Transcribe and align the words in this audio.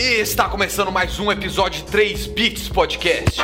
E 0.00 0.20
está 0.20 0.48
começando 0.48 0.92
mais 0.92 1.18
um 1.18 1.32
episódio 1.32 1.84
de 1.84 1.90
3 1.90 2.28
Bits 2.28 2.68
Podcast. 2.68 3.40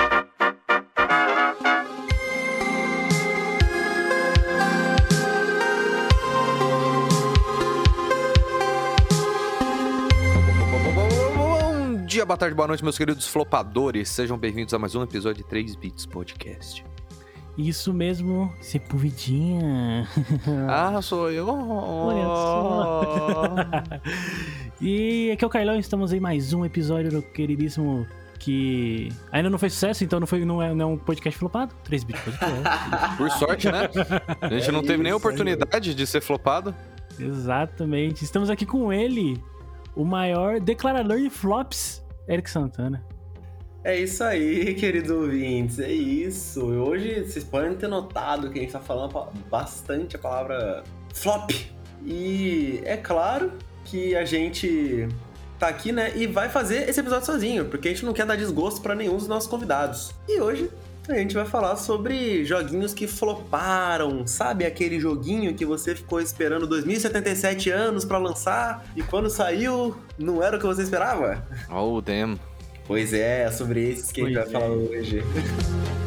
Bom 11.35 12.06
dia, 12.06 12.25
boa 12.25 12.37
tarde, 12.37 12.55
boa 12.55 12.69
noite, 12.69 12.85
meus 12.85 12.97
queridos 12.97 13.27
flopadores. 13.27 14.09
Sejam 14.09 14.39
bem-vindos 14.39 14.73
a 14.73 14.79
mais 14.79 14.95
um 14.95 15.03
episódio 15.03 15.43
de 15.43 15.49
3 15.49 15.75
Bits 15.75 16.07
Podcast. 16.07 16.84
Isso 17.59 17.93
mesmo, 17.93 18.52
Sepulvidinha. 18.61 20.09
Ah, 20.68 21.00
sou 21.02 21.30
eu. 21.30 21.48
Olha 21.48 22.25
só. 22.25 23.55
e 24.84 25.30
aqui 25.30 25.42
é 25.42 25.46
o 25.46 25.50
Carlão, 25.50 25.78
estamos 25.78 26.12
em 26.12 26.20
mais 26.20 26.52
um 26.52 26.62
episódio 26.62 27.10
do 27.10 27.22
queridíssimo 27.22 28.06
que 28.38 29.08
ainda 29.32 29.48
não 29.48 29.58
fez 29.58 29.72
sucesso, 29.72 30.04
então 30.04 30.20
não, 30.20 30.26
foi, 30.26 30.44
não, 30.44 30.61
é, 30.61 30.75
não 30.75 30.90
é 30.90 30.92
um 30.92 30.98
podcast 30.98 31.38
flopado. 31.38 31.75
3 31.84 32.05
bits 32.05 32.23
podcast. 32.23 33.16
Por 33.16 33.30
sorte, 33.30 33.73
né? 33.73 33.89
A 34.42 34.48
gente 34.48 34.70
não 34.70 34.83
teve 34.83 35.02
nem 35.02 35.09
isso, 35.09 35.16
oportunidade 35.16 35.95
de 35.95 36.06
ser 36.06 36.20
flopado. 36.20 36.75
Exatamente. 37.19 38.25
Estamos 38.25 38.51
aqui 38.51 38.66
com 38.66 38.92
ele, 38.92 39.42
o 39.97 40.05
maior 40.05 40.61
declarador 40.61 41.19
de 41.19 41.30
flops, 41.30 42.05
Eric 42.28 42.51
Santana. 42.51 43.03
É 43.83 43.98
isso 43.98 44.23
aí, 44.23 44.75
queridos 44.75 45.11
ouvintes, 45.11 45.78
é 45.78 45.91
isso. 45.91 46.62
Hoje 46.62 47.25
vocês 47.25 47.42
podem 47.42 47.75
ter 47.75 47.89
notado 47.89 48.51
que 48.51 48.59
a 48.59 48.62
gente 48.62 48.73
tá 48.73 48.80
falando 48.80 49.30
bastante 49.51 50.16
a 50.16 50.19
palavra 50.19 50.84
flop. 51.14 51.51
E 52.05 52.83
é 52.84 52.98
claro 52.98 53.51
que 53.84 54.15
a 54.16 54.24
gente 54.24 55.09
tá 55.59 55.69
aqui, 55.69 55.92
né, 55.92 56.12
e 56.16 56.27
vai 56.27 56.48
fazer 56.48 56.88
esse 56.88 56.98
episódio 57.01 57.27
sozinho, 57.27 57.66
porque 57.66 57.88
a 57.88 57.91
gente 57.92 58.05
não 58.05 58.12
quer 58.12 58.27
dar 58.27 58.37
desgosto 58.37 58.80
pra 58.80 58.95
nenhum 58.95 59.16
dos 59.16 59.29
nossos 59.29 59.48
convidados. 59.48 60.12
E 60.29 60.41
hoje 60.41 60.69
a 61.09 61.14
gente 61.14 61.34
vai 61.34 61.45
falar 61.45 61.77
sobre 61.77 62.44
joguinhos 62.44 62.94
que 62.94 63.06
floparam, 63.06 64.27
sabe 64.27 64.64
aquele 64.64 64.98
joguinho 64.98 65.55
que 65.55 65.64
você 65.64 65.94
ficou 65.94 66.20
esperando 66.20 66.67
2077 66.67 67.70
anos 67.70 68.05
pra 68.05 68.19
lançar 68.19 68.84
e 68.97 69.03
quando 69.03 69.28
saiu 69.31 69.97
não 70.19 70.42
era 70.42 70.56
o 70.56 70.61
que 70.61 70.66
você 70.66 70.83
esperava? 70.83 71.47
Oh, 71.70 72.00
damn. 72.00 72.39
Pois 72.87 73.12
é, 73.12 73.44
é 73.44 73.50
sobre 73.50 73.91
esses 73.91 74.11
que 74.11 74.20
a 74.20 74.25
gente 74.25 74.34
vai 74.34 74.42
Pois 74.44 74.53
falar 74.53 74.66
é. 74.66 74.69
hoje. 74.70 75.22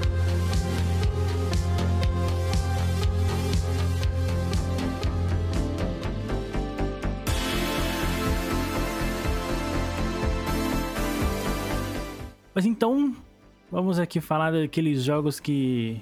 Mas 12.57 12.65
então, 12.65 13.15
vamos 13.71 13.99
aqui 13.99 14.19
falar 14.19 14.49
daqueles 14.51 15.03
jogos 15.03 15.39
que 15.39 16.01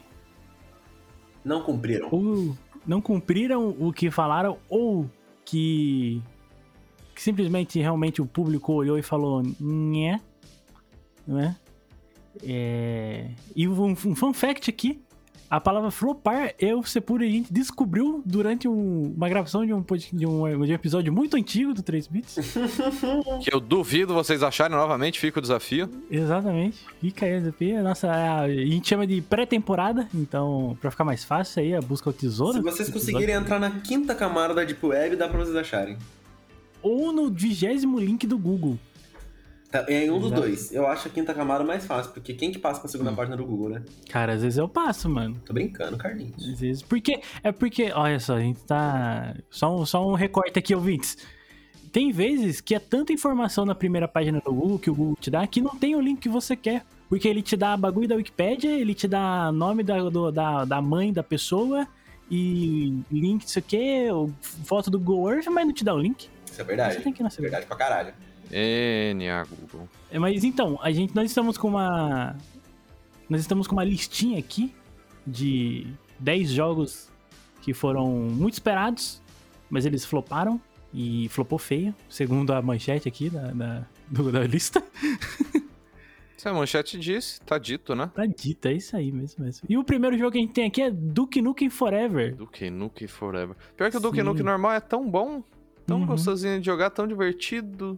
Não 1.43 1.61
cumpriram. 1.61 2.07
ou 2.09 2.55
não 2.87 3.01
cumpriram 3.01 3.75
o 3.77 3.91
que 3.91 4.09
falaram 4.09 4.57
ou 4.69 5.05
que, 5.43 6.21
que 7.13 7.21
simplesmente 7.21 7.77
realmente 7.81 8.21
o 8.21 8.25
público 8.25 8.71
olhou 8.71 8.97
e 8.97 9.01
falou 9.01 9.43
nhé, 9.59 10.21
não 11.27 11.41
é? 11.41 11.57
É, 12.41 13.31
E 13.53 13.67
um, 13.67 13.91
um 13.91 14.15
fun 14.15 14.31
fact 14.31 14.69
aqui, 14.69 15.01
a 15.49 15.59
palavra 15.61 15.91
flopar 15.91 16.53
eu, 16.59 16.81
Sepura 16.83 17.25
e 17.25 17.29
a 17.29 17.31
gente 17.31 17.53
descobriu 17.53 18.21
durante 18.25 18.67
um- 18.67 19.13
uma 19.15 19.29
gravação 19.29 19.65
de 19.65 19.73
um, 19.73 19.83
de, 20.13 20.25
um, 20.25 20.65
de 20.65 20.71
um 20.71 20.75
episódio 20.75 21.13
muito 21.13 21.37
antigo 21.37 21.73
do 21.73 21.81
3 21.83 22.07
Bits. 22.07 22.35
Que 23.43 23.53
eu 23.53 23.59
duvido 23.59 24.13
vocês 24.13 24.41
acharem 24.43 24.75
novamente, 24.75 25.19
fica 25.19 25.39
o 25.39 25.41
desafio. 25.41 25.89
Exatamente. 26.09 26.79
Fica 26.99 27.25
aí, 27.25 27.39
ZP. 27.41 27.81
Nossa, 27.81 28.11
a 28.11 28.49
gente 28.49 28.87
chama 28.89 29.05
de 29.05 29.21
pré-temporada, 29.21 30.07
então, 30.13 30.77
pra 30.81 30.89
ficar 30.91 31.03
mais 31.03 31.23
fácil 31.23 31.61
aí, 31.61 31.75
a 31.75 31.81
busca 31.81 32.09
ao 32.09 32.13
tesouro. 32.13 32.53
Se 32.53 32.61
vocês 32.61 32.89
conseguirem 32.89 33.35
entrar 33.35 33.59
na 33.59 33.69
quinta 33.71 34.15
camada 34.15 34.53
da 34.53 34.63
Deep 34.63 34.83
Web, 34.85 35.15
dá 35.15 35.27
pra 35.27 35.37
vocês 35.37 35.55
acharem. 35.55 35.97
Ou 36.81 37.11
no 37.11 37.29
vigésimo 37.29 37.99
link 37.99 38.25
do 38.27 38.37
Google. 38.37 38.77
Tá, 39.83 39.91
é 39.91 40.11
um 40.11 40.19
dos 40.19 40.27
Exato. 40.27 40.41
dois. 40.41 40.71
Eu 40.71 40.87
acho 40.87 41.07
a 41.07 41.11
quinta 41.11 41.33
camada 41.33 41.63
mais 41.63 41.85
fácil, 41.85 42.11
porque 42.13 42.33
quem 42.33 42.51
que 42.51 42.59
passa 42.59 42.79
pra 42.79 42.89
segunda 42.89 43.11
Hum. 43.11 43.15
página 43.15 43.35
do 43.35 43.45
Google, 43.45 43.69
né? 43.69 43.83
Cara, 44.09 44.33
às 44.33 44.41
vezes 44.41 44.57
eu 44.57 44.69
passo, 44.69 45.09
mano. 45.09 45.41
Tô 45.45 45.53
brincando, 45.53 45.97
Carlinhos. 45.97 46.47
Às 46.47 46.59
vezes. 46.59 46.81
Porque. 46.81 47.19
É 47.43 47.51
porque. 47.51 47.91
Olha 47.93 48.19
só, 48.19 48.35
a 48.35 48.39
gente 48.39 48.61
tá. 48.63 49.35
Só 49.49 49.75
um, 49.75 49.85
só 49.85 50.07
um 50.07 50.13
recorte 50.13 50.57
aqui, 50.59 50.73
ouvintes. 50.73 51.17
Tem 51.91 52.11
vezes 52.11 52.59
que 52.59 52.75
é 52.75 52.79
tanta 52.79 53.13
informação 53.13 53.65
na 53.65 53.73
primeira 53.73 54.07
página 54.07 54.41
do 54.43 54.53
Google 54.53 54.79
que 54.79 54.89
o 54.89 54.95
Google 54.95 55.17
te 55.19 55.31
dá 55.31 55.45
que 55.47 55.61
não 55.61 55.75
tem 55.77 55.95
o 55.95 56.01
link 56.01 56.19
que 56.19 56.29
você 56.29 56.55
quer. 56.55 56.83
Porque 57.07 57.27
ele 57.27 57.41
te 57.41 57.55
dá 57.55 57.77
bagulho 57.77 58.07
da 58.07 58.15
Wikipédia, 58.15 58.69
ele 58.69 58.93
te 58.95 59.07
dá 59.07 59.51
nome 59.51 59.83
da, 59.83 60.09
do- 60.09 60.31
da, 60.31 60.65
da 60.65 60.81
mãe 60.81 61.13
da 61.13 61.21
pessoa 61.23 61.87
e 62.31 62.99
link, 63.11 63.43
não 63.43 63.47
sei 63.47 63.61
o 63.61 63.65
quê, 63.65 64.07
foto 64.65 64.89
do 64.89 64.99
Google 64.99 65.31
Earth, 65.33 65.45
mas 65.47 65.65
não 65.67 65.73
te 65.73 65.83
dá 65.85 65.93
o 65.93 65.99
link. 65.99 66.27
Isso 66.51 66.59
é 66.59 66.63
verdade. 66.63 66.95
Você 66.95 67.01
tem 67.01 67.13
que 67.13 67.21
ir 67.21 67.23
na 67.23 67.29
Isso 67.29 67.39
é 67.39 67.43
verdade 67.43 67.65
pra 67.67 67.77
caralho. 67.77 68.13
NA 68.51 69.43
Google. 69.45 69.87
É, 70.11 70.19
Mas 70.19 70.43
então, 70.43 70.79
a 70.81 70.91
gente, 70.91 71.15
nós 71.15 71.29
estamos 71.29 71.57
com 71.57 71.67
uma. 71.69 72.35
Nós 73.29 73.41
estamos 73.41 73.65
com 73.67 73.73
uma 73.75 73.83
listinha 73.83 74.37
aqui 74.39 74.73
de 75.25 75.87
10 76.19 76.49
jogos 76.51 77.09
que 77.61 77.73
foram 77.73 78.07
muito 78.11 78.53
esperados, 78.53 79.21
mas 79.69 79.85
eles 79.85 80.05
floparam 80.05 80.61
e 80.93 81.27
flopou 81.29 81.57
feio, 81.57 81.93
segundo 82.07 82.53
a 82.53 82.61
manchete 82.61 83.07
aqui 83.07 83.29
da, 83.29 83.47
da, 83.51 83.85
do- 84.07 84.31
da 84.31 84.41
lista. 84.45 84.83
Se 86.37 86.49
a 86.49 86.53
manchete 86.53 86.99
disse, 86.99 87.41
tá 87.41 87.57
dito, 87.57 87.95
né? 87.95 88.11
Tá 88.13 88.25
dito, 88.25 88.67
é 88.67 88.73
isso 88.73 88.95
aí 88.95 89.11
mesmo, 89.11 89.43
mesmo. 89.43 89.65
E 89.67 89.77
o 89.77 89.83
primeiro 89.83 90.15
jogo 90.17 90.31
que 90.31 90.37
a 90.37 90.41
gente 90.41 90.53
tem 90.53 90.65
aqui 90.67 90.81
é 90.81 90.91
Duke 90.91 91.41
Nukem 91.41 91.69
Forever. 91.69 92.35
Duke 92.35 92.69
Nukem 92.69 93.07
Forever. 93.07 93.55
Pior 93.75 93.89
que 93.89 93.97
o 93.97 93.99
Duke. 93.99 94.21
Nukem 94.21 94.43
normal 94.43 94.73
é 94.73 94.79
tão 94.79 95.09
bom, 95.09 95.41
tão 95.87 96.01
Uhum. 96.01 96.05
gostosinho 96.05 96.59
de 96.59 96.65
jogar, 96.65 96.91
tão 96.91 97.07
divertido. 97.07 97.97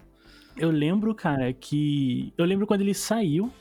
Eu 0.57 0.72
lembro, 0.72 1.13
cara, 1.13 1.53
que. 1.53 2.34
Eu 2.38 2.45
lembro 2.45 2.66
quando 2.66 2.81
ele 2.81 2.94
saiu. 2.94 3.51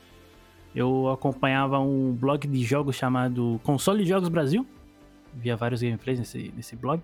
Eu 0.75 1.09
acompanhava 1.09 1.79
um 1.79 2.11
blog 2.13 2.47
de 2.47 2.63
jogos 2.63 2.95
chamado 2.95 3.59
Console 3.63 4.03
de 4.03 4.09
Jogos 4.09 4.29
Brasil. 4.29 4.65
Via 5.33 5.55
vários 5.55 5.81
gameplays 5.81 6.19
nesse, 6.19 6.53
nesse 6.55 6.75
blog. 6.75 7.01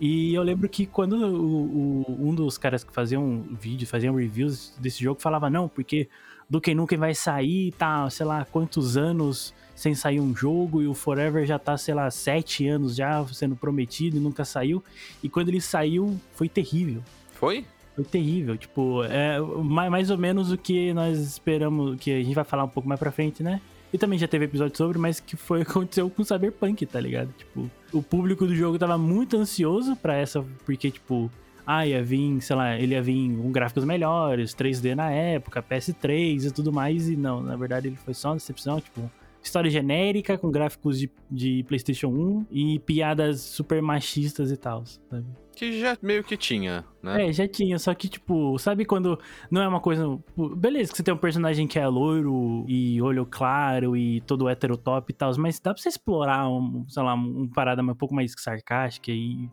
E 0.00 0.34
eu 0.34 0.42
lembro 0.42 0.68
que 0.68 0.84
quando 0.86 1.12
o- 1.14 2.02
o- 2.08 2.28
um 2.28 2.34
dos 2.34 2.58
caras 2.58 2.82
que 2.82 2.92
faziam 2.92 3.44
vídeos, 3.60 3.88
faziam 3.90 4.14
reviews 4.14 4.74
desse 4.78 5.02
jogo, 5.02 5.20
falava: 5.20 5.48
Não, 5.48 5.68
porque 5.68 6.08
Duke 6.50 6.74
Nukem 6.74 6.98
vai 6.98 7.14
sair, 7.14 7.72
tá, 7.72 8.08
sei 8.10 8.26
lá, 8.26 8.44
quantos 8.44 8.96
anos 8.96 9.54
sem 9.74 9.94
sair 9.94 10.20
um 10.20 10.34
jogo, 10.36 10.82
e 10.82 10.86
o 10.86 10.94
Forever 10.94 11.46
já 11.46 11.58
tá, 11.58 11.76
sei 11.78 11.94
lá, 11.94 12.10
sete 12.10 12.66
anos 12.68 12.94
já 12.94 13.24
sendo 13.28 13.56
prometido 13.56 14.16
e 14.16 14.20
nunca 14.20 14.44
saiu. 14.44 14.82
E 15.22 15.28
quando 15.28 15.48
ele 15.48 15.60
saiu, 15.60 16.18
foi 16.34 16.48
terrível. 16.48 17.02
Foi? 17.32 17.64
Foi 17.94 18.04
terrível, 18.04 18.56
tipo, 18.56 19.02
é 19.04 19.38
ma- 19.40 19.90
mais 19.90 20.10
ou 20.10 20.16
menos 20.16 20.50
o 20.50 20.56
que 20.56 20.92
nós 20.94 21.18
esperamos, 21.18 21.98
que 22.00 22.10
a 22.10 22.22
gente 22.22 22.34
vai 22.34 22.44
falar 22.44 22.64
um 22.64 22.68
pouco 22.68 22.88
mais 22.88 22.98
pra 22.98 23.12
frente, 23.12 23.42
né? 23.42 23.60
E 23.92 23.98
também 23.98 24.18
já 24.18 24.26
teve 24.26 24.46
episódio 24.46 24.74
sobre, 24.76 24.96
mas 24.98 25.20
que 25.20 25.36
foi 25.36 25.60
o 25.60 25.64
que 25.66 25.70
aconteceu 25.70 26.08
com 26.08 26.24
Cyberpunk, 26.24 26.86
tá 26.86 26.98
ligado? 26.98 27.30
Tipo, 27.36 27.70
o 27.92 28.02
público 28.02 28.46
do 28.46 28.54
jogo 28.54 28.78
tava 28.78 28.96
muito 28.96 29.36
ansioso 29.36 29.94
pra 29.96 30.16
essa, 30.16 30.42
porque, 30.64 30.90
tipo, 30.90 31.30
ah, 31.66 31.86
ia 31.86 32.02
vir, 32.02 32.40
sei 32.40 32.56
lá, 32.56 32.74
ele 32.78 32.94
ia 32.94 33.02
vir 33.02 33.36
com 33.36 33.52
gráficos 33.52 33.84
melhores, 33.84 34.54
3D 34.54 34.94
na 34.94 35.10
época, 35.10 35.62
PS3 35.62 36.46
e 36.46 36.50
tudo 36.50 36.72
mais, 36.72 37.10
e 37.10 37.16
não, 37.16 37.42
na 37.42 37.54
verdade 37.56 37.88
ele 37.88 37.96
foi 37.96 38.14
só 38.14 38.30
uma 38.30 38.36
decepção, 38.36 38.80
tipo, 38.80 39.10
história 39.42 39.70
genérica 39.70 40.38
com 40.38 40.50
gráficos 40.50 40.98
de, 40.98 41.10
de 41.30 41.64
PlayStation 41.64 42.08
1 42.08 42.46
e 42.50 42.78
piadas 42.80 43.40
super 43.40 43.82
machistas 43.82 44.50
e 44.50 44.56
tal, 44.56 44.84
sabe? 44.86 45.26
Que 45.54 45.80
já 45.80 45.96
meio 46.00 46.24
que 46.24 46.36
tinha, 46.36 46.84
né? 47.02 47.28
É, 47.28 47.32
já 47.32 47.46
tinha, 47.46 47.78
só 47.78 47.92
que, 47.94 48.08
tipo, 48.08 48.58
sabe 48.58 48.84
quando 48.84 49.18
não 49.50 49.60
é 49.60 49.68
uma 49.68 49.80
coisa. 49.80 50.18
Beleza, 50.56 50.90
que 50.90 50.96
você 50.96 51.02
tem 51.02 51.12
um 51.12 51.18
personagem 51.18 51.66
que 51.66 51.78
é 51.78 51.86
loiro 51.86 52.64
e 52.66 53.00
olho 53.02 53.26
claro 53.26 53.94
e 53.96 54.22
todo 54.22 54.48
hétero 54.48 54.76
top 54.76 55.12
e 55.12 55.14
tal, 55.14 55.30
mas 55.38 55.60
dá 55.60 55.74
pra 55.74 55.82
você 55.82 55.90
explorar, 55.90 56.48
um, 56.48 56.86
sei 56.88 57.02
lá, 57.02 57.14
um 57.14 57.46
parada 57.48 57.82
um 57.82 57.94
pouco 57.94 58.14
mais 58.14 58.32
sarcástica 58.38 59.10
e, 59.10 59.48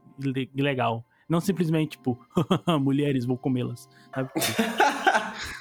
e 0.56 0.62
legal. 0.62 1.06
Não 1.28 1.42
simplesmente, 1.42 1.92
tipo, 1.92 2.18
mulheres, 2.80 3.26
vou 3.26 3.38
comê-las. 3.38 3.88
Sabe? 4.14 4.30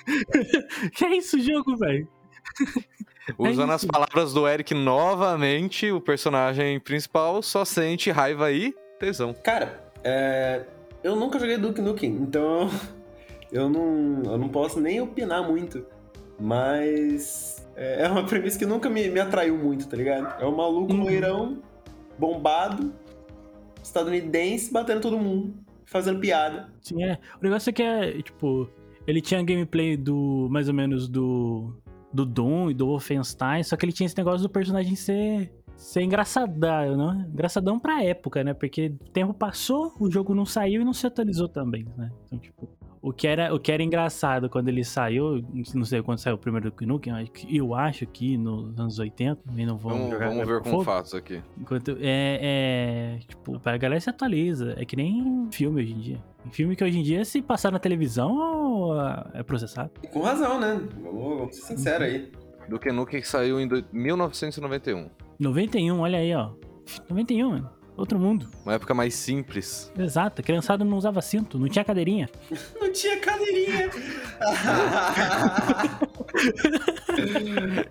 que 0.95 1.05
é 1.05 1.17
isso, 1.17 1.41
jogo, 1.41 1.77
velho? 1.77 2.09
Usando 3.39 3.73
é 3.73 3.75
as 3.75 3.85
palavras 3.85 4.33
do 4.33 4.49
Eric 4.49 4.73
novamente, 4.75 5.91
o 5.93 6.01
personagem 6.01 6.81
principal 6.81 7.43
só 7.43 7.65
sente 7.65 8.11
raiva 8.11 8.51
e 8.51 8.75
tesão. 8.99 9.35
Cara, 9.45 9.85
é, 10.03 10.65
eu 11.05 11.15
nunca 11.15 11.39
joguei 11.39 11.59
Duke 11.59 11.81
Nukem, 11.81 12.11
então 12.11 12.71
eu 13.53 13.69
não, 13.69 14.23
eu 14.25 14.39
não 14.39 14.49
posso 14.49 14.81
nem 14.81 15.01
opinar 15.01 15.47
muito. 15.47 15.85
Mas 16.41 17.67
é 17.77 18.05
é 18.05 18.09
uma 18.09 18.25
premissa 18.25 18.59
que 18.59 18.65
nunca 18.65 18.89
me, 18.89 19.09
me 19.11 19.21
atraiu 19.21 19.57
muito, 19.59 19.89
tá 19.89 19.97
ligado? 19.97 20.41
É 20.43 20.47
um 20.47 20.55
maluco 20.57 20.93
Uhum. 20.93 21.03
loirão, 21.03 21.59
bombado, 22.19 22.93
estadunidense, 23.83 24.73
batendo 24.73 25.01
todo 25.01 25.19
mundo, 25.19 25.55
fazendo 25.85 26.21
piada. 26.21 26.69
Sim, 26.81 27.03
é. 27.05 27.19
O 27.41 27.45
negócio 27.45 27.71
é 27.71 27.73
que 27.73 27.83
é, 27.83 28.23
tipo, 28.23 28.69
Ele 29.07 29.21
tinha 29.21 29.43
gameplay 29.43 29.97
do. 29.97 30.49
mais 30.51 30.69
ou 30.69 30.75
menos 30.75 31.09
do. 31.09 31.73
Do 32.13 32.25
Doom 32.25 32.71
e 32.71 32.75
do 32.75 32.87
Wolfenstein, 32.87 33.63
só 33.63 33.77
que 33.77 33.85
ele 33.85 33.93
tinha 33.93 34.07
esse 34.07 34.17
negócio 34.17 34.43
do 34.43 34.49
personagem 34.49 34.95
ser. 34.97 35.53
ser 35.77 36.03
engraçadão, 36.03 36.97
né? 36.97 37.27
Engraçadão 37.33 37.79
pra 37.79 38.03
época, 38.03 38.43
né? 38.43 38.55
Porque 38.55 38.87
o 39.01 39.11
tempo 39.11 39.33
passou, 39.35 39.93
o 40.01 40.11
jogo 40.11 40.35
não 40.35 40.47
saiu 40.47 40.83
e 40.83 40.85
não 40.85 40.93
se 40.93 41.07
atualizou 41.07 41.49
também, 41.49 41.87
né? 41.97 42.11
Então, 42.27 42.39
tipo. 42.39 42.69
O 43.01 43.13
que, 43.13 43.29
era, 43.29 43.55
o 43.55 43.61
que 43.61 43.71
era 43.71 43.81
engraçado 43.81 44.51
quando 44.51 44.69
ele 44.69 44.83
saiu, 44.85 45.41
não 45.73 45.85
sei 45.85 46.03
quando 46.03 46.19
saiu 46.19 46.35
o 46.35 46.39
primeiro 46.39 46.69
Duke 46.69 46.85
Nukem, 46.85 47.15
eu 47.49 47.73
acho 47.73 48.05
que 48.09 48.37
nos 48.37 48.77
anos 48.79 48.99
80, 48.99 49.37
também 49.37 49.65
não 49.65 49.77
vou 49.77 49.93
Vamos, 49.93 50.19
vamos 50.19 50.47
ver 50.47 50.61
com 50.61 50.71
fogo. 50.71 50.85
fatos 50.85 51.15
aqui. 51.15 51.41
Enquanto 51.57 51.97
é, 52.01 52.41
é. 52.43 53.19
Tipo, 53.21 53.61
pra 53.61 53.77
galera 53.77 54.01
se 54.01 54.11
atualiza. 54.11 54.75
É 54.77 54.85
que 54.85 54.97
nem 54.97 55.47
filme 55.53 55.81
hoje 55.81 55.93
em 55.93 55.99
dia. 56.01 56.25
Filme 56.53 56.75
que 56.77 56.83
hoje 56.85 56.99
em 56.99 57.03
dia, 57.03 57.25
se 57.25 57.41
passar 57.43 57.71
na 57.73 57.79
televisão, 57.79 58.91
é 59.35 59.43
processado. 59.43 59.91
Com 60.13 60.21
razão, 60.23 60.59
né? 60.61 60.81
Vamos, 61.03 61.39
vamos 61.39 61.57
ser 61.57 61.63
sinceros 61.63 62.07
aí. 62.07 62.31
Do 62.69 62.79
Nukem 62.93 63.21
que 63.21 63.29
saiu 63.29 63.59
em 63.61 63.67
do- 63.67 63.85
1991. 63.93 65.09
91, 65.39 66.01
olha 66.01 66.19
aí, 66.19 66.35
ó. 66.35 66.51
91, 67.09 67.51
mano. 67.51 67.71
Outro 67.97 68.19
mundo. 68.19 68.47
Uma 68.65 68.75
época 68.75 68.95
mais 68.95 69.13
simples. 69.15 69.93
Exato. 69.99 70.41
A 70.41 70.45
criançada 70.45 70.85
não 70.85 70.97
usava 70.97 71.21
cinto, 71.21 71.59
não 71.59 71.69
tinha 71.69 71.85
cadeirinha. 71.85 72.29
Não 72.81 72.93
tinha 72.93 73.19
cadeirinha. 73.19 73.91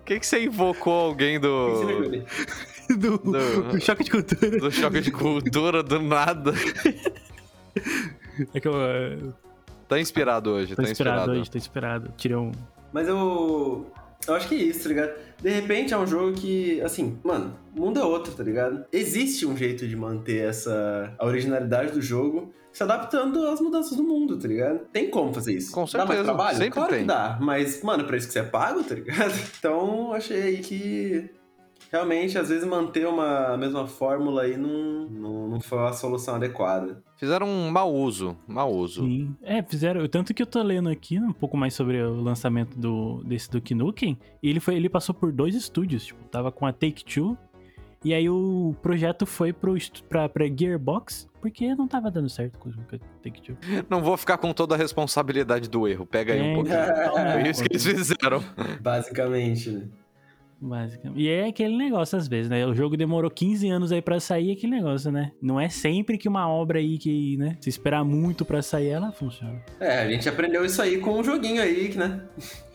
que, 0.04 0.18
que 0.20 0.26
você 0.26 0.44
invocou 0.44 0.92
alguém 1.08 1.38
do, 1.38 1.82
do, 2.98 3.18
Do- 3.18 3.62
do 3.72 3.80
choque 3.80 4.04
de 4.04 4.10
cultura. 4.10 4.58
do 4.58 4.70
choque 4.70 5.00
de 5.00 5.10
cultura 5.10 5.82
do 5.82 6.00
nada? 6.00 6.52
É 8.54 8.60
que 8.60 8.68
eu 8.68 8.74
eh, 8.80 9.18
Tá 9.88 9.98
inspirado 9.98 10.50
hoje, 10.50 10.76
tô 10.76 10.82
tá 10.82 10.90
inspirado 10.90 11.16
inspirado. 11.20 11.40
hoje, 11.40 11.50
tô 11.50 11.58
inspirado. 11.58 12.12
Tirei 12.16 12.36
um. 12.36 12.52
Mas 12.92 13.08
eu. 13.08 13.86
Eu 14.26 14.34
acho 14.34 14.48
que 14.48 14.54
é 14.54 14.58
isso, 14.58 14.82
tá 14.82 14.88
ligado? 14.90 15.12
De 15.40 15.48
repente 15.48 15.94
é 15.94 15.98
um 15.98 16.06
jogo 16.06 16.32
que, 16.34 16.80
assim, 16.82 17.18
mano, 17.24 17.56
o 17.74 17.80
mundo 17.80 17.98
é 18.00 18.04
outro, 18.04 18.32
tá 18.34 18.42
ligado? 18.42 18.84
Existe 18.92 19.46
um 19.46 19.56
jeito 19.56 19.86
de 19.88 19.96
manter 19.96 20.44
essa. 20.44 21.14
a 21.18 21.24
originalidade 21.24 21.92
do 21.92 22.02
jogo 22.02 22.52
se 22.70 22.82
adaptando 22.82 23.46
às 23.48 23.60
mudanças 23.60 23.96
do 23.96 24.02
mundo, 24.02 24.38
tá 24.38 24.46
ligado? 24.46 24.80
Tem 24.92 25.08
como 25.10 25.32
fazer 25.32 25.54
isso. 25.54 25.72
Com 25.72 25.84
Dá 25.84 25.98
mais 25.98 26.08
certeza, 26.08 26.24
trabalho? 26.24 26.56
sempre 26.58 26.74
claro 26.74 26.90
tem. 26.90 27.00
que 27.00 27.06
dá. 27.06 27.38
Mas, 27.40 27.82
mano, 27.82 28.04
pra 28.04 28.16
isso 28.16 28.26
que 28.26 28.32
você 28.34 28.40
é 28.40 28.44
pago, 28.44 28.84
tá 28.84 28.94
ligado? 28.94 29.32
Então, 29.58 30.12
achei 30.12 30.42
aí 30.42 30.58
que. 30.58 31.30
Realmente, 31.90 32.36
às 32.38 32.50
vezes, 32.50 32.66
manter 32.66 33.06
uma 33.06 33.54
a 33.54 33.56
mesma 33.56 33.86
fórmula 33.86 34.42
aí 34.42 34.58
não, 34.58 35.06
não, 35.08 35.48
não 35.48 35.60
foi 35.60 35.78
a 35.78 35.92
solução 35.92 36.34
adequada. 36.34 37.02
Fizeram 37.18 37.48
um 37.48 37.68
mau 37.70 37.92
uso, 37.92 38.36
mau 38.46 38.72
uso. 38.72 39.02
Sim. 39.02 39.34
É, 39.42 39.60
fizeram. 39.60 40.06
Tanto 40.08 40.32
que 40.32 40.40
eu 40.40 40.46
tô 40.46 40.62
lendo 40.62 40.88
aqui 40.88 41.18
um 41.18 41.32
pouco 41.32 41.56
mais 41.56 41.74
sobre 41.74 42.00
o 42.00 42.22
lançamento 42.22 42.78
do, 42.78 43.22
desse 43.24 43.50
Duke 43.50 43.74
Nukem. 43.74 44.16
E 44.40 44.48
ele, 44.48 44.60
foi, 44.60 44.76
ele 44.76 44.88
passou 44.88 45.12
por 45.12 45.32
dois 45.32 45.56
estúdios. 45.56 46.06
Tipo, 46.06 46.24
tava 46.28 46.52
com 46.52 46.64
a 46.64 46.72
Take 46.72 47.04
Two. 47.04 47.36
E 48.04 48.14
aí 48.14 48.30
o 48.30 48.72
projeto 48.80 49.26
foi 49.26 49.52
pro, 49.52 49.74
pra, 50.08 50.28
pra 50.28 50.46
Gearbox. 50.46 51.28
Porque 51.40 51.74
não 51.74 51.88
tava 51.88 52.08
dando 52.08 52.28
certo 52.28 52.56
com 52.58 52.68
a 52.68 52.98
Take 53.22 53.42
Two. 53.42 53.56
Não 53.90 54.00
vou 54.00 54.16
ficar 54.16 54.38
com 54.38 54.52
toda 54.52 54.74
a 54.74 54.78
responsabilidade 54.78 55.68
do 55.68 55.86
erro. 55.88 56.04
Pega 56.06 56.32
aí 56.34 56.40
É, 56.40 56.42
um 56.52 56.54
pouquinho. 56.54 56.76
então, 56.76 57.18
É 57.18 57.50
isso 57.50 57.62
que 57.64 57.72
eles 57.72 57.84
fizeram. 57.84 58.42
Basicamente, 58.80 59.70
né? 59.70 59.88
Basicamente. 60.60 61.20
E 61.20 61.28
é 61.28 61.46
aquele 61.46 61.76
negócio 61.76 62.18
às 62.18 62.26
vezes, 62.26 62.50
né? 62.50 62.66
O 62.66 62.74
jogo 62.74 62.96
demorou 62.96 63.30
15 63.30 63.68
anos 63.68 63.92
aí 63.92 64.02
pra 64.02 64.18
sair, 64.18 64.50
é 64.50 64.52
aquele 64.54 64.72
negócio, 64.72 65.10
né? 65.12 65.32
Não 65.40 65.60
é 65.60 65.68
sempre 65.68 66.18
que 66.18 66.28
uma 66.28 66.48
obra 66.48 66.78
aí 66.78 66.98
que, 66.98 67.36
né? 67.36 67.56
Se 67.60 67.68
esperar 67.68 68.04
muito 68.04 68.44
pra 68.44 68.60
sair, 68.60 68.88
ela 68.88 69.12
funciona. 69.12 69.62
É, 69.78 70.00
a 70.00 70.10
gente 70.10 70.28
aprendeu 70.28 70.64
isso 70.64 70.82
aí 70.82 70.98
com 70.98 71.18
um 71.18 71.24
joguinho 71.24 71.62
aí, 71.62 71.88
que, 71.88 71.98
né? 71.98 72.22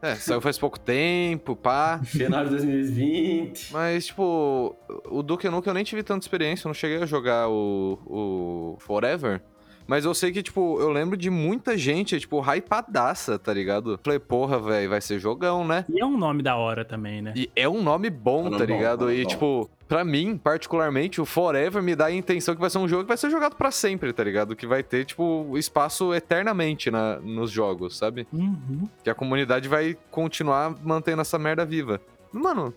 É, 0.00 0.14
saiu 0.14 0.40
faz 0.40 0.56
pouco 0.56 0.78
tempo, 0.78 1.56
pá. 1.56 2.00
Final 2.04 2.44
de 2.44 2.50
2020. 2.50 3.72
Mas, 3.72 4.06
tipo, 4.06 4.76
o 5.10 5.24
Duke 5.24 5.48
Nukem 5.48 5.70
eu 5.70 5.74
nem 5.74 5.82
tive 5.82 6.04
tanta 6.04 6.24
experiência, 6.24 6.66
eu 6.66 6.68
não 6.68 6.74
cheguei 6.74 7.02
a 7.02 7.06
jogar 7.06 7.48
o, 7.48 7.98
o 8.06 8.76
Forever. 8.78 9.42
Mas 9.88 10.04
eu 10.04 10.12
sei 10.12 10.30
que, 10.30 10.42
tipo, 10.42 10.78
eu 10.80 10.90
lembro 10.90 11.16
de 11.16 11.30
muita 11.30 11.74
gente, 11.76 12.20
tipo, 12.20 12.38
hypadaça, 12.40 13.38
tá 13.38 13.54
ligado? 13.54 13.98
Falei, 14.04 14.18
porra, 14.18 14.60
velho, 14.60 14.90
vai 14.90 15.00
ser 15.00 15.18
jogão, 15.18 15.66
né? 15.66 15.86
E 15.88 15.98
é 15.98 16.04
um 16.04 16.18
nome 16.18 16.42
da 16.42 16.56
hora 16.56 16.84
também, 16.84 17.22
né? 17.22 17.32
E 17.34 17.50
é 17.56 17.66
um 17.66 17.82
nome 17.82 18.10
bom, 18.10 18.44
É 18.44 18.48
um 18.48 18.50
tá 18.58 18.58
bom, 18.58 18.64
ligado? 18.66 19.10
é 19.10 19.14
e, 19.14 19.22
bom. 19.22 19.28
tipo, 19.30 19.70
pra 19.88 20.04
mim, 20.04 20.36
particularmente, 20.36 21.22
o 21.22 21.24
Forever 21.24 21.82
me 21.82 21.96
dá 21.96 22.04
a 22.06 22.12
intenção 22.12 22.54
que 22.54 22.60
vai 22.60 22.68
ser 22.68 22.76
um 22.76 22.86
jogo 22.86 23.04
que 23.04 23.08
vai 23.08 23.16
ser 23.16 23.30
jogado 23.30 23.56
pra 23.56 23.70
sempre, 23.70 24.12
tá 24.12 24.22
ligado? 24.22 24.54
Que 24.54 24.66
vai 24.66 24.82
ter, 24.82 25.06
tipo, 25.06 25.56
espaço 25.56 26.12
eternamente 26.12 26.90
na, 26.90 27.18
nos 27.20 27.50
jogos, 27.50 27.96
sabe? 27.96 28.26
Uhum. 28.30 28.86
Que 29.02 29.08
a 29.08 29.14
comunidade 29.14 29.68
vai 29.70 29.96
continuar 30.10 30.74
mantendo 30.84 31.22
essa 31.22 31.38
merda 31.38 31.64
viva. 31.64 31.98
Mano, 32.30 32.74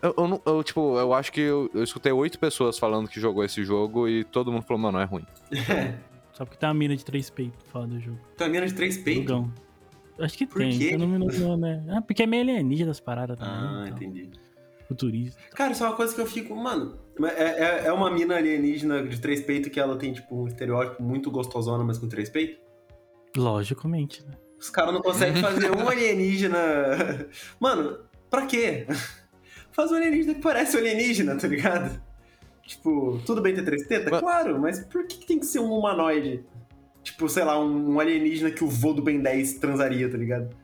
eu, 0.00 0.14
eu, 0.16 0.28
não- 0.28 0.40
eu, 0.46 0.62
tipo, 0.62 0.96
eu 0.96 1.12
acho 1.12 1.32
que 1.32 1.40
eu, 1.40 1.68
eu 1.74 1.82
escutei 1.82 2.12
oito 2.12 2.38
pessoas 2.38 2.78
falando 2.78 3.08
que 3.08 3.18
jogou 3.20 3.42
esse 3.44 3.64
jogo 3.64 4.06
e 4.08 4.22
todo 4.22 4.52
mundo 4.52 4.62
falou, 4.62 4.80
mano, 4.80 5.00
é 5.00 5.04
ruim. 5.04 5.26
Só 6.32 6.44
porque 6.44 6.58
tem 6.58 6.68
uma 6.68 6.74
mina 6.74 6.96
de 6.96 7.04
três 7.04 7.28
peitos 7.30 7.64
fora 7.70 7.86
do 7.86 8.00
jogo. 8.00 8.18
Tem 8.36 8.46
uma 8.46 8.52
mina 8.52 8.66
de 8.66 8.74
três 8.74 8.96
peitos? 8.98 9.24
Jogão. 9.24 9.52
Acho 10.18 10.36
que 10.36 10.46
Por 10.46 10.58
tem. 10.58 10.78
quê? 10.78 10.90
Eu 10.92 10.98
não 10.98 11.08
me 11.08 11.18
não, 11.18 11.56
né? 11.56 11.82
Ah, 11.88 12.02
porque 12.02 12.22
é 12.22 12.26
meio 12.26 12.42
alienígena 12.42 12.90
as 12.90 13.00
paradas 13.00 13.38
também. 13.38 13.54
Ah, 13.54 13.84
então. 13.86 13.96
entendi. 13.96 14.30
Futurista. 14.86 15.40
Cara, 15.54 15.72
isso 15.72 15.84
é 15.84 15.86
uma 15.86 15.96
coisa 15.96 16.14
que 16.14 16.20
eu 16.20 16.26
fico. 16.26 16.54
Mano, 16.54 16.98
é, 17.24 17.44
é, 17.44 17.86
é 17.86 17.92
uma 17.92 18.10
mina 18.10 18.36
alienígena 18.36 19.02
de 19.06 19.20
três 19.20 19.40
peitos 19.40 19.70
que 19.72 19.78
ela 19.78 19.96
tem, 19.96 20.12
tipo, 20.12 20.34
um 20.42 20.46
estereótipo 20.46 21.02
muito 21.02 21.30
gostosona, 21.30 21.84
mas 21.84 21.96
com 21.96 22.08
três 22.08 22.28
peitos? 22.28 22.58
Logicamente, 23.36 24.24
né? 24.26 24.34
Os 24.58 24.68
caras 24.68 24.92
não 24.92 25.00
conseguem 25.00 25.40
fazer 25.40 25.70
um 25.70 25.88
alienígena. 25.88 26.58
Mano, 27.58 27.98
pra 28.28 28.46
quê? 28.46 28.86
Faz 29.72 29.92
um 29.92 29.94
alienígena 29.94 30.34
que 30.34 30.40
parece 30.42 30.76
um 30.76 30.80
alienígena, 30.80 31.36
tá 31.36 31.46
ligado? 31.46 32.02
Tipo, 32.70 33.20
tudo 33.26 33.42
bem 33.42 33.52
ter 33.52 33.64
três 33.64 33.84
tetas? 33.84 34.12
Mas- 34.12 34.20
Claro, 34.20 34.60
mas 34.60 34.78
por 34.84 35.04
que, 35.04 35.18
que 35.18 35.26
tem 35.26 35.40
que 35.40 35.46
ser 35.46 35.58
um 35.58 35.76
humanoide? 35.76 36.44
Tipo, 37.02 37.28
sei 37.28 37.42
lá, 37.42 37.58
um, 37.58 37.94
um 37.94 37.98
alienígena 37.98 38.48
que 38.52 38.62
o 38.62 38.68
vô 38.68 38.92
do 38.92 39.02
Ben 39.02 39.20
10 39.20 39.54
transaria, 39.54 40.08
tá 40.08 40.16
ligado? 40.16 40.54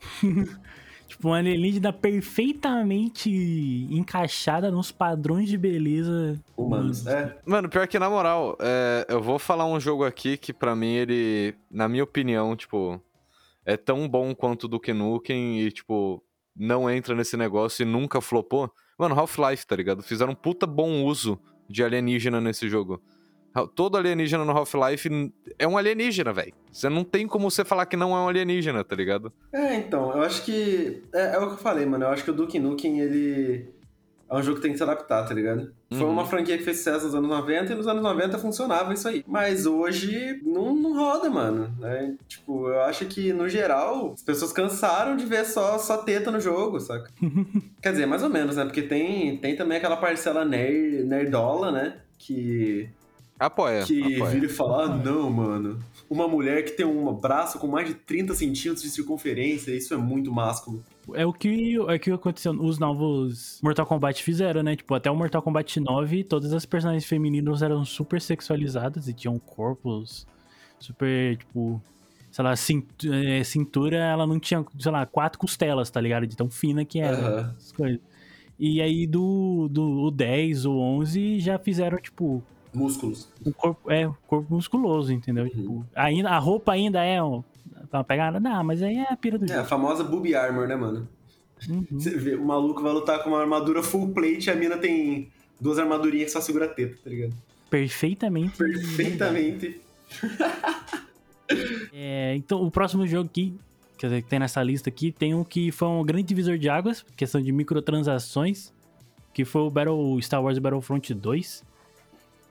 Tipo, 1.06 1.28
uma 1.28 1.36
alienígena 1.36 1.92
perfeitamente 1.92 3.28
encaixada 3.90 4.70
nos 4.70 4.90
padrões 4.90 5.46
de 5.46 5.58
beleza 5.58 6.40
Humanos. 6.56 7.02
humanos. 7.02 7.06
É. 7.06 7.36
Mano, 7.44 7.68
pior 7.68 7.86
que 7.86 7.98
na 7.98 8.08
moral, 8.08 8.56
é, 8.58 9.04
eu 9.10 9.20
vou 9.20 9.38
falar 9.38 9.66
um 9.66 9.78
jogo 9.78 10.04
aqui 10.04 10.38
que 10.38 10.54
pra 10.54 10.74
mim 10.74 10.94
ele, 10.94 11.54
na 11.70 11.86
minha 11.86 12.02
opinião, 12.02 12.56
tipo, 12.56 12.98
é 13.66 13.76
tão 13.76 14.08
bom 14.08 14.34
quanto 14.34 14.64
o 14.64 14.68
Duke 14.68 14.94
Nukem 14.94 15.60
e, 15.60 15.70
tipo, 15.70 16.24
não 16.56 16.88
entra 16.88 17.14
nesse 17.14 17.36
negócio 17.36 17.82
e 17.82 17.86
nunca 17.86 18.22
flopou. 18.22 18.72
Mano, 18.98 19.18
Half-Life, 19.18 19.66
tá 19.66 19.76
ligado? 19.76 20.02
Fizeram 20.02 20.32
um 20.32 20.36
puta 20.36 20.66
bom 20.66 21.04
uso 21.04 21.38
de 21.68 21.82
alienígena 21.82 22.40
nesse 22.40 22.68
jogo. 22.68 23.02
Todo 23.74 23.98
alienígena 23.98 24.44
no 24.44 24.52
Half-Life 24.52 25.32
é 25.58 25.68
um 25.68 25.76
alienígena, 25.76 26.32
velho. 26.32 26.54
Você 26.70 26.88
não 26.88 27.04
tem 27.04 27.26
como 27.26 27.50
você 27.50 27.64
falar 27.64 27.84
que 27.84 27.96
não 27.96 28.16
é 28.16 28.20
um 28.20 28.28
alienígena, 28.28 28.82
tá 28.82 28.96
ligado? 28.96 29.30
É, 29.52 29.74
então, 29.74 30.10
eu 30.12 30.22
acho 30.22 30.42
que. 30.42 31.02
É, 31.12 31.34
é 31.34 31.38
o 31.38 31.48
que 31.48 31.54
eu 31.54 31.58
falei, 31.58 31.84
mano. 31.84 32.04
Eu 32.04 32.08
acho 32.10 32.24
que 32.24 32.30
o 32.30 32.34
Duke 32.34 32.58
Nukem, 32.58 33.00
ele. 33.00 33.68
É 34.32 34.36
um 34.38 34.42
jogo 34.42 34.56
que 34.56 34.62
tem 34.62 34.72
que 34.72 34.78
se 34.78 34.82
adaptar, 34.82 35.26
tá 35.26 35.34
ligado? 35.34 35.70
Foi 35.90 36.00
Uhum. 36.06 36.10
uma 36.12 36.24
franquia 36.24 36.56
que 36.56 36.64
fez 36.64 36.78
sucesso 36.78 37.04
nos 37.04 37.14
anos 37.14 37.28
90 37.28 37.72
e 37.72 37.76
nos 37.76 37.86
anos 37.86 38.02
90 38.02 38.38
funcionava 38.38 38.94
isso 38.94 39.06
aí. 39.06 39.22
Mas 39.28 39.66
hoje 39.66 40.40
não, 40.42 40.74
não 40.74 40.94
roda, 40.96 41.28
mano. 41.28 41.70
Né? 41.78 42.14
Tipo, 42.26 42.68
eu 42.68 42.80
acho 42.82 43.04
que, 43.06 43.32
no 43.32 43.48
geral, 43.48 44.12
as 44.14 44.22
pessoas 44.22 44.52
cansaram 44.52 45.16
de 45.16 45.26
ver 45.26 45.44
só, 45.44 45.76
só 45.78 45.98
teta 45.98 46.30
no 46.30 46.40
jogo, 46.40 46.80
saca? 46.80 47.10
Quer 47.82 47.92
dizer, 47.92 48.06
mais 48.06 48.22
ou 48.22 48.30
menos, 48.30 48.56
né? 48.56 48.64
Porque 48.64 48.82
tem, 48.82 49.36
tem 49.36 49.54
também 49.54 49.76
aquela 49.76 49.96
parcela 49.98 50.44
ner, 50.44 51.04
nerdola, 51.04 51.70
né? 51.70 51.98
Que 52.18 52.88
Apoia. 53.38 53.82
que 53.84 54.14
apoia. 54.16 54.30
vira 54.30 54.46
e 54.46 54.48
fala: 54.48 54.84
ah, 54.84 54.88
não, 54.88 55.28
mano. 55.30 55.78
Uma 56.08 56.28
mulher 56.28 56.64
que 56.64 56.72
tem 56.72 56.86
um 56.86 57.12
braço 57.12 57.58
com 57.58 57.66
mais 57.66 57.88
de 57.88 57.94
30 57.94 58.34
centímetros 58.34 58.82
de 58.82 58.90
circunferência, 58.90 59.72
isso 59.72 59.92
é 59.92 59.96
muito 59.96 60.30
másculo. 60.32 60.82
É 61.14 61.26
o 61.26 61.32
que, 61.32 61.76
é 61.76 61.94
o 61.94 61.98
que 62.00 62.10
aconteceu. 62.10 62.52
Os 62.52 62.78
novos 62.78 63.60
Mortal 63.62 63.86
Kombat 63.86 64.22
fizeram, 64.22 64.62
né? 64.62 64.76
Tipo, 64.76 64.94
até 64.94 65.10
o 65.10 65.16
Mortal 65.16 65.42
Kombat 65.42 65.80
9, 65.80 66.24
todas 66.24 66.52
as 66.52 66.64
personagens 66.64 67.04
femininas 67.04 67.62
eram 67.62 67.84
super 67.84 68.20
sexualizadas 68.20 69.08
e 69.08 69.12
tinham 69.12 69.38
corpos 69.38 70.26
super, 70.78 71.36
tipo. 71.36 71.82
Sei 72.30 72.42
lá, 72.42 72.52
é, 72.52 73.44
cintura, 73.44 73.98
ela 73.98 74.26
não 74.26 74.40
tinha, 74.40 74.64
sei 74.78 74.90
lá, 74.90 75.04
quatro 75.04 75.38
costelas, 75.38 75.90
tá 75.90 76.00
ligado? 76.00 76.26
De 76.26 76.34
tão 76.34 76.48
fina 76.50 76.82
que 76.82 76.98
era. 76.98 77.18
Aham. 77.18 77.54
as 77.58 77.72
coisas. 77.72 78.00
E 78.58 78.80
aí 78.80 79.06
do, 79.06 79.68
do 79.68 80.04
o 80.04 80.10
10, 80.10 80.64
o 80.66 80.78
11 80.78 81.40
já 81.40 81.58
fizeram, 81.58 81.98
tipo, 81.98 82.42
Músculos. 82.72 83.28
um 83.44 83.52
corpo, 83.52 83.90
é, 83.90 84.10
corpo 84.26 84.54
musculoso, 84.54 85.12
entendeu? 85.12 85.44
Uhum. 85.44 85.50
Tipo, 85.50 85.86
ainda, 85.94 86.30
a 86.30 86.38
roupa 86.38 86.72
ainda 86.72 87.02
é 87.04 87.22
um, 87.22 87.44
tá 87.90 87.98
uma 87.98 88.04
pegada? 88.04 88.38
Não, 88.40 88.62
mas 88.64 88.82
aí 88.82 88.96
é 88.96 89.12
a 89.12 89.16
pira 89.16 89.38
do 89.38 89.44
É, 89.46 89.52
a 89.52 89.56
jogo. 89.56 89.68
famosa 89.68 90.04
booby 90.04 90.34
armor, 90.34 90.66
né, 90.66 90.76
mano? 90.76 91.08
Uhum. 91.68 91.86
Você 91.92 92.10
vê, 92.10 92.34
o 92.34 92.44
maluco 92.44 92.82
vai 92.82 92.92
lutar 92.92 93.22
com 93.22 93.30
uma 93.30 93.40
armadura 93.40 93.82
full 93.82 94.12
plate 94.12 94.48
e 94.48 94.50
a 94.50 94.56
mina 94.56 94.76
tem 94.76 95.30
duas 95.60 95.78
armadurinhas 95.78 96.26
que 96.26 96.32
só 96.32 96.40
segura 96.40 96.64
a 96.64 96.68
teta, 96.68 96.96
tá 97.04 97.08
ligado? 97.10 97.34
Perfeitamente. 97.70 98.56
Perfeitamente. 98.58 99.80
É, 101.92 102.34
então, 102.36 102.62
o 102.62 102.70
próximo 102.70 103.06
jogo 103.06 103.28
aqui, 103.28 103.54
quer 103.98 104.06
dizer, 104.06 104.22
que 104.22 104.28
tem 104.28 104.38
nessa 104.38 104.62
lista 104.62 104.88
aqui, 104.88 105.12
tem 105.12 105.34
um 105.34 105.44
que 105.44 105.70
foi 105.70 105.86
um 105.88 106.02
grande 106.02 106.24
divisor 106.24 106.56
de 106.56 106.68
águas, 106.68 107.04
questão 107.16 107.42
de 107.42 107.52
microtransações, 107.52 108.72
que 109.34 109.44
foi 109.44 109.62
o 109.62 109.70
Battle, 109.70 110.20
Star 110.22 110.42
Wars 110.42 110.58
Battlefront 110.58 111.12
2. 111.12 111.62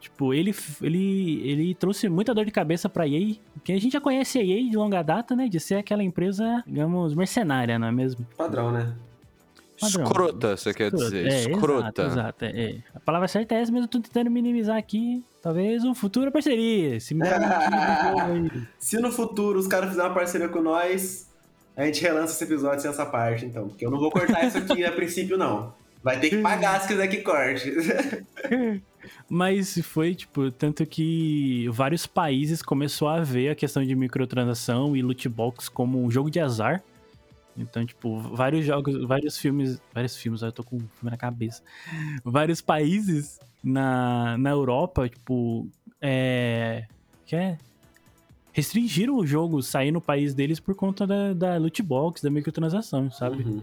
Tipo, 0.02 0.34
ele, 0.34 0.54
ele, 0.82 1.48
ele 1.48 1.76
trouxe 1.76 2.10
muita 2.10 2.34
dor 2.34 2.44
de 2.44 2.52
cabeça 2.52 2.90
pra 2.90 3.08
EA, 3.08 3.36
porque 3.54 3.72
a 3.72 3.80
gente 3.80 3.94
já 3.94 4.02
conhece 4.02 4.40
a 4.40 4.44
EA 4.44 4.68
de 4.68 4.76
longa 4.76 5.04
data, 5.04 5.36
né? 5.36 5.48
De 5.48 5.60
ser 5.60 5.76
aquela 5.76 6.04
empresa, 6.04 6.64
digamos, 6.66 7.14
mercenária, 7.14 7.78
não 7.78 7.88
é 7.88 7.92
mesmo? 7.92 8.26
Padrão, 8.36 8.72
né? 8.72 8.96
Padrão. 9.80 10.04
Escrota, 10.04 10.58
você 10.58 10.74
quer 10.74 10.92
dizer. 10.92 11.28
É, 11.28 11.52
Escrota. 11.52 12.02
Exato, 12.02 12.46
exato, 12.46 12.46
é, 12.46 12.62
é. 12.62 12.78
A 12.96 13.00
palavra 13.00 13.28
certa 13.28 13.54
é 13.54 13.62
essa, 13.62 13.72
mas 13.72 13.84
eu 13.84 13.88
tô 13.88 14.00
tentando 14.00 14.32
minimizar 14.32 14.76
aqui. 14.76 15.24
Talvez 15.40 15.84
um 15.84 15.94
futuro 15.94 16.32
parceria. 16.32 17.00
Se. 17.00 17.16
Se 18.80 18.98
no 18.98 19.12
futuro 19.12 19.60
os 19.60 19.68
caras 19.68 19.90
fizerem 19.90 20.10
uma 20.10 20.16
parceria 20.16 20.50
com 20.50 20.62
nós, 20.62 21.30
a 21.78 21.86
gente 21.86 22.02
relança 22.02 22.34
esse 22.34 22.44
episódio 22.44 22.82
sem 22.82 22.90
essa 22.90 23.06
parte, 23.06 23.46
então. 23.46 23.68
Porque 23.70 23.86
eu 23.86 23.92
não 23.92 24.00
vou 24.00 24.10
cortar 24.10 24.46
isso 24.46 24.58
aqui 24.58 24.84
a 24.84 24.92
princípio, 24.92 25.38
não. 25.38 25.74
Vai 26.04 26.20
ter 26.20 26.30
que 26.30 26.38
pagar 26.42 26.82
se 26.82 26.88
quiser 26.88 27.08
que 27.08 27.18
corte. 27.18 27.72
Mas 29.30 29.80
foi, 29.84 30.16
tipo, 30.16 30.52
tanto 30.52 30.86
que 30.86 31.68
vários 31.70 32.06
países 32.06 32.62
começou 32.62 33.08
a 33.08 33.22
ver 33.22 33.50
a 33.50 33.56
questão 33.56 33.84
de 33.86 33.96
microtransação 33.96 34.96
e 34.96 35.02
loot 35.02 35.28
box 35.30 35.70
como 35.70 36.04
um 36.04 36.10
jogo 36.12 36.30
de 36.30 36.40
azar. 36.40 36.84
Então, 37.58 37.86
tipo, 37.86 38.18
vários 38.20 38.66
jogos, 38.66 39.06
vários 39.06 39.38
filmes, 39.38 39.82
vários 39.94 40.16
filmes, 40.16 40.42
eu 40.42 40.52
tô 40.52 40.64
com 40.64 40.78
um 40.78 40.80
filme 40.80 41.12
na 41.12 41.18
cabeça. 41.18 41.62
Vários 42.24 42.62
países 42.62 43.40
na, 43.64 44.38
na 44.38 44.50
Europa, 44.50 45.08
tipo, 45.10 45.68
é. 46.02 46.86
Que 47.26 47.36
é? 47.36 47.58
Restringiram 48.54 49.16
o 49.16 49.26
jogo 49.26 49.62
sair 49.62 49.92
no 49.92 50.02
país 50.02 50.34
deles 50.34 50.60
por 50.60 50.76
conta 50.76 51.08
da, 51.08 51.34
da 51.34 51.58
loot 51.58 51.82
box, 51.82 52.22
da 52.22 52.30
microtransação, 52.30 53.10
sabe? 53.10 53.44
Uhum. 53.44 53.62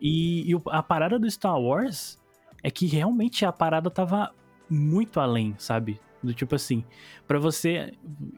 E, 0.00 0.52
e 0.52 0.60
a 0.66 0.82
parada 0.82 1.18
do 1.18 1.30
Star 1.30 1.58
Wars 1.58 2.18
é 2.62 2.70
que 2.70 2.86
realmente 2.86 3.44
a 3.44 3.52
parada 3.52 3.90
tava 3.90 4.30
muito 4.68 5.20
além, 5.20 5.54
sabe? 5.58 6.00
Do 6.22 6.32
tipo 6.34 6.54
assim, 6.54 6.82
pra 7.26 7.38
você. 7.38 7.92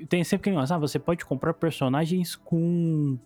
Tem 0.09 0.23
sempre 0.25 0.43
aquele 0.43 0.57
negócio, 0.57 0.75
ah, 0.75 0.79
você 0.79 0.99
pode 0.99 1.25
comprar 1.25 1.55
personagens 1.55 2.37
com. 2.37 3.17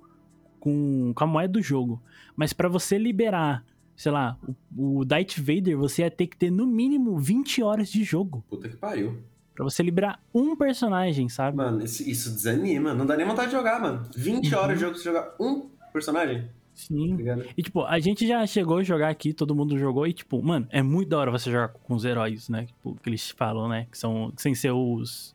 com, 0.60 1.12
com 1.14 1.24
a 1.24 1.26
moeda 1.26 1.52
do 1.54 1.62
jogo. 1.62 2.00
Mas 2.36 2.52
pra 2.52 2.68
você 2.68 2.96
liberar, 2.98 3.64
sei 3.96 4.12
lá, 4.12 4.38
o, 4.76 4.98
o 5.00 5.04
Darth 5.04 5.38
Vader, 5.38 5.76
você 5.76 6.02
ia 6.02 6.10
ter 6.10 6.26
que 6.28 6.36
ter 6.36 6.50
no 6.50 6.66
mínimo 6.66 7.18
20 7.18 7.62
horas 7.62 7.88
de 7.90 8.04
jogo. 8.04 8.44
Puta 8.48 8.68
que 8.68 8.76
pariu. 8.76 9.18
Pra 9.54 9.64
você 9.64 9.82
liberar 9.82 10.22
um 10.32 10.54
personagem, 10.56 11.28
sabe? 11.28 11.56
Mano, 11.56 11.82
isso, 11.84 12.08
isso 12.08 12.30
desanima. 12.30 12.94
Não 12.94 13.04
dá 13.04 13.16
nem 13.16 13.26
vontade 13.26 13.50
de 13.50 13.56
jogar, 13.56 13.80
mano. 13.80 14.06
20 14.16 14.52
Uhum. 14.54 14.60
horas 14.60 14.74
de 14.76 14.80
jogo 14.80 14.92
pra 14.94 15.02
você 15.02 15.08
jogar 15.08 15.34
um 15.40 15.68
personagem, 15.92 16.48
Sim. 16.74 17.16
ligado? 17.16 17.44
E, 17.56 17.62
tipo, 17.62 17.82
a 17.84 17.98
gente 17.98 18.26
já 18.26 18.46
chegou 18.46 18.78
a 18.78 18.82
jogar 18.82 19.08
aqui, 19.08 19.32
todo 19.32 19.54
mundo 19.54 19.78
jogou, 19.78 20.06
e, 20.06 20.12
tipo, 20.12 20.42
mano, 20.42 20.66
é 20.70 20.82
muito 20.82 21.08
da 21.08 21.18
hora 21.18 21.30
você 21.30 21.50
jogar 21.50 21.68
com 21.68 21.94
os 21.94 22.04
heróis, 22.04 22.48
né? 22.48 22.66
Tipo, 22.66 22.96
que 23.02 23.08
eles 23.08 23.30
falam, 23.30 23.68
né? 23.68 23.86
Que 23.90 23.98
são, 23.98 24.32
sem 24.36 24.54
ser 24.54 24.72
os, 24.72 25.34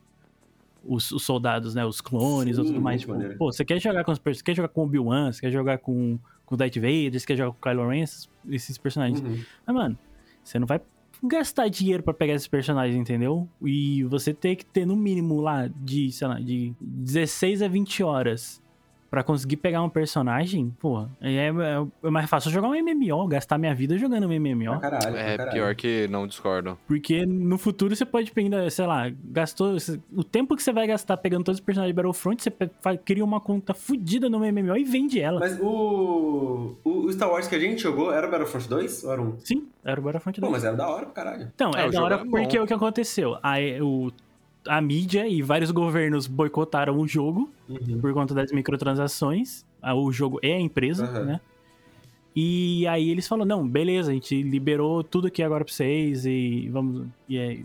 os, 0.83 1.11
os 1.11 1.23
soldados, 1.23 1.75
né? 1.75 1.85
Os 1.85 2.01
clones 2.01 2.57
ou 2.57 2.65
Sim, 2.65 2.71
tudo 2.71 2.81
mais. 2.81 3.01
Tipo, 3.01 3.13
maneiro. 3.13 3.37
pô, 3.37 3.51
você 3.51 3.63
quer 3.63 3.79
jogar 3.79 4.03
com 4.03 4.11
os 4.11 4.19
personagens, 4.19 4.41
quer 4.41 4.55
jogar 4.55 4.69
com 4.69 4.81
o 4.81 4.83
Obi-Wan, 4.85 5.31
você 5.31 5.41
quer 5.41 5.51
jogar 5.51 5.77
com, 5.77 6.17
com 6.45 6.55
o 6.55 6.57
Darth 6.57 6.75
Vader, 6.75 7.19
você 7.19 7.25
quer 7.25 7.37
jogar 7.37 7.51
com 7.51 7.57
o 7.57 7.61
Kylo 7.61 7.89
Ren, 7.89 8.01
esses, 8.01 8.29
esses 8.49 8.77
personagens. 8.77 9.21
Uhum. 9.21 9.43
Mas, 9.65 9.75
mano, 9.75 9.97
você 10.43 10.57
não 10.59 10.67
vai 10.67 10.81
gastar 11.23 11.67
dinheiro 11.67 12.03
pra 12.03 12.13
pegar 12.13 12.33
esses 12.33 12.47
personagens, 12.47 12.95
entendeu? 12.95 13.47
E 13.61 14.03
você 14.03 14.33
tem 14.33 14.55
que 14.55 14.65
ter 14.65 14.85
no 14.85 14.95
mínimo 14.95 15.41
lá 15.41 15.67
de, 15.67 16.11
sei 16.11 16.27
lá, 16.27 16.39
de 16.39 16.73
16 16.79 17.61
a 17.61 17.67
20 17.67 18.03
horas 18.03 18.61
pra 19.17 19.23
conseguir 19.23 19.57
pegar 19.57 19.81
um 19.81 19.89
personagem, 19.89 20.71
pô, 20.79 21.07
é, 21.19 21.47
é- 21.47 21.51
é 22.03 22.09
mais 22.11 22.29
fácil 22.29 22.51
jogar 22.51 22.67
um 22.67 22.75
MMO, 22.75 23.27
gastar 23.27 23.57
minha 23.57 23.73
vida 23.73 23.97
jogando 23.97 24.27
um 24.27 24.31
MMO. 24.31 24.79
caralho, 24.79 25.17
É 25.17 25.35
caralho. 25.37 25.51
pior 25.57 25.75
que 25.75 26.07
não 26.07 26.27
discordo. 26.27 26.77
Porque 26.85 27.25
no 27.25 27.57
futuro 27.57 27.95
você 27.95 28.05
pode 28.05 28.31
pegar, 28.31 28.69
sei 28.69 28.85
lá, 28.85 29.11
gastou. 29.23 29.75
O 30.15 30.23
tempo 30.23 30.55
que 30.55 30.61
você 30.61 30.71
vai 30.71 30.85
gastar 30.85 31.17
pegando 31.17 31.45
todos 31.45 31.57
os 31.59 31.65
personagens 31.65 31.91
de 31.91 31.95
Battlefront, 31.95 32.43
você 32.43 32.51
cria 33.03 33.25
uma 33.25 33.41
conta 33.41 33.73
fodida 33.73 34.29
no 34.29 34.37
MMO 34.45 34.77
e 34.77 34.83
vende 34.83 35.19
ela. 35.19 35.39
Mas 35.39 35.59
o, 35.59 36.75
o 36.83 37.07
o 37.07 37.11
Star 37.13 37.31
Wars 37.31 37.47
que 37.47 37.55
a 37.55 37.59
gente 37.59 37.81
jogou 37.81 38.11
era 38.13 38.27
o 38.27 38.29
Battlefront 38.29 38.69
2 38.69 39.03
ou 39.05 39.11
era 39.13 39.21
um? 39.21 39.39
Sim, 39.39 39.67
era 39.83 39.99
o 39.99 40.03
Battlefront 40.03 40.39
2. 40.39 40.47
Pô, 40.47 40.51
mas 40.55 40.63
era 40.63 40.75
da 40.75 40.87
hora 40.87 41.07
caralho. 41.07 41.51
Então, 41.55 41.71
É, 41.75 41.81
é, 41.81 41.87
o 41.87 41.91
da 41.91 42.03
hora 42.03 42.15
era 42.15 42.23
bom. 42.23 42.29
porque 42.31 42.59
o 42.59 42.67
que 42.67 42.73
aconteceu? 42.73 43.37
A, 43.41 43.55
o, 43.81 44.11
a 44.67 44.81
mídia 44.81 45.27
e 45.27 45.41
vários 45.41 45.71
governos 45.71 46.27
boicotaram 46.27 46.97
o 46.97 47.07
jogo 47.07 47.49
Uhum. 47.67 47.99
por 47.99 48.13
conta 48.13 48.33
das 48.33 48.51
microtransações. 48.51 49.65
Ah, 49.81 49.93
O 49.95 50.11
jogo 50.11 50.39
é 50.41 50.53
a 50.53 50.59
empresa, 50.59 51.05
Aham. 51.05 51.25
né? 51.25 51.41
E 52.35 52.85
aí 52.87 53.09
eles 53.09 53.27
falaram, 53.27 53.47
não, 53.47 53.67
beleza, 53.67 54.11
a 54.11 54.13
gente 54.13 54.41
liberou 54.43 55.03
tudo 55.03 55.27
aqui 55.27 55.41
agora 55.41 55.65
pra 55.65 55.73
vocês 55.73 56.25
e 56.25 56.69
vamos... 56.71 57.07
E, 57.27 57.37
é, 57.37 57.59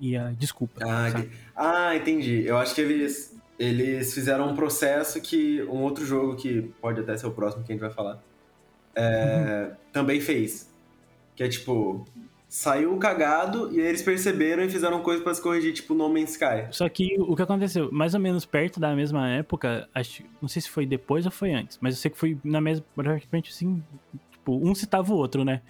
e 0.00 0.16
a 0.16 0.32
desculpa. 0.32 0.80
Ah, 0.84 1.10
sabe? 1.10 1.30
ah, 1.54 1.94
entendi. 1.96 2.44
Eu 2.44 2.56
acho 2.58 2.74
que 2.74 2.80
eles, 2.80 3.36
eles 3.58 4.12
fizeram 4.12 4.48
um 4.50 4.54
processo 4.56 5.20
que 5.20 5.62
um 5.64 5.80
outro 5.82 6.04
jogo 6.04 6.34
que 6.36 6.62
pode 6.80 7.00
até 7.00 7.16
ser 7.16 7.26
o 7.26 7.30
próximo 7.30 7.62
que 7.64 7.72
a 7.72 7.74
gente 7.74 7.80
vai 7.80 7.90
falar 7.92 8.20
é, 8.94 9.70
também 9.92 10.20
fez. 10.20 10.70
Que 11.34 11.44
é 11.44 11.48
tipo, 11.48 12.04
saiu 12.48 12.96
cagado 12.98 13.70
e 13.72 13.80
aí 13.80 13.86
eles 13.86 14.02
perceberam 14.02 14.62
e 14.62 14.70
fizeram 14.70 15.02
coisa 15.02 15.22
pra 15.22 15.34
se 15.34 15.42
corrigir, 15.42 15.72
tipo 15.74 15.94
No 15.94 16.08
Man's 16.08 16.30
Sky. 16.32 16.68
Só 16.70 16.88
que 16.88 17.16
o 17.20 17.34
que 17.34 17.42
aconteceu, 17.42 17.90
mais 17.92 18.14
ou 18.14 18.20
menos 18.20 18.44
perto 18.46 18.78
da 18.78 18.94
mesma 18.94 19.28
época, 19.30 19.88
acho, 19.94 20.22
não 20.40 20.48
sei 20.48 20.62
se 20.62 20.70
foi 20.70 20.86
depois 20.86 21.24
ou 21.26 21.32
foi 21.32 21.52
antes, 21.52 21.78
mas 21.80 21.94
eu 21.94 22.00
sei 22.00 22.10
que 22.10 22.16
foi 22.18 22.38
na 22.44 22.60
mesma, 22.60 22.84
praticamente 22.94 23.50
assim, 23.50 23.82
tipo, 24.30 24.56
um 24.56 24.74
citava 24.74 25.12
o 25.12 25.16
outro, 25.16 25.44
né? 25.44 25.60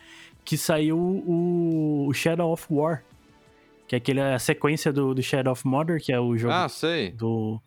Que 0.44 0.56
saiu 0.56 0.98
o, 0.98 2.06
o 2.08 2.12
Shadow 2.12 2.52
of 2.52 2.66
War, 2.70 3.02
que 3.88 3.94
é 3.96 3.98
aquela 3.98 4.38
sequência 4.38 4.92
do, 4.92 5.14
do 5.14 5.22
Shadow 5.22 5.52
of 5.52 5.66
Mordor, 5.66 5.98
que 6.00 6.12
é 6.12 6.20
o 6.20 6.36
jogo 6.36 6.52
Ah, 6.52 6.68
sei. 6.68 7.10
do 7.10 7.60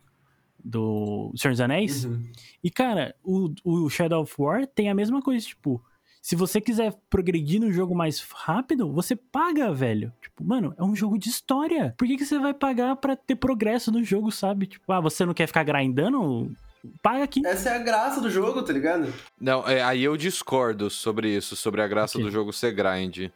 do 0.62 1.32
Senhor 1.36 1.52
dos 1.52 1.60
Anéis. 1.62 2.04
Uhum. 2.04 2.22
E 2.62 2.70
cara, 2.70 3.14
o, 3.24 3.50
o 3.64 3.88
Shadow 3.88 4.22
of 4.22 4.34
War 4.38 4.66
tem 4.66 4.90
a 4.90 4.94
mesma 4.94 5.22
coisa, 5.22 5.44
tipo, 5.46 5.82
se 6.22 6.36
você 6.36 6.60
quiser 6.60 6.94
progredir 7.08 7.60
no 7.60 7.72
jogo 7.72 7.94
mais 7.94 8.20
rápido, 8.20 8.92
você 8.92 9.16
paga, 9.16 9.72
velho. 9.72 10.12
Tipo, 10.20 10.44
mano, 10.44 10.74
é 10.78 10.82
um 10.82 10.94
jogo 10.94 11.18
de 11.18 11.28
história. 11.28 11.94
Por 11.96 12.06
que, 12.06 12.16
que 12.16 12.24
você 12.26 12.38
vai 12.38 12.52
pagar 12.52 12.96
pra 12.96 13.16
ter 13.16 13.36
progresso 13.36 13.90
no 13.90 14.04
jogo, 14.04 14.30
sabe? 14.30 14.66
Tipo, 14.66 14.92
ah, 14.92 15.00
você 15.00 15.24
não 15.24 15.32
quer 15.34 15.46
ficar 15.46 15.64
grindando? 15.64 16.54
Paga 17.02 17.24
aqui. 17.24 17.46
Essa 17.46 17.70
é 17.70 17.76
a 17.76 17.78
graça 17.78 18.20
do 18.20 18.30
jogo, 18.30 18.62
tá 18.62 18.72
ligado? 18.72 19.12
Não, 19.40 19.66
é, 19.68 19.82
aí 19.82 20.02
eu 20.02 20.16
discordo 20.16 20.88
sobre 20.90 21.34
isso, 21.34 21.56
sobre 21.56 21.82
a 21.82 21.88
graça 21.88 22.16
Ok. 22.18 22.24
do 22.24 22.30
jogo 22.30 22.52
ser 22.52 22.72
grind. 22.72 23.30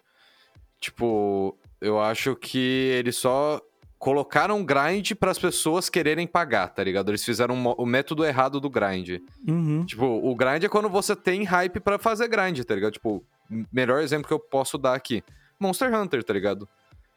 Tipo, 0.80 1.56
eu 1.80 2.00
acho 2.00 2.36
que 2.36 2.58
eles 2.98 3.16
só 3.16 3.60
colocaram 4.04 4.62
grind 4.62 5.12
para 5.12 5.30
as 5.30 5.38
pessoas 5.38 5.88
quererem 5.88 6.26
pagar, 6.26 6.68
tá 6.68 6.84
ligado? 6.84 7.10
Eles 7.10 7.24
fizeram 7.24 7.64
o 7.64 7.86
método 7.86 8.22
errado 8.22 8.60
do 8.60 8.68
grind. 8.68 9.22
Uhum. 9.48 9.82
Tipo, 9.86 10.04
o 10.04 10.36
grind 10.36 10.62
é 10.62 10.68
quando 10.68 10.90
você 10.90 11.16
tem 11.16 11.42
hype 11.42 11.80
pra 11.80 11.98
fazer 11.98 12.28
grind, 12.28 12.60
tá 12.64 12.74
ligado? 12.74 12.92
Tipo, 12.92 13.24
melhor 13.72 14.02
exemplo 14.02 14.28
que 14.28 14.34
eu 14.34 14.38
posso 14.38 14.76
dar 14.76 14.92
aqui. 14.92 15.24
Monster 15.58 15.90
Hunter, 15.94 16.22
tá 16.22 16.34
ligado? 16.34 16.68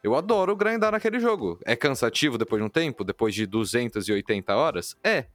Eu 0.02 0.14
adoro 0.14 0.56
grindar 0.56 0.92
naquele 0.92 1.20
jogo. 1.20 1.60
É 1.62 1.76
cansativo 1.76 2.38
depois 2.38 2.58
de 2.58 2.66
um 2.66 2.70
tempo? 2.70 3.04
Depois 3.04 3.34
de 3.34 3.44
280 3.44 4.56
horas? 4.56 4.96
É. 5.04 5.26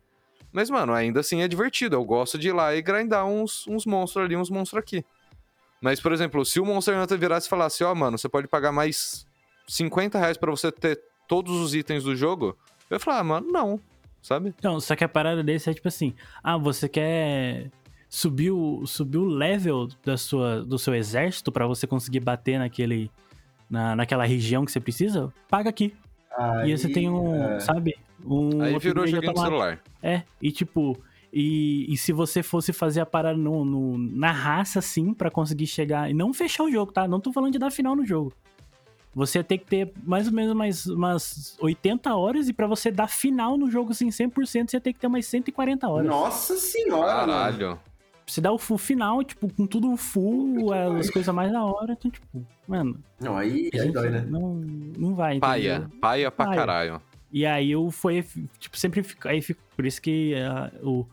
Mas, 0.51 0.71
mano, 0.71 0.91
ainda 0.91 1.19
assim 1.19 1.43
é 1.43 1.47
divertido. 1.47 1.95
Eu 1.95 2.03
gosto 2.03 2.35
de 2.35 2.47
ir 2.47 2.53
lá 2.53 2.73
e 2.73 2.81
grindar 2.81 3.27
uns, 3.27 3.67
uns 3.67 3.85
monstros 3.85 4.25
ali, 4.25 4.35
uns 4.35 4.49
monstros 4.49 4.81
aqui. 4.81 5.05
Mas, 5.79 5.99
por 5.99 6.13
exemplo, 6.13 6.43
se 6.43 6.59
o 6.59 6.65
Monster 6.65 6.99
Hunter 6.99 7.19
virasse 7.19 7.45
e 7.45 7.49
falasse, 7.51 7.83
ó, 7.83 7.93
mano, 7.93 8.17
você 8.17 8.27
pode 8.27 8.47
pagar 8.47 8.71
mais 8.71 9.27
50 9.67 10.17
reais 10.17 10.35
pra 10.35 10.49
você 10.49 10.71
ter 10.71 10.99
todos 11.33 11.59
os 11.59 11.73
itens 11.73 12.03
do 12.03 12.15
jogo, 12.15 12.55
eu 12.89 12.95
ia 12.95 12.99
falar, 12.99 13.19
ah, 13.19 13.23
mano, 13.23 13.47
não. 13.51 13.79
Sabe? 14.21 14.53
Então, 14.57 14.79
só 14.79 14.95
que 14.95 15.03
a 15.03 15.09
parada 15.09 15.43
desse 15.43 15.69
é 15.69 15.73
tipo 15.73 15.87
assim: 15.87 16.13
ah, 16.43 16.57
você 16.57 16.87
quer 16.87 17.69
subir 18.07 18.51
o, 18.51 18.85
subir 18.85 19.17
o 19.17 19.25
level 19.25 19.87
da 20.05 20.15
sua, 20.17 20.63
do 20.63 20.77
seu 20.77 20.93
exército 20.95 21.51
pra 21.51 21.67
você 21.67 21.85
conseguir 21.87 22.19
bater 22.21 22.57
naquele. 22.59 23.09
Na, 23.69 23.95
naquela 23.95 24.23
região 24.25 24.63
que 24.65 24.71
você 24.71 24.79
precisa? 24.79 25.33
Paga 25.49 25.69
aqui. 25.69 25.93
e 26.65 26.71
aí 26.71 26.77
você 26.77 26.87
tem 26.89 27.09
um, 27.09 27.35
é, 27.35 27.59
sabe? 27.59 27.95
Um 28.23 28.61
Aí 28.61 28.77
virou 28.79 29.05
joguinho 29.07 29.21
de 29.21 29.27
automático. 29.27 29.41
celular. 29.45 29.79
É, 30.01 30.21
e 30.41 30.51
tipo, 30.51 30.95
e, 31.33 31.91
e 31.91 31.97
se 31.97 32.13
você 32.13 32.43
fosse 32.43 32.71
fazer 32.71 33.01
a 33.01 33.05
parada 33.05 33.37
no, 33.37 33.65
no- 33.65 33.97
na 33.97 34.31
raça, 34.31 34.77
assim, 34.79 35.13
pra 35.13 35.31
conseguir 35.31 35.65
chegar. 35.67 36.09
E 36.09 36.13
não 36.13 36.31
fechar 36.33 36.63
o 36.63 36.71
jogo, 36.71 36.91
tá? 36.91 37.07
Não 37.07 37.19
tô 37.19 37.33
falando 37.33 37.51
de 37.51 37.57
dar 37.59 37.71
final 37.71 37.95
no 37.95 38.05
jogo. 38.05 38.31
Você 39.15 39.37
ia 39.39 39.43
ter 39.43 39.59
que 39.59 39.65
ter 39.65 39.93
mais 40.03 40.27
ou 40.27 40.33
menos 40.33 40.55
mais, 40.55 40.85
umas 40.87 41.55
80 41.59 42.15
horas, 42.15 42.49
e 42.49 42.53
pra 42.53 42.65
você 42.65 42.91
dar 42.91 43.07
final 43.07 43.57
no 43.57 43.69
jogo, 43.69 43.91
assim, 43.91 44.09
100%, 44.09 44.69
você 44.71 44.77
ia 44.77 44.81
ter 44.81 44.93
que 44.93 44.99
ter 44.99 45.07
umas 45.07 45.25
140 45.25 45.87
horas. 45.87 46.07
Nossa 46.07 46.55
senhora, 46.55 47.27
mano. 47.27 47.33
Caralho. 47.33 47.79
Você 48.25 48.39
dá 48.41 48.51
o 48.51 48.57
full 48.57 48.77
final, 48.77 49.23
tipo, 49.23 49.53
com 49.53 49.67
tudo 49.67 49.95
full, 49.97 50.73
é, 50.73 50.87
as 50.97 51.09
coisas 51.09 51.33
mais 51.35 51.51
da 51.51 51.63
hora, 51.63 51.93
então, 51.93 52.09
tipo, 52.09 52.45
mano. 52.67 52.97
Não, 53.19 53.37
aí, 53.37 53.69
aí 53.73 53.91
dói, 53.91 54.09
né? 54.09 54.25
Não, 54.27 54.55
não 54.97 55.13
vai. 55.13 55.39
Paia. 55.39 55.75
entendeu? 55.75 55.99
Paia 55.99 56.31
pra 56.31 56.45
Paia. 56.45 56.57
caralho. 56.57 57.01
E 57.31 57.45
aí 57.45 57.71
eu 57.71 57.91
foi, 57.91 58.25
tipo, 58.59 58.77
sempre 58.77 59.03
fico, 59.03 59.27
aí 59.27 59.41
fico, 59.41 59.61
por 59.75 59.85
isso 59.85 60.01
que 60.01 60.35
a, 60.35 60.71
o, 60.81 61.05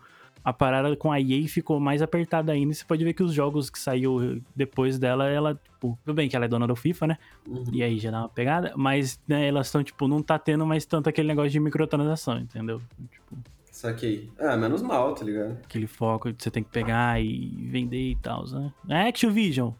a 0.45 0.53
parada 0.53 0.95
com 0.97 1.13
a 1.13 1.21
EA 1.21 1.47
ficou 1.49 1.79
mais 1.79 2.03
apertada 2.03 2.53
ainda. 2.53 2.73
Você 2.73 2.85
pode 2.85 3.05
ver 3.05 3.13
que 3.13 3.23
os 3.23 3.33
jogos 3.33 3.69
que 3.69 3.79
saiu 3.79 4.41
depois 4.55 4.99
dela, 4.99 5.29
ela, 5.29 5.55
tipo, 5.55 5.99
tudo 6.05 6.15
bem 6.15 6.29
que 6.29 6.37
ela 6.37 6.47
é 6.47 6.49
dona 6.49 6.67
do 6.67 6.75
FIFA, 6.75 7.09
né? 7.09 7.19
Uhum. 7.47 7.65
E 7.73 7.83
aí 7.83 7.99
já 7.99 8.11
dá 8.11 8.21
uma 8.21 8.29
pegada, 8.29 8.73
mas 8.77 9.21
né, 9.29 9.49
elas 9.49 9.67
estão, 9.67 9.85
tipo, 9.85 10.09
não 10.09 10.23
tá 10.23 10.39
tendo 10.39 10.67
mais 10.67 10.87
tanto 10.87 11.09
aquele 11.09 11.29
negócio 11.29 11.51
de 11.51 11.61
microtransação, 11.61 12.39
entendeu? 12.39 12.81
Tipo, 13.11 13.37
Saquei. 13.71 14.31
Ah, 14.39 14.59
menos 14.59 14.83
mal, 14.83 15.15
tá 15.15 15.25
ligado? 15.25 15.53
aquele 15.65 15.87
foco 15.87 16.31
de 16.33 16.43
você 16.43 16.51
tem 16.51 16.63
que 16.63 16.69
pegar 16.69 17.19
e 17.23 17.49
vender 17.71 18.11
e 18.11 18.17
tal, 18.17 18.45
né? 18.85 19.09
Action 19.09 19.31
Vision. 19.31 19.71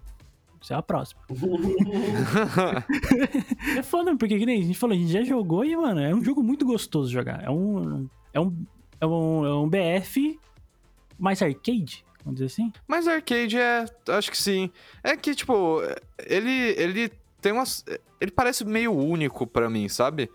Isso 0.59 0.73
é 0.73 0.77
a 0.77 0.83
próxima. 0.83 1.21
é 3.77 3.83
foda, 3.83 4.17
porque 4.17 4.39
que 4.39 4.47
nem 4.47 4.61
a 4.61 4.65
gente 4.65 4.79
falou, 4.79 4.95
a 4.95 4.99
gente 4.99 5.13
já 5.13 5.23
jogou 5.23 5.65
e, 5.65 5.77
mano, 5.77 6.01
é 6.01 6.15
um 6.15 6.23
jogo 6.23 6.43
muito 6.43 6.67
gostoso 6.67 7.09
de 7.09 7.15
jogar. 7.15 7.43
É 7.45 7.51
um. 7.51 8.09
É 8.33 8.41
um. 8.41 8.67
É 9.01 9.07
um, 9.07 9.47
é 9.47 9.55
um 9.55 9.69
BF 9.69 10.39
mais 11.21 11.41
arcade, 11.43 12.05
vamos 12.25 12.41
dizer 12.41 12.47
assim. 12.47 12.73
Mas 12.89 13.07
arcade 13.07 13.57
é. 13.59 13.85
Acho 14.09 14.31
que 14.31 14.39
sim. 14.39 14.71
É 15.05 15.17
que, 15.17 15.35
tipo, 15.35 15.81
ele. 16.27 16.51
Ele 16.77 17.13
tem 17.41 17.53
umas. 17.53 17.85
Ele 18.21 18.31
parece 18.31 18.65
meio 18.65 18.93
único 18.93 19.47
pra 19.47 19.71
mim, 19.71 19.89
sabe? 19.89 20.31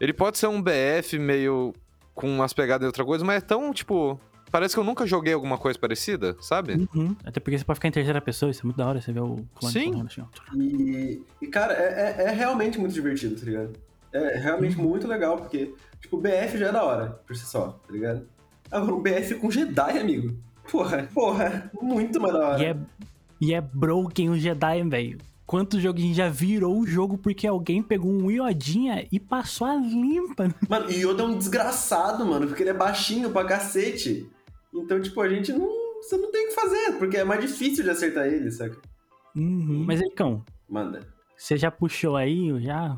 Ele 0.00 0.12
pode 0.12 0.38
ser 0.38 0.46
um 0.46 0.62
BF 0.62 1.18
meio. 1.18 1.74
com 2.14 2.28
umas 2.28 2.52
pegadas 2.52 2.84
e 2.84 2.86
outra 2.86 3.04
coisa, 3.04 3.24
mas 3.24 3.38
é 3.38 3.40
tão, 3.46 3.72
tipo. 3.72 4.18
Parece 4.50 4.72
que 4.74 4.80
eu 4.80 4.84
nunca 4.84 5.06
joguei 5.06 5.34
alguma 5.34 5.58
coisa 5.58 5.78
parecida, 5.78 6.34
sabe? 6.40 6.88
Uhum. 6.94 7.14
Até 7.22 7.38
porque 7.38 7.58
você 7.58 7.64
pode 7.66 7.76
ficar 7.76 7.88
em 7.88 7.92
terceira 7.92 8.18
pessoa, 8.18 8.50
isso 8.50 8.62
é 8.62 8.64
muito 8.64 8.78
da 8.78 8.86
hora, 8.88 8.98
você 8.98 9.12
vê 9.12 9.20
o 9.20 9.44
clone 9.54 9.72
Sim. 9.74 10.02
assim. 10.06 10.24
E, 10.58 11.22
e, 11.42 11.46
cara, 11.48 11.74
é, 11.74 12.16
é- 12.18 12.24
é 12.28 12.30
realmente 12.30 12.78
muito 12.78 12.94
divertido, 12.94 13.38
tá 13.38 13.44
ligado? 13.44 13.72
É 14.10 14.38
realmente 14.38 14.74
muito 14.78 15.06
legal, 15.06 15.36
porque, 15.36 15.74
tipo, 16.00 16.16
o 16.16 16.20
BF 16.22 16.56
já 16.56 16.68
é 16.68 16.72
da 16.72 16.82
hora, 16.82 17.20
por 17.26 17.36
si 17.36 17.44
só, 17.44 17.72
tá 17.86 17.92
ligado? 17.92 18.26
Agora, 18.70 18.94
o 18.94 19.00
BF 19.00 19.34
com 19.36 19.50
Jedi, 19.50 19.98
amigo. 19.98 20.36
Porra, 20.70 21.08
porra, 21.14 21.70
muito 21.80 22.22
hora. 22.24 22.62
E 22.62 22.66
é, 22.66 22.76
e 23.40 23.54
é 23.54 23.60
broken 23.60 24.30
o 24.30 24.38
Jedi, 24.38 24.82
velho. 24.84 25.18
Quantos 25.46 25.80
jogos 25.80 26.02
a 26.02 26.06
gente 26.06 26.16
já 26.16 26.28
virou 26.28 26.78
o 26.78 26.86
jogo 26.86 27.16
porque 27.16 27.46
alguém 27.46 27.82
pegou 27.82 28.12
um 28.12 28.30
Iodinha 28.30 29.08
e 29.10 29.18
passou 29.18 29.66
a 29.66 29.74
limpa. 29.76 30.54
Mano, 30.68 30.90
e 30.90 31.02
Yoda 31.02 31.22
é 31.22 31.26
um 31.26 31.38
desgraçado, 31.38 32.26
mano, 32.26 32.46
porque 32.46 32.62
ele 32.62 32.70
é 32.70 32.74
baixinho 32.74 33.30
pra 33.30 33.46
cacete. 33.46 34.28
Então, 34.74 35.00
tipo, 35.00 35.18
a 35.22 35.28
gente 35.28 35.50
não. 35.52 35.66
Você 36.02 36.18
não 36.18 36.30
tem 36.30 36.44
o 36.44 36.48
que 36.48 36.54
fazer, 36.54 36.92
porque 36.98 37.16
é 37.16 37.24
mais 37.24 37.40
difícil 37.40 37.82
de 37.82 37.90
acertar 37.90 38.26
ele, 38.26 38.50
saca? 38.50 38.76
Uhum. 39.34 39.84
Mas, 39.86 40.00
Ericão, 40.00 40.44
Manda. 40.68 41.00
você 41.36 41.56
já 41.56 41.70
puxou 41.70 42.14
aí 42.14 42.52
já 42.60 42.96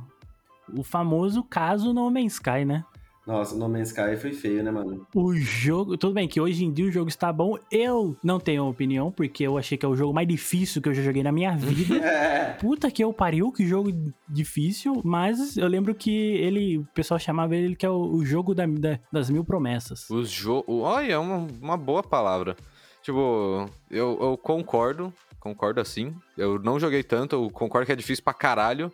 o 0.77 0.83
famoso 0.83 1.43
caso 1.45 1.93
No 1.95 2.11
Man's 2.11 2.35
Sky, 2.35 2.65
né? 2.65 2.85
Nossa, 3.31 3.55
No 3.57 3.69
Man's 3.69 3.89
Sky 3.91 4.17
foi 4.17 4.33
feio, 4.33 4.63
né, 4.65 4.71
mano? 4.73 5.07
O 5.15 5.33
jogo. 5.35 5.97
Tudo 5.97 6.15
bem 6.15 6.27
que 6.27 6.41
hoje 6.41 6.65
em 6.65 6.73
dia 6.73 6.85
o 6.87 6.91
jogo 6.91 7.09
está 7.09 7.33
bom. 7.33 7.57
Eu 7.71 8.17
não 8.25 8.41
tenho 8.41 8.67
opinião, 8.67 9.13
porque 9.13 9.45
eu 9.45 9.57
achei 9.57 9.79
que 9.79 9.87
é 9.87 9.89
o 9.89 9.95
jogo 9.95 10.13
mais 10.13 10.27
difícil 10.27 10.83
que 10.83 10.89
eu 10.89 10.95
já 10.95 11.03
joguei 11.03 11.23
na 11.23 11.31
minha 11.33 11.57
vida. 11.57 11.95
É. 12.11 12.55
Puta 12.61 12.91
que 12.91 13.03
eu 13.05 13.13
pariu, 13.13 13.53
que 13.53 13.65
jogo 13.67 13.93
difícil. 14.29 15.01
Mas 15.05 15.57
eu 15.57 15.69
lembro 15.69 15.95
que 15.95 16.11
ele. 16.11 16.79
O 16.79 16.85
pessoal 16.95 17.21
chamava 17.21 17.55
ele 17.55 17.77
que 17.77 17.87
é 17.87 17.91
o, 17.91 18.01
o 18.01 18.25
jogo 18.25 18.55
da- 18.55 18.67
da- 18.67 18.99
das 19.13 19.31
mil 19.31 19.45
promessas. 19.45 20.09
Os 20.11 20.29
jogos. 20.31 20.65
Olha, 20.69 21.13
é 21.13 21.19
uma, 21.19 21.47
uma 21.63 21.77
boa 21.77 22.03
palavra. 22.03 22.57
Tipo, 23.03 23.67
eu, 23.91 24.19
eu 24.21 24.37
concordo, 24.37 25.13
concordo 25.39 25.81
assim. 25.81 26.15
Eu 26.37 26.59
não 26.59 26.79
joguei 26.81 27.03
tanto, 27.03 27.37
eu 27.37 27.51
concordo 27.51 27.87
que 27.87 27.93
é 27.93 27.97
difícil 27.97 28.25
pra 28.25 28.35
caralho. 28.35 28.93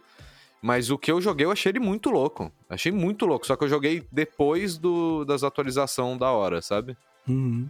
Mas 0.66 0.90
o 0.90 0.98
que 0.98 1.12
eu 1.12 1.20
joguei, 1.20 1.46
eu 1.46 1.52
achei 1.52 1.70
ele 1.70 1.78
muito 1.78 2.10
louco. 2.10 2.50
Achei 2.68 2.90
muito 2.90 3.24
louco. 3.24 3.46
Só 3.46 3.54
que 3.54 3.62
eu 3.62 3.68
joguei 3.68 4.02
depois 4.10 4.76
do, 4.76 5.24
das 5.24 5.44
atualizações 5.44 6.18
da 6.18 6.32
hora, 6.32 6.60
sabe? 6.60 6.96
Uhum. 7.28 7.68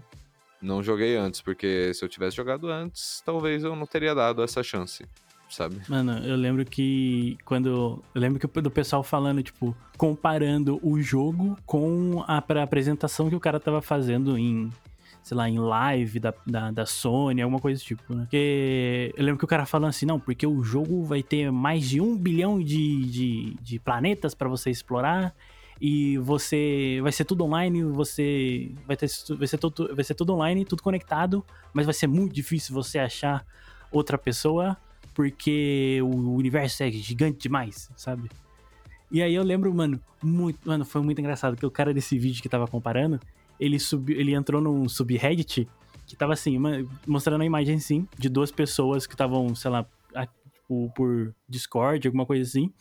Não 0.62 0.82
joguei 0.82 1.14
antes, 1.14 1.42
porque 1.42 1.92
se 1.92 2.02
eu 2.02 2.08
tivesse 2.08 2.34
jogado 2.34 2.70
antes, 2.70 3.22
talvez 3.22 3.62
eu 3.64 3.76
não 3.76 3.84
teria 3.84 4.14
dado 4.14 4.42
essa 4.42 4.62
chance, 4.62 5.04
sabe? 5.46 5.76
Mano, 5.90 6.26
eu 6.26 6.36
lembro 6.36 6.64
que 6.64 7.36
quando. 7.44 8.02
Eu 8.14 8.21
lembro 8.21 8.40
que 8.40 8.62
do 8.62 8.71
pessoal 8.71 9.02
falando, 9.02 9.42
tipo, 9.42 9.76
comparando 9.99 10.80
o 10.82 10.99
jogo 10.99 11.54
com 11.66 12.25
a 12.26 12.38
apresentação 12.38 13.28
que 13.28 13.36
o 13.36 13.40
cara 13.40 13.60
tava 13.60 13.82
fazendo 13.82 14.38
em. 14.38 14.71
Sei 15.26 15.36
lá, 15.36 15.50
em 15.50 15.58
live 15.58 16.21
da, 16.21 16.32
da, 16.47 16.71
da 16.71 16.86
Sony, 16.86 17.43
alguma 17.43 17.58
coisa 17.58 17.82
do 17.82 17.84
tipo, 17.84 18.15
né? 18.15 18.23
Porque 18.23 19.12
eu 19.17 19.25
lembro 19.25 19.41
que 19.41 19.45
o 19.45 19.49
cara 19.49 19.67
falando 19.67 19.89
assim, 19.89 20.06
não, 20.06 20.21
porque 20.21 20.47
o 20.47 20.62
jogo 20.62 21.02
vai 21.02 21.21
ter 21.21 21.50
mais 21.50 21.89
de 21.89 22.00
um 22.00 22.17
bilhão 22.17 22.62
de, 22.62 23.04
de, 23.06 23.56
de 23.60 23.80
planetas 23.80 24.36
pra 24.36 24.49
você 24.49 24.71
explorar 24.71 25.34
e 25.80 26.17
você 26.19 27.00
vai 27.02 27.10
ser 27.10 27.25
tudo 27.25 27.45
online, 27.45 27.82
você 27.82 28.71
vai 28.86 28.97
ter 28.97 29.08
vai 29.30 29.49
ser 29.49 29.58
tudo, 29.58 29.97
vai 29.97 30.04
ser 30.04 30.15
tudo 30.15 30.32
online, 30.32 30.65
tudo 30.65 30.80
conectado, 30.80 31.45
mas 31.75 31.86
vai 31.86 31.93
ser 31.93 32.06
muito 32.06 32.32
difícil 32.32 32.73
você 32.73 33.00
achar 33.00 33.45
outra 33.91 34.17
pessoa 34.17 34.76
porque 35.12 35.99
o 36.04 36.36
universo 36.36 36.84
é 36.84 36.91
gigante 36.93 37.41
demais, 37.41 37.91
sabe? 37.97 38.30
E 39.10 39.21
aí 39.21 39.34
eu 39.34 39.43
lembro, 39.43 39.75
mano, 39.75 39.99
muito, 40.23 40.60
mano, 40.65 40.84
foi 40.84 41.02
muito 41.02 41.21
engraçado 41.21 41.56
que 41.56 41.67
o 41.67 41.71
cara 41.71 41.93
desse 41.93 42.17
vídeo 42.17 42.41
que 42.41 42.49
tava 42.49 42.69
comparando, 42.69 43.19
ele 43.58 43.78
subiu, 43.78 44.19
ele 44.19 44.34
entrou 44.34 44.60
num 44.60 44.88
subreddit 44.88 45.69
que 46.06 46.16
tava 46.16 46.32
assim, 46.34 46.56
uma- 46.56 46.84
mostrando 47.06 47.40
a 47.42 47.45
imagem 47.45 47.76
assim 47.76 48.06
de 48.19 48.28
duas 48.28 48.50
pessoas 48.52 49.06
que 49.06 49.14
estavam, 49.14 49.54
sei 49.54 49.71
lá, 49.71 49.86
a- 50.14 50.26
tipo, 50.26 50.90
por 50.95 51.34
Discord, 51.49 52.06
alguma 52.06 52.25
coisa 52.26 52.42
assim, 52.49 52.73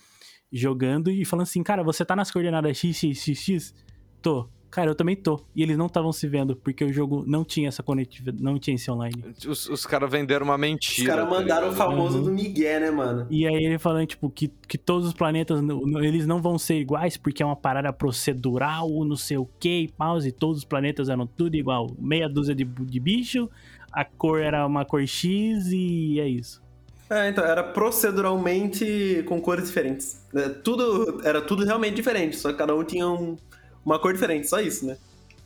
jogando 0.51 1.09
e 1.11 1.25
falando 1.25 1.43
assim, 1.43 1.63
cara, 1.63 1.83
você 1.83 2.05
tá 2.05 2.15
nas 2.15 2.29
coordenadas 2.31 2.77
XXXX? 2.77 3.73
Tô. 4.21 4.47
Cara, 4.75 4.91
eu 4.91 4.95
também 4.95 5.15
tô. 5.15 5.39
E 5.55 5.63
eles 5.63 5.77
não 5.77 5.85
estavam 5.85 6.11
se 6.11 6.27
vendo, 6.27 6.53
porque 6.53 6.83
o 6.83 6.91
jogo 6.91 7.23
não 7.25 7.45
tinha 7.45 7.69
essa 7.69 7.81
conectividade, 7.81 8.43
não 8.43 8.59
tinha 8.59 8.75
esse 8.75 8.91
online. 8.91 9.23
Os, 9.47 9.69
os 9.69 9.85
caras 9.85 10.11
venderam 10.11 10.43
uma 10.45 10.55
Os 10.55 10.59
mentira. 10.59 11.15
caras 11.15 11.29
tá 11.29 11.29
mandaram 11.39 11.67
o 11.67 11.71
ligado? 11.71 11.77
famoso 11.89 12.17
Uhum. 12.17 12.23
do 12.25 12.31
Miguel, 12.33 12.81
né, 12.81 12.91
mano? 12.91 13.25
E 13.29 13.47
aí 13.47 13.55
ele 13.63 13.79
falando, 13.79 14.05
tipo, 14.05 14.29
que, 14.29 14.51
que 14.67 14.77
todos 14.77 15.07
os 15.07 15.13
planetas, 15.13 15.61
eles 16.03 16.27
não 16.27 16.41
vão 16.41 16.57
ser 16.57 16.77
iguais, 16.77 17.15
porque 17.15 17.41
é 17.41 17.45
uma 17.45 17.55
parada 17.55 17.93
procedural, 17.93 18.89
não 19.05 19.15
sei 19.15 19.37
o 19.37 19.47
que, 19.59 19.83
e 19.83 19.87
pause, 19.87 20.27
e 20.27 20.31
todos 20.33 20.57
os 20.57 20.65
planetas 20.65 21.07
eram 21.07 21.25
tudo 21.25 21.55
igual. 21.55 21.89
Meia 21.97 22.27
dúzia 22.27 22.53
de, 22.53 22.65
de 22.65 22.99
bicho, 22.99 23.49
a 23.93 24.03
cor 24.03 24.41
era 24.41 24.67
uma 24.67 24.83
cor 24.83 25.07
X 25.07 25.67
e 25.71 26.19
é 26.19 26.27
isso. 26.27 26.61
É, 27.09 27.29
então, 27.29 27.45
era 27.45 27.63
proceduralmente 27.63 29.23
com 29.27 29.39
cores 29.39 29.67
diferentes. 29.67 30.21
É, 30.35 30.49
tudo, 30.49 31.21
era 31.23 31.39
tudo 31.41 31.63
realmente 31.63 31.95
diferente, 31.95 32.35
só 32.35 32.51
que 32.51 32.57
cada 32.57 32.75
um 32.75 32.83
tinha 32.83 33.07
um- 33.07 33.37
uma 33.85 33.99
cor 33.99 34.13
diferente, 34.13 34.47
só 34.47 34.59
isso, 34.59 34.85
né? 34.85 34.97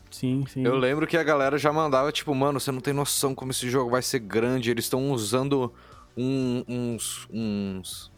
Sim, 0.09 0.43
sim. 0.51 0.63
Eu 0.65 0.75
lembro 0.75 1.05
que 1.05 1.15
a 1.17 1.23
galera 1.23 1.57
já 1.57 1.71
mandava, 1.71 2.11
tipo, 2.11 2.33
mano, 2.33 2.59
você 2.59 2.71
não 2.71 2.81
tem 2.81 2.93
noção 2.93 3.35
como 3.35 3.51
esse 3.51 3.69
jogo 3.69 3.91
vai 3.91 4.01
ser 4.01 4.19
grande. 4.19 4.71
Eles 4.71 4.85
estão 4.85 5.11
usando 5.11 5.71
um- 6.17 6.63
uns. 6.67 7.27
uns 7.31 8.11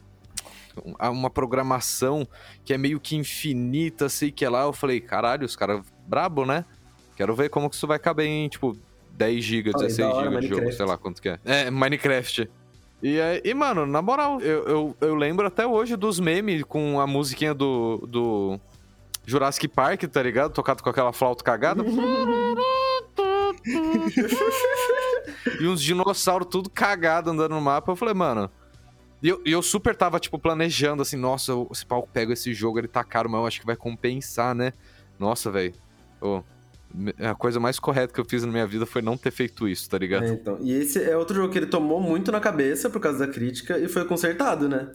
um- 0.85 0.95
uma 1.09 1.29
programação 1.29 2.25
que 2.63 2.73
é 2.73 2.77
meio 2.77 2.97
que 2.99 3.17
infinita, 3.17 4.07
sei 4.07 4.31
que 4.31 4.45
é 4.45 4.49
lá. 4.49 4.63
Eu 4.63 4.71
falei, 4.73 5.01
caralho, 5.01 5.45
os 5.45 5.55
caras 5.55 5.81
brabo, 6.07 6.45
né? 6.45 6.63
Quero 7.17 7.35
ver 7.35 7.49
como 7.49 7.69
que 7.69 7.75
isso 7.75 7.85
vai 7.85 7.99
caber 7.99 8.25
em, 8.25 8.47
tipo, 8.47 8.77
10 9.11 9.43
GB, 9.43 9.71
Olha, 9.75 9.87
16 9.87 10.07
da 10.07 10.15
hora, 10.15 10.29
GB 10.29 10.39
de 10.41 10.47
jogo, 10.47 10.71
sei 10.71 10.85
lá 10.85 10.97
quanto 10.97 11.21
que 11.21 11.27
é. 11.29 11.39
É, 11.43 11.69
Minecraft. 11.69 12.49
E, 13.03 13.19
aí- 13.19 13.41
e 13.43 13.53
mano, 13.53 13.85
na 13.85 14.01
moral, 14.01 14.39
eu, 14.39 14.63
eu, 14.63 14.97
eu 15.01 15.15
lembro 15.15 15.45
até 15.45 15.67
hoje 15.67 15.97
dos 15.97 16.19
memes 16.21 16.63
com 16.63 17.01
a 17.01 17.05
musiquinha 17.05 17.53
do, 17.53 18.07
do 18.07 18.59
Jurassic 19.25 19.67
Park, 19.67 20.03
tá 20.03 20.21
ligado? 20.23 20.51
Tocado 20.53 20.81
com 20.83 20.89
aquela 20.89 21.13
flauta 21.13 21.43
cagada. 21.43 21.83
e 25.59 25.67
uns 25.67 25.81
dinossauros 25.81 26.47
tudo 26.49 26.69
cagado 26.69 27.29
andando 27.29 27.53
no 27.55 27.61
mapa. 27.61 27.91
Eu 27.91 27.95
falei, 27.95 28.13
mano. 28.13 28.49
E 29.21 29.29
eu, 29.29 29.41
eu 29.45 29.61
super 29.61 29.95
tava, 29.95 30.19
tipo, 30.19 30.39
planejando 30.39 31.01
assim, 31.03 31.15
nossa, 31.15 31.51
eu- 31.51 31.69
se 31.73 31.85
pau 31.85 31.99
eu 32.01 32.07
pego 32.11 32.33
esse 32.33 32.53
jogo, 32.53 32.79
ele 32.79 32.87
tá 32.87 33.03
caro, 33.03 33.29
mas 33.29 33.39
eu 33.41 33.47
acho 33.47 33.59
que 33.59 33.65
vai 33.65 33.75
compensar, 33.75 34.55
né? 34.55 34.73
Nossa, 35.19 35.51
velho. 35.51 35.73
A 37.23 37.35
coisa 37.35 37.59
mais 37.59 37.79
correta 37.79 38.11
que 38.13 38.19
eu 38.19 38.25
fiz 38.25 38.43
na 38.43 38.51
minha 38.51 38.65
vida 38.65 38.85
foi 38.85 39.01
não 39.01 39.15
ter 39.15 39.31
feito 39.31 39.67
isso, 39.67 39.87
tá 39.89 39.97
ligado? 39.97 40.23
É, 40.25 40.29
então. 40.29 40.57
E 40.61 40.73
esse 40.73 41.01
é 41.03 41.15
outro 41.15 41.35
jogo 41.35 41.53
que 41.53 41.59
ele 41.59 41.67
tomou 41.67 42.01
muito 42.01 42.31
na 42.31 42.39
cabeça 42.39 42.89
por 42.89 42.99
causa 42.99 43.19
da 43.25 43.31
crítica 43.31 43.77
e 43.77 43.87
foi 43.87 44.03
consertado, 44.05 44.67
né? 44.67 44.89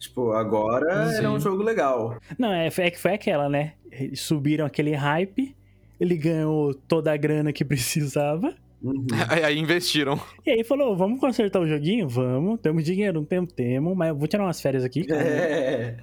Tipo, 0.00 0.32
agora 0.32 1.10
Sim. 1.10 1.18
ele 1.18 1.26
é 1.26 1.30
um 1.30 1.38
jogo 1.38 1.62
legal. 1.62 2.16
Não, 2.38 2.50
é, 2.50 2.66
é 2.66 2.90
que 2.90 2.98
foi 2.98 3.12
aquela, 3.12 3.48
né? 3.50 3.74
Eles 3.92 4.20
Subiram 4.20 4.64
aquele 4.64 4.94
hype, 4.94 5.54
ele 6.00 6.16
ganhou 6.16 6.72
toda 6.74 7.12
a 7.12 7.16
grana 7.18 7.52
que 7.52 7.62
precisava. 7.66 8.54
Uhum. 8.82 9.06
Aí, 9.44 9.58
investiram. 9.58 10.18
E 10.46 10.50
aí 10.50 10.64
falou, 10.64 10.96
vamos 10.96 11.20
consertar 11.20 11.60
o 11.60 11.68
joguinho? 11.68 12.08
Vamos. 12.08 12.58
Temos 12.60 12.82
dinheiro, 12.82 13.18
não 13.20 13.26
temos, 13.26 13.52
temos, 13.52 13.94
mas 13.94 14.08
eu 14.08 14.16
vou 14.16 14.26
tirar 14.26 14.42
umas 14.44 14.58
férias 14.58 14.82
aqui. 14.84 15.04
É. 15.12 15.96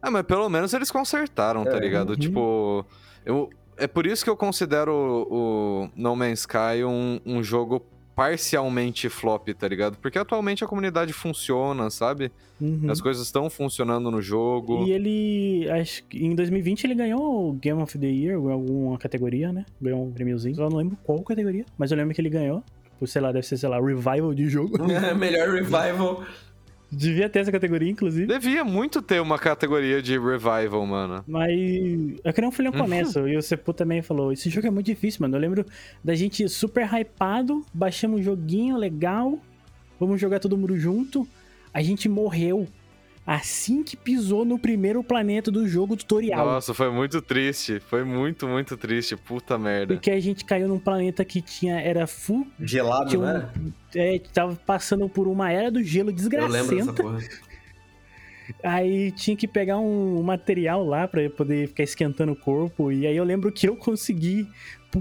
Ah, 0.00 0.12
mas 0.12 0.22
pelo 0.22 0.48
menos 0.48 0.72
eles 0.72 0.90
consertaram, 0.92 1.64
tá 1.64 1.76
É, 1.76 1.80
ligado? 1.80 2.10
uhum. 2.10 2.16
Tipo, 2.16 2.86
eu, 3.26 3.50
é 3.76 3.88
por 3.88 4.06
isso 4.06 4.22
que 4.22 4.30
eu 4.30 4.36
considero 4.36 4.92
o, 4.92 5.86
o 5.86 5.90
No 5.96 6.14
Man's 6.14 6.40
Sky 6.40 6.84
um, 6.86 7.18
um 7.26 7.42
jogo 7.42 7.84
parcialmente 8.14 9.08
flop, 9.08 9.48
tá 9.48 9.66
ligado? 9.66 9.96
Porque 9.98 10.18
atualmente 10.18 10.62
a 10.62 10.66
comunidade 10.66 11.12
funciona, 11.12 11.90
sabe? 11.90 12.30
Uhum. 12.60 12.90
As 12.90 13.00
coisas 13.00 13.26
estão 13.26 13.50
funcionando 13.50 14.10
no 14.10 14.22
jogo. 14.22 14.84
E 14.86 14.92
ele, 14.92 15.68
acho 15.70 16.04
que 16.04 16.24
em 16.24 16.34
2020 16.34 16.84
ele 16.84 16.94
ganhou 16.94 17.50
o 17.50 17.52
Game 17.54 17.80
of 17.82 17.98
the 17.98 18.06
Year, 18.06 18.40
ou 18.40 18.50
alguma 18.50 18.96
categoria, 18.98 19.52
né? 19.52 19.64
Ganhou 19.80 20.06
um 20.06 20.12
prêmiozinho. 20.12 20.54
Só 20.54 20.68
não 20.68 20.78
lembro 20.78 20.96
qual 21.02 21.20
categoria, 21.22 21.64
mas 21.76 21.90
eu 21.90 21.96
lembro 21.96 22.14
que 22.14 22.20
ele 22.20 22.30
ganhou. 22.30 22.62
Por, 22.98 23.08
sei 23.08 23.20
lá, 23.20 23.32
deve 23.32 23.46
ser, 23.46 23.56
sei 23.56 23.68
lá, 23.68 23.80
Revival 23.80 24.32
de 24.32 24.48
jogo. 24.48 24.78
Melhor 25.18 25.48
revival. 25.48 26.24
Devia 26.94 27.28
ter 27.28 27.40
essa 27.40 27.52
categoria, 27.52 27.90
inclusive. 27.90 28.26
Devia 28.26 28.64
muito 28.64 29.02
ter 29.02 29.20
uma 29.20 29.38
categoria 29.38 30.00
de 30.02 30.12
revival, 30.18 30.86
mano. 30.86 31.24
Mas 31.26 31.50
eu 32.24 32.32
queria 32.32 32.48
um 32.48 32.52
filhão 32.52 32.72
Uhum. 32.72 32.78
começo. 32.80 33.26
E 33.28 33.36
o 33.36 33.42
Sepu 33.42 33.72
também 33.72 34.02
falou: 34.02 34.32
esse 34.32 34.48
jogo 34.50 34.66
é 34.66 34.70
muito 34.70 34.86
difícil, 34.86 35.20
mano. 35.22 35.36
Eu 35.36 35.40
lembro 35.40 35.66
da 36.02 36.14
gente 36.14 36.48
super 36.48 36.86
hypado, 36.92 37.64
baixamos 37.72 38.20
um 38.20 38.22
joguinho 38.22 38.76
legal, 38.76 39.38
vamos 39.98 40.20
jogar 40.20 40.38
todo 40.40 40.56
mundo 40.56 40.78
junto. 40.78 41.26
A 41.72 41.82
gente 41.82 42.08
morreu 42.08 42.68
assim 43.26 43.82
que 43.82 43.96
pisou 43.96 44.44
no 44.44 44.58
primeiro 44.58 45.02
planeta 45.02 45.50
do 45.50 45.66
jogo 45.66 45.96
tutorial. 45.96 46.44
Nossa, 46.44 46.74
foi 46.74 46.90
muito 46.90 47.22
triste. 47.22 47.80
Foi 47.80 48.04
muito, 48.04 48.46
muito 48.46 48.76
triste. 48.76 49.16
Puta 49.16 49.58
merda. 49.58 49.94
Porque 49.94 50.10
a 50.10 50.20
gente 50.20 50.44
caiu 50.44 50.68
num 50.68 50.78
planeta 50.78 51.24
que 51.24 51.40
tinha 51.40 51.80
era 51.80 52.06
full, 52.06 52.46
Gelado, 52.60 53.08
tinha 53.08 53.20
um, 53.20 53.24
né? 53.24 53.48
é, 53.94 54.18
tava 54.32 54.54
passando 54.66 55.08
por 55.08 55.26
uma 55.26 55.50
era 55.50 55.70
do 55.70 55.82
gelo 55.82 56.10
Eu 56.10 56.16
lembro 56.16 56.48
dessa 56.48 56.92
desgracenta. 56.92 57.02
porra. 57.02 57.18
Aí 58.62 59.10
tinha 59.12 59.36
que 59.36 59.48
pegar 59.48 59.78
um 59.78 60.22
material 60.22 60.84
lá 60.84 61.08
pra 61.08 61.28
poder 61.30 61.68
ficar 61.68 61.82
esquentando 61.82 62.32
o 62.32 62.36
corpo. 62.36 62.92
E 62.92 63.06
aí 63.06 63.16
eu 63.16 63.24
lembro 63.24 63.50
que 63.50 63.66
eu 63.66 63.76
consegui, 63.76 64.46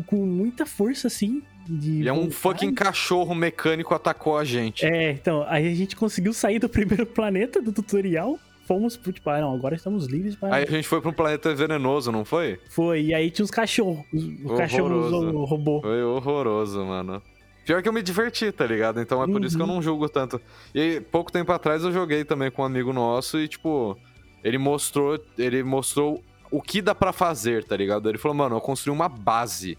com 0.07 0.25
muita 0.25 0.65
força, 0.65 1.07
assim. 1.07 1.43
De 1.67 2.03
E 2.03 2.07
é 2.07 2.13
um 2.13 2.29
fucking 2.29 2.73
cachorro 2.73 3.33
mecânico 3.33 3.93
atacou 3.93 4.37
a 4.37 4.43
gente. 4.43 4.85
É, 4.85 5.11
então, 5.11 5.45
aí 5.47 5.67
a 5.71 5.75
gente 5.75 5.95
conseguiu 5.95 6.33
sair 6.33 6.59
do 6.59 6.67
primeiro 6.69 7.05
planeta 7.07 7.61
do 7.61 7.71
tutorial. 7.71 8.37
Fomos 8.67 8.95
pro 8.95 9.11
tipo, 9.11 9.29
ah, 9.29 9.41
não, 9.41 9.53
agora 9.53 9.75
estamos 9.75 10.05
livres 10.05 10.35
para. 10.37 10.55
Aí 10.55 10.63
a 10.63 10.69
gente 10.71 10.87
foi 10.87 10.99
um 10.99 11.11
planeta 11.11 11.53
venenoso, 11.53 12.11
não 12.13 12.23
foi? 12.23 12.59
Foi, 12.69 13.01
e 13.01 13.13
aí 13.13 13.29
tinha 13.29 13.43
os 13.43 13.51
cachorros. 13.51 14.05
Os 14.13 14.23
os 14.23 14.57
cachorros 14.57 15.11
Horroroso. 15.11 15.37
o 15.37 15.43
robô. 15.45 15.81
Foi 15.81 16.01
horroroso, 16.03 16.85
mano. 16.85 17.21
Pior 17.65 17.81
que 17.81 17.89
eu 17.89 17.93
me 17.93 18.01
diverti, 18.01 18.51
tá 18.51 18.65
ligado? 18.65 19.01
Então 19.01 19.21
é 19.23 19.27
por 19.27 19.43
isso 19.43 19.55
que 19.57 19.61
eu 19.61 19.67
Uhum. 19.67 19.75
não 19.75 19.81
julgo 19.81 20.07
tanto. 20.09 20.39
E 20.73 20.79
aí, 20.79 21.01
pouco 21.01 21.31
tempo 21.31 21.51
atrás 21.51 21.83
eu 21.83 21.91
joguei 21.91 22.23
também 22.25 22.49
com 22.51 22.61
um 22.61 22.65
amigo 22.65 22.91
nosso 22.93 23.37
e, 23.39 23.47
tipo, 23.47 23.97
ele 24.43 24.57
mostrou, 24.57 25.17
ele 25.37 25.61
mostrou 25.63 26.21
o 26.51 26.61
que 26.61 26.81
dá 26.81 26.93
pra 26.95 27.11
fazer, 27.13 27.63
tá 27.65 27.75
ligado? 27.75 28.07
Ele 28.09 28.17
falou, 28.17 28.35
mano, 28.35 28.55
eu 28.57 28.61
construí 28.61 28.93
uma 28.95 29.07
base 29.09 29.77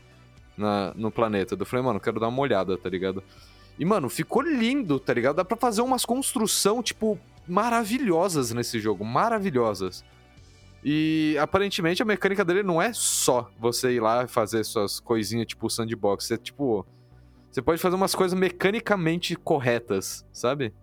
na, 0.57 0.93
no 0.95 1.11
planeta. 1.11 1.57
Eu 1.59 1.67
falei, 1.67 1.85
mano, 1.85 2.01
quero 2.01 2.21
dar 2.21 2.29
uma 2.29 2.41
olhada, 2.41 2.77
tá 2.77 2.89
ligado? 2.89 3.23
E, 3.79 3.85
mano, 3.85 4.09
ficou 4.09 4.43
lindo, 4.43 5.01
tá 5.01 5.13
ligado? 5.13 5.37
Dá 5.37 5.45
pra 5.45 5.57
fazer 5.57 5.83
umas 5.83 6.05
construção, 6.05 6.83
tipo, 6.83 7.19
maravilhosas 7.47 8.53
nesse 8.53 8.79
jogo. 8.79 9.05
Maravilhosas. 9.05 10.05
E 10.85 11.37
aparentemente 11.41 12.03
a 12.03 12.05
mecânica 12.05 12.45
dele 12.45 12.63
não 12.63 12.81
é 12.81 12.93
só 12.93 13.51
você 13.59 13.93
ir 13.95 14.01
lá 14.01 14.25
e 14.25 14.29
fazer 14.29 14.63
suas 14.65 15.01
coisinhas 15.01 15.47
tipo 15.47 15.69
sandbox. 15.71 16.27
Você, 16.27 16.37
tipo. 16.37 16.87
Você 17.51 17.63
pode 17.63 17.81
fazer 17.81 17.95
umas 17.97 18.15
coisas 18.15 18.39
mecanicamente 18.39 19.35
corretas, 19.37 20.27
sabe? 20.33 20.75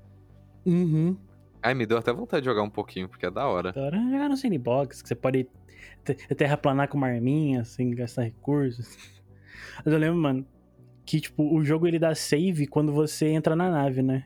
Uhum. 0.66 1.16
Ai, 1.62 1.74
me 1.74 1.86
deu 1.86 1.98
até 1.98 2.12
vontade 2.12 2.44
de 2.44 2.50
jogar 2.50 2.64
um 2.64 2.70
pouquinho, 2.70 3.08
porque 3.10 3.26
é 3.26 3.32
da 3.32 3.46
hora. 3.46 3.70
Agora 3.70 3.98
jogar 4.02 4.30
no 4.30 4.38
sandbox, 4.38 5.02
que 5.02 5.08
você 5.10 5.16
pode 5.16 5.48
te- 6.04 6.16
terraplanar 6.34 6.88
com 6.88 6.98
uma 6.98 7.08
arminha, 7.08 7.64
sem 7.66 7.92
gastar 7.92 8.24
recursos. 8.24 8.98
Mas 9.84 9.94
eu 9.94 10.00
lembro, 10.00 10.20
mano, 10.20 10.46
que, 11.06 11.20
tipo, 11.20 11.44
o 11.44 11.64
jogo 11.64 11.88
ele 11.88 12.00
dá 12.00 12.14
save 12.16 12.68
quando 12.68 12.92
você 12.92 13.28
entra 13.28 13.56
na 13.56 13.70
nave, 13.70 14.02
né? 14.02 14.26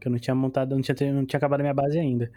Que 0.00 0.08
eu 0.08 0.12
não 0.12 0.18
tinha 0.18 0.34
montado, 0.34 0.74
não 0.74 0.82
tinha, 0.82 1.12
não 1.12 1.26
tinha 1.26 1.38
acabado 1.38 1.60
a 1.60 1.64
minha 1.64 1.74
base 1.74 1.98
ainda. 1.98 2.30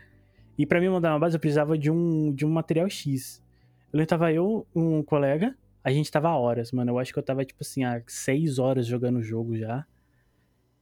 E 0.58 0.66
pra 0.66 0.80
mim 0.80 0.90
montar 0.90 1.12
uma 1.12 1.20
base 1.20 1.36
eu 1.36 1.40
precisava 1.40 1.78
de 1.78 1.92
um, 1.92 2.34
de 2.34 2.46
um 2.46 2.50
material 2.50 2.90
X. 2.90 3.44
Eu 3.92 3.98
lembro 3.98 4.08
tava 4.08 4.32
eu, 4.32 4.66
um 4.76 5.04
colega, 5.04 5.56
a 5.84 5.92
gente 5.92 6.12
tava 6.12 6.30
horas, 6.30 6.72
mano. 6.72 6.92
Eu 6.92 7.00
acho 7.00 7.14
que 7.14 7.20
eu 7.20 7.24
tava, 7.24 7.46
tipo 7.46 7.62
assim, 7.62 7.84
há 7.84 8.02
seis 8.08 8.60
horas 8.60 8.86
jogando 8.86 9.18
o 9.18 9.24
jogo 9.24 9.58
já. 9.58 9.86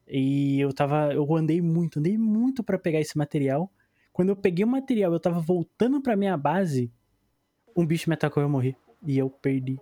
E 0.08 0.60
eu 0.60 0.74
tava. 0.74 1.14
Eu 1.14 1.36
andei 1.36 1.62
muito, 1.62 2.00
andei 2.00 2.18
muito 2.18 2.64
pra 2.64 2.78
pegar 2.78 3.00
esse 3.00 3.18
material. 3.18 3.72
Quando 4.12 4.30
eu 4.30 4.36
peguei 4.36 4.64
o 4.64 4.68
material, 4.68 5.12
eu 5.12 5.20
tava 5.20 5.40
voltando 5.40 6.02
pra 6.02 6.16
minha 6.16 6.38
base, 6.38 6.92
um 7.76 7.86
bicho 7.86 8.10
me 8.10 8.14
atacou 8.14 8.42
e 8.42 8.46
eu 8.46 8.50
morri. 8.50 8.76
E 9.06 9.18
eu 9.18 9.30
perdi. 9.30 9.80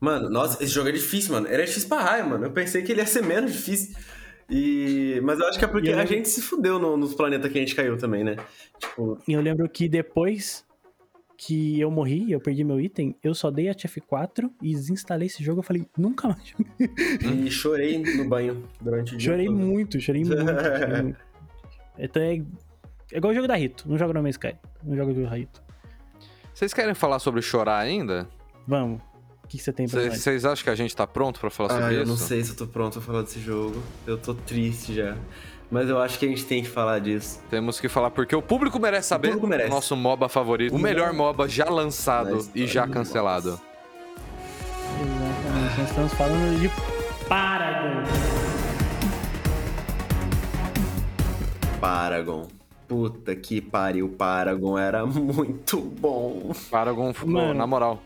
Mano, 0.00 0.28
nossa, 0.30 0.62
esse 0.62 0.72
jogo 0.72 0.88
é 0.88 0.92
difícil, 0.92 1.32
mano. 1.34 1.46
Era 1.46 1.64
difícil 1.64 1.88
pra 1.88 2.00
raio, 2.00 2.28
mano. 2.28 2.46
Eu 2.46 2.50
pensei 2.52 2.82
que 2.82 2.92
ele 2.92 3.00
ia 3.00 3.06
ser 3.06 3.22
menos 3.22 3.52
difícil. 3.52 3.94
E... 4.48 5.20
Mas 5.22 5.38
eu 5.38 5.46
acho 5.46 5.58
que 5.58 5.64
é 5.64 5.68
porque 5.68 5.88
eu 5.90 5.94
a 5.94 5.98
lembro- 5.98 6.14
gente 6.14 6.28
se 6.28 6.42
fudeu 6.42 6.78
no- 6.78 6.96
nos 6.96 7.14
planetas 7.14 7.50
que 7.52 7.58
a 7.58 7.60
gente 7.60 7.74
caiu 7.74 7.96
também, 7.96 8.24
né? 8.24 8.36
Tipo, 8.78 9.18
E 9.28 9.32
eu 9.32 9.40
lembro 9.40 9.68
que 9.68 9.88
depois 9.88 10.64
que 11.36 11.78
eu 11.80 11.90
morri, 11.90 12.32
eu 12.32 12.40
perdi 12.40 12.64
meu 12.64 12.80
item, 12.80 13.14
eu 13.22 13.34
só 13.34 13.50
dei 13.50 13.68
a 13.68 13.74
F4 13.74 14.50
e 14.60 14.72
desinstalei 14.74 15.26
esse 15.26 15.42
jogo. 15.44 15.60
Eu 15.60 15.62
falei, 15.62 15.86
nunca 15.96 16.28
mais. 16.28 16.54
e 17.46 17.50
chorei 17.50 17.98
no 17.98 18.28
banho 18.28 18.64
durante 18.80 19.14
o 19.14 19.16
dia. 19.18 19.30
Chorei 19.30 19.46
todo. 19.46 19.56
muito, 19.56 20.00
chorei 20.00 20.24
muito. 20.24 20.36
chorei 20.38 20.96
muito. 21.02 21.18
Então 21.98 22.22
é, 22.22 22.36
é 23.12 23.16
igual 23.18 23.32
o 23.32 23.34
jogo 23.34 23.46
da 23.46 23.54
Rito. 23.54 23.88
Não 23.88 23.96
joga 23.96 24.12
no 24.14 24.22
Man's 24.22 24.34
Sky. 24.34 24.56
Não 24.82 24.96
jogo 24.96 25.14
da 25.14 25.28
Rito. 25.34 25.62
Vocês 26.52 26.74
querem 26.74 26.94
falar 26.94 27.18
sobre 27.20 27.40
chorar 27.40 27.78
ainda? 27.78 28.28
Vamos. 28.66 29.00
O 29.50 29.52
que 29.52 29.58
que 29.58 29.64
você 29.64 29.72
tem 29.72 29.88
pra 29.88 30.00
Vocês 30.10 30.44
acham 30.44 30.62
que 30.62 30.70
a 30.70 30.76
gente 30.76 30.94
tá 30.94 31.08
pronto 31.08 31.40
pra 31.40 31.50
falar 31.50 31.70
Ah, 31.70 31.80
sobre 31.80 31.96
eu 31.96 32.02
isso? 32.02 32.08
não 32.12 32.16
sei 32.16 32.44
se 32.44 32.50
eu 32.52 32.56
tô 32.56 32.68
pronto 32.68 32.92
pra 32.92 33.02
falar 33.02 33.22
desse 33.22 33.40
jogo. 33.40 33.82
Eu 34.06 34.16
tô 34.16 34.32
triste 34.32 34.94
já. 34.94 35.16
Mas 35.68 35.88
eu 35.88 35.98
acho 36.00 36.20
que 36.20 36.24
a 36.24 36.28
gente 36.28 36.44
tem 36.44 36.62
que 36.62 36.68
falar 36.68 37.00
disso. 37.00 37.40
Temos 37.50 37.80
que 37.80 37.88
falar 37.88 38.12
porque 38.12 38.36
o 38.36 38.40
público 38.40 38.78
merece 38.78 39.08
saber 39.08 39.30
público 39.30 39.48
merece. 39.48 39.68
o 39.68 39.74
nosso 39.74 39.96
MOBA 39.96 40.28
favorito. 40.28 40.70
O 40.70 40.76
Não. 40.76 40.82
melhor 40.84 41.12
MOBA 41.12 41.48
já 41.48 41.64
lançado 41.68 42.48
e 42.54 42.64
já 42.64 42.86
do 42.86 42.92
cancelado. 42.92 43.60
Exatamente. 45.00 45.78
Nós 45.80 45.88
estamos 45.90 46.14
falando 46.14 46.60
de 46.60 46.70
Paragon. 47.28 48.04
Paragon. 51.80 52.46
Puta 52.86 53.34
que 53.34 53.60
pariu, 53.60 54.08
Paragon 54.10 54.78
era 54.78 55.04
muito 55.06 55.80
bom. 55.80 56.52
Paragon, 56.70 57.12
Mano. 57.24 57.54
na 57.54 57.66
moral, 57.66 58.00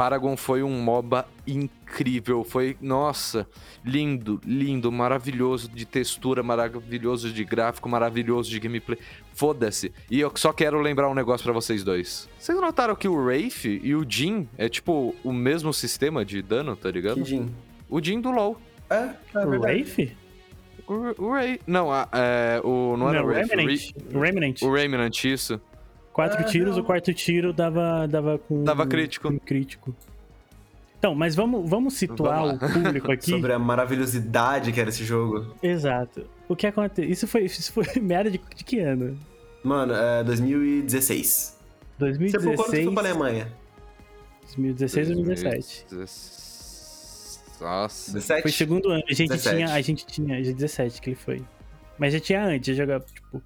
Paragon 0.00 0.34
foi 0.34 0.62
um 0.62 0.80
MOBA 0.80 1.28
incrível. 1.46 2.42
Foi, 2.42 2.74
nossa, 2.80 3.46
lindo, 3.84 4.40
lindo, 4.46 4.90
maravilhoso 4.90 5.68
de 5.70 5.84
textura, 5.84 6.42
maravilhoso 6.42 7.30
de 7.30 7.44
gráfico, 7.44 7.86
maravilhoso 7.86 8.48
de 8.48 8.58
gameplay. 8.58 8.98
Foda-se. 9.34 9.92
E 10.10 10.18
eu 10.18 10.32
só 10.36 10.54
quero 10.54 10.80
lembrar 10.80 11.06
um 11.10 11.14
negócio 11.14 11.44
pra 11.44 11.52
vocês 11.52 11.84
dois. 11.84 12.30
Vocês 12.38 12.58
notaram 12.58 12.96
que 12.96 13.06
o 13.08 13.14
Wraith 13.14 13.66
e 13.66 13.94
o 13.94 14.02
Jin 14.08 14.48
é 14.56 14.70
tipo 14.70 15.14
o 15.22 15.34
mesmo 15.34 15.70
sistema 15.74 16.24
de 16.24 16.40
dano, 16.40 16.74
tá 16.74 16.90
ligado? 16.90 17.16
Que 17.16 17.24
Jin. 17.24 17.50
O 17.86 18.02
Jin 18.02 18.22
do 18.22 18.30
LoL. 18.30 18.58
É, 18.88 19.10
é 19.34 19.38
O. 19.46 19.60
Wraith? 19.60 20.16
O, 20.86 20.94
o 21.24 21.28
Wraith. 21.28 21.60
Não, 21.66 21.92
a- 21.92 22.08
é, 22.10 22.58
o, 22.64 22.96
não 22.96 23.10
era 23.10 23.18
Não, 23.18 23.26
o 23.26 23.28
Wraith. 23.32 23.48
Remnant. 23.50 23.80
o 24.14 24.18
Re- 24.18 24.30
Remnant. 24.30 24.62
O 24.62 24.72
Remnant, 24.72 25.24
isso. 25.24 25.60
Quatro 26.12 26.40
Ah, 26.40 26.44
tiros, 26.44 26.76
não. 26.76 26.82
o 26.82 26.86
quarto 26.86 27.12
tiro 27.14 27.52
dava, 27.52 28.06
dava 28.08 28.38
com. 28.38 28.64
Dava 28.64 28.86
crítico. 28.86 29.28
com 29.30 29.38
crítico. 29.38 29.94
Então, 30.98 31.14
mas 31.14 31.34
vamos, 31.34 31.68
vamos 31.68 31.94
situar 31.94 32.58
Vamos 32.58 32.62
o 32.62 32.72
público 32.82 33.10
aqui. 33.12 33.30
Sobre 33.30 33.52
a 33.52 33.58
maravilhosidade 33.58 34.70
que 34.72 34.80
era 34.80 34.90
esse 34.90 35.04
jogo. 35.04 35.54
Exato. 35.62 36.26
O 36.48 36.54
que 36.54 36.66
aconteceu? 36.66 37.10
Isso 37.10 37.26
foi, 37.26 37.44
isso 37.44 37.72
foi 37.72 37.86
merda 38.02 38.30
de, 38.30 38.38
de 38.54 38.64
que 38.64 38.80
ano? 38.80 39.16
Mano, 39.64 39.94
é 39.94 40.22
2016. 40.24 41.58
Você 41.98 42.14
foi 42.14 42.30
quando 42.30 42.30
você 42.30 42.30
2016. 42.30 42.84
foi 42.84 42.94
pra 42.94 43.02
Alemanha? 43.02 43.52
2016 44.42 45.08
ou 45.10 45.14
2017. 45.16 45.86
2017. 45.90 46.50
Nossa. 47.60 48.12
17? 48.14 48.42
Foi 48.42 48.50
segundo 48.52 48.88
ano. 48.90 49.02
A 49.08 49.12
gente 49.12 49.28
17. 49.28 49.56
tinha. 49.56 49.74
A 49.74 49.80
gente 49.80 50.06
tinha. 50.06 50.42
17 50.42 51.00
que 51.00 51.10
ele 51.10 51.16
foi. 51.16 51.42
Mas 51.98 52.12
já 52.14 52.20
tinha 52.20 52.44
antes, 52.44 52.74
já 52.76 52.82
jogava, 52.82 53.04
tipo. 53.04 53.42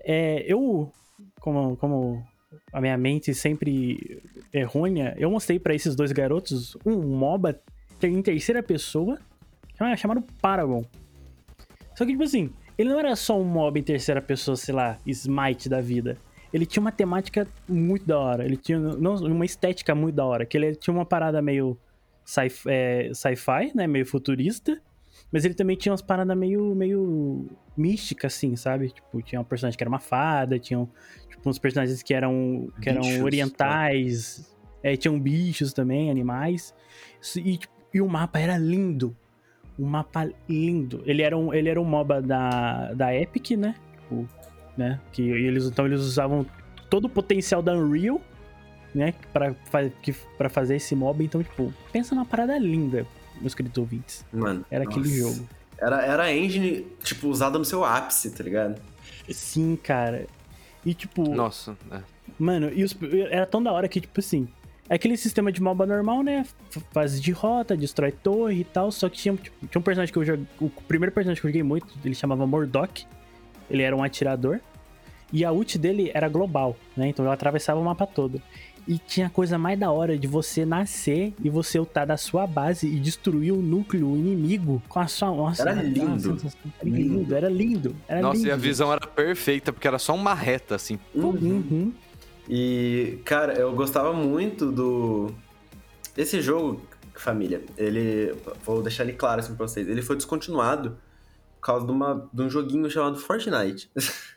É, 0.00 0.44
eu, 0.46 0.92
como, 1.44 1.76
como 1.76 2.24
a 2.72 2.80
minha 2.80 2.96
mente 2.96 3.34
sempre 3.34 4.22
errônea, 4.50 5.14
eu 5.18 5.30
mostrei 5.30 5.58
pra 5.58 5.74
esses 5.74 5.94
dois 5.94 6.10
garotos 6.10 6.74
um 6.86 6.96
MOBA 7.02 7.60
em 8.02 8.22
terceira 8.22 8.62
pessoa 8.62 9.18
chama- 9.76 9.94
chamado 9.96 10.22
Paragon. 10.40 10.82
Só 11.94 12.04
que, 12.06 12.12
tipo 12.12 12.22
assim, 12.22 12.50
ele 12.78 12.88
não 12.88 12.98
era 12.98 13.14
só 13.14 13.38
um 13.38 13.44
MOBA 13.44 13.78
em 13.78 13.82
terceira 13.82 14.22
pessoa, 14.22 14.56
sei 14.56 14.74
lá, 14.74 14.98
Smite 15.06 15.68
da 15.68 15.80
vida. 15.82 16.16
Ele 16.52 16.64
tinha 16.64 16.80
uma 16.80 16.92
temática 16.92 17.46
muito 17.68 18.06
da 18.06 18.18
hora. 18.18 18.44
Ele 18.44 18.56
tinha 18.56 18.78
não, 18.78 19.14
uma 19.16 19.44
estética 19.44 19.94
muito 19.94 20.14
da 20.14 20.24
hora. 20.24 20.46
Que 20.46 20.56
ele 20.56 20.74
tinha 20.74 20.94
uma 20.94 21.04
parada 21.04 21.42
meio 21.42 21.76
sci- 22.24 22.52
é, 22.68 23.10
sci-fi, 23.12 23.72
né? 23.74 23.86
Meio 23.86 24.06
futurista. 24.06 24.80
Mas 25.32 25.44
ele 25.44 25.54
também 25.54 25.76
tinha 25.76 25.92
umas 25.92 26.02
paradas 26.02 26.36
meio, 26.36 26.74
meio 26.74 27.46
místicas, 27.76 28.34
assim, 28.34 28.56
sabe? 28.56 28.90
Tipo, 28.90 29.22
tinha 29.22 29.40
um 29.40 29.44
personagem 29.44 29.76
que 29.76 29.82
era 29.82 29.88
uma 29.88 29.98
fada, 29.98 30.58
tinha 30.58 30.88
tipo, 31.28 31.48
uns 31.48 31.58
personagens 31.58 32.02
que 32.02 32.14
eram, 32.14 32.68
que 32.80 32.88
eram 32.88 33.02
Bichos, 33.02 33.22
orientais. 33.22 34.56
É, 34.82 34.96
tinham 34.96 35.18
bichos 35.18 35.72
também, 35.72 36.10
animais. 36.10 36.74
E, 37.36 37.56
tipo, 37.56 37.72
e 37.92 38.00
o 38.00 38.08
mapa 38.08 38.38
era 38.38 38.58
lindo. 38.58 39.16
Um 39.78 39.86
mapa 39.86 40.28
lindo. 40.48 41.02
Ele 41.06 41.22
era 41.22 41.36
um, 41.36 41.54
ele 41.54 41.68
era 41.68 41.80
um 41.80 41.84
MOBA 41.84 42.20
da, 42.20 42.92
da 42.92 43.14
Epic, 43.14 43.52
né? 43.52 43.74
Tipo, 43.92 44.28
né? 44.76 45.00
Que 45.12 45.22
eles, 45.22 45.66
então 45.66 45.86
eles 45.86 46.00
usavam 46.00 46.46
todo 46.90 47.06
o 47.06 47.08
potencial 47.08 47.62
da 47.62 47.72
Unreal, 47.74 48.20
né? 48.94 49.14
Pra, 49.32 49.54
pra 50.36 50.48
fazer 50.48 50.76
esse 50.76 50.94
MOBA. 50.94 51.24
Então, 51.24 51.42
tipo, 51.42 51.72
pensa 51.92 52.14
numa 52.14 52.26
parada 52.26 52.58
linda, 52.58 53.06
meus 53.40 53.54
queridos 53.54 53.78
ouvintes. 53.78 54.24
Mano. 54.32 54.64
Era 54.70 54.84
nossa. 54.84 54.98
aquele 54.98 55.16
jogo. 55.16 55.48
Era, 55.78 56.02
era 56.04 56.22
a 56.24 56.34
engine, 56.34 56.86
tipo, 57.02 57.28
usada 57.28 57.58
no 57.58 57.64
seu 57.64 57.84
ápice, 57.84 58.30
tá 58.30 58.42
ligado? 58.44 58.80
Sim, 59.30 59.76
cara. 59.76 60.26
E 60.84 60.94
tipo. 60.94 61.28
Nossa, 61.34 61.76
é. 61.90 62.00
Mano, 62.38 62.70
e 62.72 62.84
os, 62.84 62.96
era 63.30 63.46
tão 63.46 63.62
da 63.62 63.72
hora 63.72 63.88
que, 63.88 64.00
tipo 64.00 64.20
assim. 64.20 64.48
É 64.88 64.96
aquele 64.96 65.16
sistema 65.16 65.50
de 65.50 65.62
MOBA 65.62 65.86
normal, 65.86 66.22
né? 66.22 66.44
Fase 66.92 67.18
de 67.18 67.32
rota, 67.32 67.74
destrói 67.74 68.12
torre 68.12 68.60
e 68.60 68.64
tal. 68.64 68.92
Só 68.92 69.08
que 69.08 69.16
tinha, 69.16 69.34
tipo, 69.34 69.66
tinha 69.66 69.80
um 69.80 69.82
personagem 69.82 70.12
que 70.12 70.18
eu 70.18 70.24
joguei. 70.24 70.46
O 70.60 70.68
primeiro 70.68 71.10
personagem 71.10 71.40
que 71.40 71.46
eu 71.46 71.50
joguei 71.50 71.62
muito, 71.62 71.86
ele 72.04 72.14
chamava 72.14 72.46
Mordok. 72.46 73.06
Ele 73.70 73.82
era 73.82 73.96
um 73.96 74.02
atirador. 74.02 74.60
E 75.32 75.42
a 75.42 75.50
ult 75.50 75.78
dele 75.78 76.10
era 76.12 76.28
global, 76.28 76.76
né? 76.94 77.08
Então 77.08 77.24
ela 77.24 77.34
atravessava 77.34 77.80
o 77.80 77.84
mapa 77.84 78.06
todo. 78.06 78.42
E 78.86 78.98
tinha 78.98 79.30
coisa 79.30 79.56
mais 79.56 79.78
da 79.78 79.90
hora 79.90 80.18
de 80.18 80.26
você 80.26 80.64
nascer 80.64 81.32
e 81.42 81.48
você 81.48 81.78
ultar 81.78 82.06
da 82.06 82.16
sua 82.16 82.46
base 82.46 82.86
e 82.86 82.98
destruir 83.00 83.52
o 83.52 83.62
núcleo 83.62 84.14
inimigo 84.16 84.82
com 84.88 85.00
a 85.00 85.06
sua. 85.06 85.28
Nossa, 85.30 85.62
era 85.62 85.82
lindo. 85.82 86.36
Era 86.80 86.90
lindo, 86.90 87.34
era 87.34 87.48
lindo. 87.48 87.96
Era 88.06 88.20
Nossa, 88.20 88.36
lindo. 88.36 88.48
e 88.48 88.52
a 88.52 88.56
visão 88.56 88.92
era 88.92 89.06
perfeita, 89.06 89.72
porque 89.72 89.88
era 89.88 89.98
só 89.98 90.14
uma 90.14 90.34
reta, 90.34 90.74
assim. 90.74 90.98
Uhum. 91.14 91.30
uhum. 91.30 91.92
E, 92.48 93.20
cara, 93.24 93.54
eu 93.54 93.72
gostava 93.72 94.12
muito 94.12 94.70
do. 94.70 95.32
Esse 96.16 96.40
jogo, 96.40 96.82
família, 97.14 97.62
ele. 97.76 98.34
Vou 98.64 98.82
deixar 98.82 99.04
ele 99.04 99.14
claro 99.14 99.40
assim 99.40 99.54
pra 99.54 99.66
vocês. 99.66 99.88
Ele 99.88 100.02
foi 100.02 100.16
descontinuado 100.16 100.98
por 101.56 101.66
causa 101.66 101.86
de, 101.86 101.92
uma, 101.92 102.28
de 102.32 102.42
um 102.42 102.50
joguinho 102.50 102.90
chamado 102.90 103.16
Fortnite. 103.18 103.90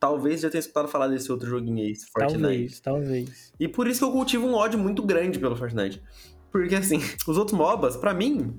talvez 0.00 0.40
já 0.40 0.48
tenha 0.48 0.60
escutado 0.60 0.88
falar 0.88 1.08
desse 1.08 1.30
outro 1.30 1.46
joguinho 1.46 1.84
aí, 1.84 1.94
Fortnite. 1.94 2.40
Talvez, 2.40 2.80
talvez. 2.80 3.52
E 3.60 3.68
por 3.68 3.86
isso 3.86 4.00
que 4.00 4.04
eu 4.06 4.10
cultivo 4.10 4.46
um 4.46 4.54
ódio 4.54 4.78
muito 4.78 5.02
grande 5.02 5.38
pelo 5.38 5.54
Fortnite. 5.54 6.02
Porque, 6.50 6.74
assim, 6.74 6.98
os 7.28 7.36
outros 7.36 7.56
MOBAs, 7.56 7.98
pra 7.98 8.14
mim, 8.14 8.58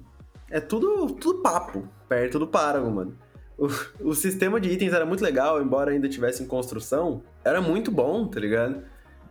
é 0.50 0.60
tudo, 0.60 1.08
tudo 1.16 1.42
papo, 1.42 1.90
perto 2.08 2.38
do 2.38 2.48
Paragon, 2.48 2.92
mano. 2.92 3.18
O, 3.58 3.68
o 4.10 4.16
sistema 4.16 4.62
de 4.62 4.70
itens 4.70 4.94
era 4.94 5.06
muito 5.06 5.24
legal, 5.24 5.62
embora 5.62 5.92
ainda 5.92 6.08
tivesse 6.08 6.44
em 6.44 6.48
construção, 6.48 7.24
era 7.44 7.60
muito 7.60 7.92
bom, 7.92 8.28
tá 8.28 8.40
ligado? 8.40 8.84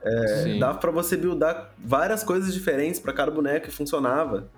É, 0.02 0.58
dava 0.58 0.78
pra 0.78 0.90
você 0.90 1.16
buildar 1.16 1.74
várias 1.78 2.24
coisas 2.24 2.54
diferentes 2.54 2.98
para 2.98 3.12
cada 3.12 3.30
boneco 3.30 3.68
e 3.68 3.70
funcionava 3.70 4.50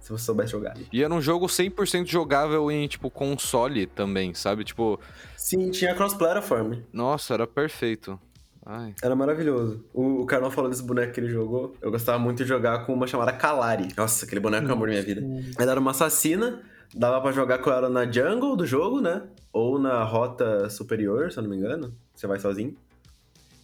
se 0.00 0.10
você 0.10 0.24
soubesse 0.24 0.52
jogar. 0.52 0.74
E 0.92 1.02
era 1.02 1.12
um 1.12 1.20
jogo 1.20 1.46
100% 1.46 2.06
jogável 2.06 2.70
em, 2.70 2.88
tipo, 2.88 3.10
console 3.10 3.86
também, 3.86 4.34
sabe? 4.34 4.64
Tipo... 4.64 4.98
Sim, 5.36 5.70
tinha 5.70 5.94
cross-platform. 5.94 6.80
Nossa, 6.92 7.34
era 7.34 7.46
perfeito. 7.46 8.18
Ai. 8.64 8.94
Era 9.02 9.16
maravilhoso. 9.16 9.84
O, 9.92 10.22
o 10.22 10.26
Carlão 10.26 10.50
falou 10.50 10.70
desse 10.70 10.82
boneco 10.82 11.12
que 11.12 11.20
ele 11.20 11.30
jogou. 11.30 11.74
Eu 11.80 11.90
gostava 11.90 12.18
muito 12.18 12.42
de 12.42 12.48
jogar 12.48 12.84
com 12.86 12.92
uma 12.92 13.06
chamada 13.06 13.32
Kalari. 13.32 13.88
Nossa, 13.96 14.24
aquele 14.24 14.40
boneco 14.40 14.66
é 14.66 14.70
o 14.70 14.72
amor 14.72 14.88
da 14.88 14.92
minha 14.92 15.04
vida. 15.04 15.22
Ela 15.58 15.72
era 15.72 15.80
uma 15.80 15.90
assassina, 15.90 16.62
dava 16.94 17.20
para 17.20 17.32
jogar 17.32 17.58
com 17.58 17.70
ela 17.70 17.88
na 17.88 18.10
jungle 18.10 18.56
do 18.56 18.66
jogo, 18.66 19.00
né? 19.00 19.22
Ou 19.52 19.78
na 19.78 20.04
rota 20.04 20.68
superior, 20.68 21.32
se 21.32 21.38
eu 21.38 21.42
não 21.42 21.50
me 21.50 21.56
engano. 21.56 21.94
Você 22.14 22.26
vai 22.26 22.38
sozinho. 22.38 22.76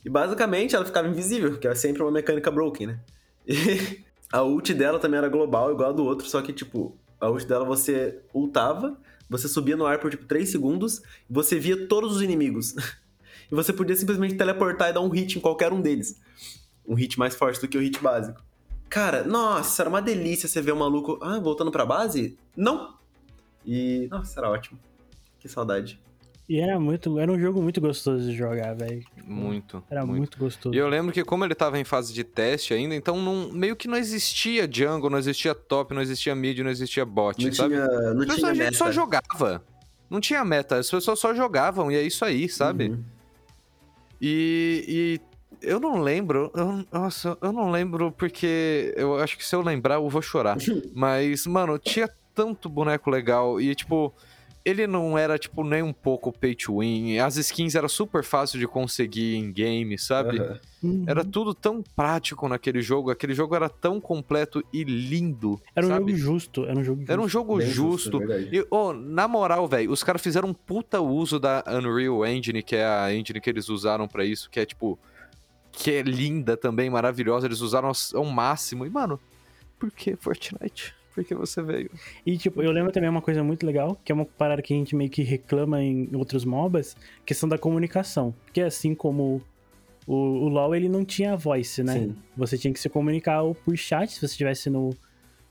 E 0.05 0.09
basicamente 0.09 0.75
ela 0.75 0.85
ficava 0.85 1.09
invisível, 1.09 1.59
que 1.59 1.69
é 1.69 1.75
sempre 1.75 2.03
uma 2.03 2.11
mecânica 2.11 2.51
broken, 2.51 2.89
né? 2.89 3.01
E 3.49 4.06
a 4.33 4.43
ult 4.43 4.73
dela 4.75 4.99
também 4.99 5.19
era 5.19 5.29
global, 5.29 5.73
igual 5.73 5.91
a 5.91 5.93
do 5.93 6.05
outro, 6.05 6.29
só 6.29 6.43
que, 6.43 6.53
tipo, 6.53 6.97
a 7.21 7.29
ult 7.31 7.47
dela 7.47 7.65
você 7.65 8.21
ultava, 8.35 8.97
você 9.29 9.49
subia 9.49 9.77
no 9.77 9.87
ar 9.87 9.99
por, 9.99 10.11
tipo, 10.11 10.25
3 10.25 10.51
segundos, 10.51 11.03
você 11.29 11.59
via 11.59 11.87
todos 11.87 12.17
os 12.17 12.23
inimigos. 12.23 12.75
e 13.51 13.55
você 13.55 13.73
podia 13.73 13.97
simplesmente 13.97 14.35
teleportar 14.35 14.91
e 14.91 14.93
dar 14.93 15.01
um 15.01 15.09
hit 15.09 15.39
em 15.39 15.41
qualquer 15.41 15.73
um 15.73 15.81
deles. 15.81 16.21
Um 16.87 16.95
hit 16.95 17.19
mais 17.19 17.35
forte 17.35 17.61
do 17.61 17.69
que 17.69 17.79
o 17.79 17.81
hit 17.81 18.01
básico. 18.01 18.45
Cara, 18.89 19.25
nossa, 19.25 19.83
era 19.83 19.89
uma 19.89 20.01
delícia 20.01 20.49
você 20.49 20.63
ver 20.63 20.73
o 20.73 20.77
maluco. 20.77 21.19
Ah, 21.21 21.39
voltando 21.41 21.73
pra 21.73 21.85
base? 21.85 22.39
Não! 22.57 22.95
E. 23.65 24.07
Nossa, 24.11 24.39
era 24.39 24.51
ótimo. 24.51 24.79
Que 25.41 25.49
saudade. 25.49 26.01
E 26.49 26.61
era 26.61 26.79
muito. 26.79 27.19
Era 27.19 27.31
um 27.31 27.39
jogo 27.39 27.61
muito 27.61 27.81
gostoso 27.81 28.31
de 28.31 28.37
jogar, 28.37 28.75
velho. 28.75 29.05
Muito. 29.25 29.83
Era 29.91 30.07
muito. 30.07 30.19
muito. 30.19 30.39
gostoso. 30.39 30.75
E 30.75 30.79
eu 30.79 30.89
lembro 30.89 31.13
que, 31.13 31.25
como 31.25 31.45
ele 31.45 31.55
tava 31.55 31.79
em 31.79 31.85
fase 31.85 32.13
de 32.15 32.23
teste 32.23 32.73
ainda, 32.73 32.95
então 32.95 33.21
não, 33.21 33.53
meio 33.53 33.75
que 33.75 33.89
não 33.89 33.97
existia 33.97 34.69
jungle, 34.71 35.11
não 35.11 35.19
existia 35.19 35.55
top, 35.55 35.93
não 35.93 36.01
existia 36.01 36.35
mid, 36.37 36.59
não 36.61 36.71
existia 36.71 37.05
bot, 37.05 37.45
não 37.45 37.53
sabe? 37.53 37.75
Tinha, 37.75 38.15
não 38.15 38.27
tinha 38.27 38.49
a 38.49 38.55
gente 38.55 38.65
meta. 38.65 38.77
só 38.77 38.93
jogava. 38.93 39.63
Não 40.09 40.21
tinha 40.21 40.45
meta, 40.45 40.77
as 40.77 40.89
pessoas 40.89 41.19
só 41.19 41.35
jogavam, 41.35 41.91
e 41.91 41.97
é 41.97 42.03
isso 42.03 42.25
aí, 42.25 42.49
sabe? 42.49 42.91
Uhum. 42.91 43.05
E, 44.21 44.85
e 44.87 45.21
eu 45.61 45.81
não 45.81 46.01
lembro, 46.01 46.51
eu, 46.55 46.85
nossa, 46.93 47.37
eu 47.41 47.53
não 47.53 47.71
lembro 47.71 48.13
porque 48.13 48.95
eu 48.97 49.19
acho 49.19 49.37
que 49.37 49.45
se 49.45 49.55
eu 49.55 49.63
lembrar 49.63 49.97
eu 49.97 50.09
vou 50.09 50.23
chorar. 50.23 50.57
Mas, 50.95 51.45
mano, 51.47 51.77
tinha 51.79 52.09
tanto 52.35 52.69
boneco 52.69 53.11
legal 53.11 53.61
e, 53.61 53.75
tipo, 53.75 54.15
ele 54.67 54.85
não 54.85 55.17
era, 55.17 55.39
tipo, 55.39 55.63
nem 55.63 55.81
um 55.81 55.93
pouco 55.93 56.33
pay 56.33 56.53
to 56.53 56.81
win. 56.81 57.21
As 57.21 57.37
skins 57.37 57.77
era 57.77 57.87
super 57.87 58.25
fácil 58.25 58.59
de 58.59 58.67
conseguir 58.67 59.37
em 59.37 59.53
game, 59.53 59.97
sabe? 59.97 60.41
Uhum. 60.83 61.05
Era 61.07 61.25
tudo 61.25 61.55
tão 61.55 61.85
prático 61.95 62.49
naquele 62.49 62.83
jogo. 62.83 63.13
Aquele 63.13 63.33
jogo 63.33 63.55
era 63.55 63.69
tão 63.69 64.01
completo 64.01 64.65
e 64.73 64.83
lindo. 64.83 65.61
Era 65.73 65.87
um 65.87 65.91
sabe? 65.91 66.17
jogo 66.17 66.35
justo. 66.35 66.65
Era 66.65 66.77
um 66.77 66.83
jogo 66.83 66.99
justo. 66.99 67.13
Era 67.13 67.23
um 67.23 67.29
jogo 67.29 67.57
Bem 67.59 67.69
justo. 67.69 68.19
verdade. 68.19 68.49
e, 68.53 68.67
oh, 68.69 68.93
na 68.93 69.29
moral, 69.29 69.69
velho, 69.69 69.93
os 69.93 70.03
caras 70.03 70.21
fizeram 70.21 70.49
um 70.49 70.55
puta 70.55 71.01
uso 71.01 71.39
da 71.39 71.63
Unreal 71.69 72.27
Engine, 72.27 72.61
que 72.61 72.75
é 72.75 72.85
a 72.85 73.15
engine 73.15 73.41
que 73.41 73.49
eles 73.49 73.69
usaram 73.69 74.09
pra 74.09 74.25
isso, 74.25 74.51
que 74.51 74.59
é 74.59 74.67
tipo. 74.67 74.99
Que 75.71 75.93
é 75.93 76.03
linda 76.03 76.57
também, 76.57 76.91
maravilhosa. 76.91 77.47
Eles 77.47 77.61
usaram 77.61 77.93
ao 78.15 78.25
máximo. 78.25 78.85
E, 78.85 78.91
mano, 78.91 79.21
por 79.79 79.93
que 79.93 80.17
Fortnite? 80.17 80.96
Por 81.17 81.25
que 81.25 81.35
você 81.35 81.63
veio? 81.63 81.91
E, 82.27 82.37
tipo, 82.37 82.63
eu 82.63 82.71
lembro 82.71 82.93
também 82.93 83.09
uma 83.09 83.23
coisa 83.23 83.43
muito 83.43 83.65
legal, 83.65 83.99
que 84.05 84.13
é 84.13 84.15
uma 84.15 84.27
parada 84.27 84.61
que 84.61 84.75
a 84.75 84.77
gente 84.77 84.95
meio 84.95 85.09
que 85.09 85.23
reclama 85.23 85.83
em 85.83 86.15
outros 86.15 86.45
MOBAs, 86.45 86.95
questão 87.25 87.49
da 87.49 87.57
comunicação. 87.57 88.35
Porque 88.45 88.61
assim 88.61 88.95
como 88.95 89.41
o, 90.07 90.15
o 90.15 90.49
LoL, 90.51 90.75
ele 90.75 90.91
não 90.91 91.07
tinha 91.07 91.35
voice, 91.35 91.83
né? 91.83 91.95
Sim. 91.95 92.17
Você 92.37 92.59
tinha 92.59 92.71
que 92.71 92.79
se 92.79 92.91
comunicar 92.91 93.41
ou 93.41 93.55
por 93.55 93.75
chat, 93.79 94.13
se 94.13 94.21
você 94.21 94.27
estivesse 94.27 94.69
no, 94.69 94.91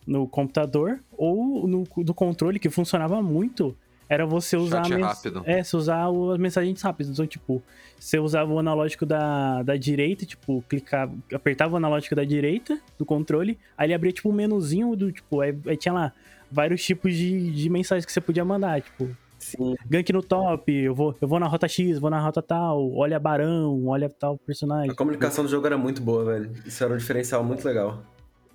no 0.06 0.28
computador, 0.28 0.99
ou 1.12 1.67
no 1.67 1.84
do 2.04 2.13
controle, 2.13 2.60
que 2.60 2.69
funcionava 2.69 3.19
muito, 3.23 3.75
era 4.08 4.26
você 4.26 4.56
usar 4.56 4.86
Chat 4.86 5.02
rápido. 5.02 5.44
É, 5.46 5.63
você 5.63 5.76
usar 5.76 6.08
as 6.08 6.38
mensagens 6.38 6.82
rápidas. 6.82 7.12
Então, 7.12 7.26
tipo, 7.26 7.62
você 8.00 8.20
usava 8.20 8.54
o 8.54 8.60
analógico 8.60 9.06
da, 9.06 9.63
da 9.63 9.76
direita, 9.76 10.26
tipo, 10.26 10.63
clicava, 10.70 11.13
apertava 11.34 11.74
o 11.74 11.78
analógico 11.78 12.15
da 12.15 12.24
direita 12.24 12.80
do 12.98 13.06
controle, 13.06 13.58
aí 13.78 13.88
ele 13.88 13.94
abria, 13.94 14.12
tipo, 14.12 14.30
um 14.30 14.34
menuzinho 14.34 14.96
do, 14.96 15.12
tipo, 15.12 15.41
aí, 15.41 15.58
aí 15.65 15.78
tinha 15.78 15.94
lá 15.94 16.13
vários 16.52 16.84
tipos 16.84 17.13
de, 17.13 17.52
de 17.52 17.70
mensagens 17.70 18.06
que 18.06 18.12
você 18.12 18.22
podia 18.22 18.46
mandar, 18.46 18.82
tipo, 18.82 19.10
Sim. 19.39 19.76
gank 19.88 20.12
no 20.13 20.24
top, 20.24 20.72
eu 20.72 20.94
vou, 20.94 21.15
eu 21.20 21.28
vou 21.28 21.39
na 21.39 21.48
rota 21.48 21.68
X, 21.68 22.00
vou 22.00 22.10
na 22.10 22.20
rota 22.20 22.41
tal, 22.41 22.94
olha 22.94 23.20
barão, 23.20 23.88
olha 23.88 24.10
tal 24.10 24.38
personagem. 24.38 24.91
A 24.91 24.96
comunicação 24.96 25.44
do 25.44 25.50
jogo 25.50 25.65
era 25.65 25.78
muito 25.78 26.02
boa, 26.02 26.26
velho. 26.26 26.52
Isso 26.65 26.84
era 26.84 26.94
um 26.94 26.98
diferencial 26.98 27.44
muito 27.44 27.65
legal. 27.65 28.04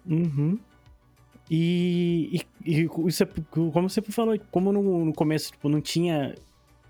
Uhum. 0.06 0.58
E, 1.50 2.42
e, 2.64 2.82
e 2.82 2.88
isso 3.08 3.24
é- 3.24 3.28
como 3.50 3.88
você 3.88 4.00
falou, 4.02 4.38
como 4.52 4.72
no, 4.72 5.04
no 5.06 5.12
começo 5.12 5.50
tipo, 5.52 5.68
não 5.68 5.80
tinha 5.80 6.34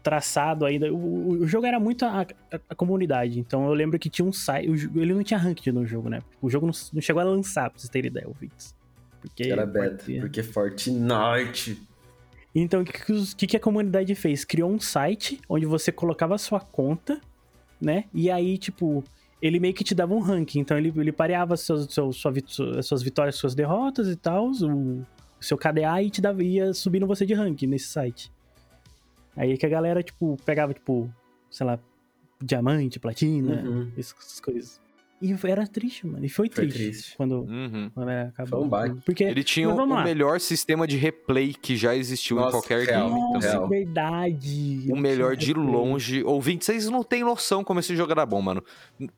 traçado 0.02 0.64
ainda, 0.66 0.92
o, 0.92 1.30
o 1.42 1.46
jogo 1.46 1.66
era 1.66 1.78
muito 1.80 2.04
a, 2.04 2.22
a- 2.22 2.26
a 2.68 2.74
comunidade. 2.74 3.38
Então 3.40 3.66
eu 3.66 3.72
lembro 3.72 3.98
que 3.98 4.10
tinha 4.10 4.26
um 4.26 4.32
site, 4.32 4.68
ele 4.94 5.14
não 5.14 5.22
tinha 5.22 5.38
ranked 5.38 5.72
no 5.72 5.86
jogo, 5.86 6.08
né? 6.10 6.20
O 6.42 6.50
jogo 6.50 6.66
não, 6.66 6.72
não 6.92 7.00
chegou 7.00 7.20
a 7.20 7.24
lançar, 7.24 7.70
pra 7.70 7.78
vocês 7.78 7.88
terem 7.90 8.10
ideia, 8.10 8.28
ouvintes. 8.28 8.74
Porque 9.20 9.44
Era 9.44 9.64
beta. 9.66 10.04
porque- 10.20 10.42
Fortnite. 10.42 11.82
Então, 12.54 12.82
o 12.82 12.84
que, 12.84 13.34
que 13.36 13.46
que 13.46 13.56
a 13.56 13.60
comunidade 13.60 14.14
fez? 14.14 14.44
Criou 14.44 14.70
um 14.70 14.80
site 14.80 15.40
onde 15.48 15.66
você 15.66 15.92
colocava 15.92 16.34
a 16.34 16.38
sua 16.38 16.58
conta, 16.60 17.20
né? 17.80 18.04
E 18.12 18.30
aí, 18.30 18.58
tipo, 18.58 19.04
ele 19.40 19.58
meio 19.60 19.74
que 19.74 19.84
te 19.84 19.94
dava 19.94 20.14
um 20.14 20.20
ranking. 20.20 20.60
Então, 20.60 20.76
ele, 20.76 20.92
ele 20.96 21.12
pareava 21.12 21.56
seus, 21.56 21.92
seu, 21.92 22.12
sua, 22.12 22.32
suas 22.82 23.02
vitórias, 23.02 23.36
suas 23.36 23.54
derrotas 23.54 24.08
e 24.08 24.16
tal, 24.16 24.50
o, 24.50 25.06
seu 25.40 25.56
KDA 25.56 26.02
e 26.02 26.10
te 26.10 26.20
dava, 26.20 26.42
ia 26.42 26.74
subindo 26.74 27.06
você 27.06 27.24
de 27.24 27.32
ranking 27.34 27.66
nesse 27.66 27.86
site. 27.86 28.30
Aí 29.36 29.56
que 29.56 29.64
a 29.64 29.68
galera, 29.68 30.02
tipo, 30.02 30.36
pegava, 30.44 30.74
tipo, 30.74 31.10
sei 31.50 31.66
lá, 31.66 31.78
diamante, 32.42 32.98
platina, 32.98 33.62
Uhum. 33.62 33.92
essas 33.96 34.40
coisas. 34.40 34.80
E 35.22 35.34
era 35.44 35.66
triste, 35.66 36.06
mano. 36.06 36.24
E 36.24 36.28
foi, 36.30 36.48
Foi 36.48 36.66
triste, 36.66 36.78
triste. 36.82 37.16
quando, 37.16 37.42
Uhum. 37.42 37.90
quando 37.94 38.08
acabou. 38.08 38.58
Foi 38.60 38.66
um 38.66 38.68
baque. 38.68 38.96
Porque, 39.04 39.24
Ele 39.24 39.44
tinha 39.44 39.68
o, 39.68 39.84
lá. 39.86 40.02
melhor 40.02 40.40
sistema 40.40 40.86
de 40.86 40.96
replay 40.96 41.52
que 41.52 41.76
já 41.76 41.94
existiu 41.94 42.38
em 42.38 42.40
Nossa, 42.40 42.52
qualquer 42.52 42.86
real. 42.86 43.08
game 43.08 43.20
Nossa, 43.20 43.32
também. 43.32 43.50
Real. 43.50 43.68
verdade. 43.68 44.86
O 44.90 44.96
melhor 44.96 45.36
de 45.36 45.48
replay. 45.48 45.66
longe. 45.66 46.24
Ouvinte, 46.24 46.64
vocês 46.64 46.88
não 46.88 47.02
têm 47.02 47.22
noção 47.22 47.62
como 47.62 47.80
esse 47.80 47.94
jogo 47.94 48.12
era 48.12 48.24
bom, 48.24 48.40
mano. 48.40 48.64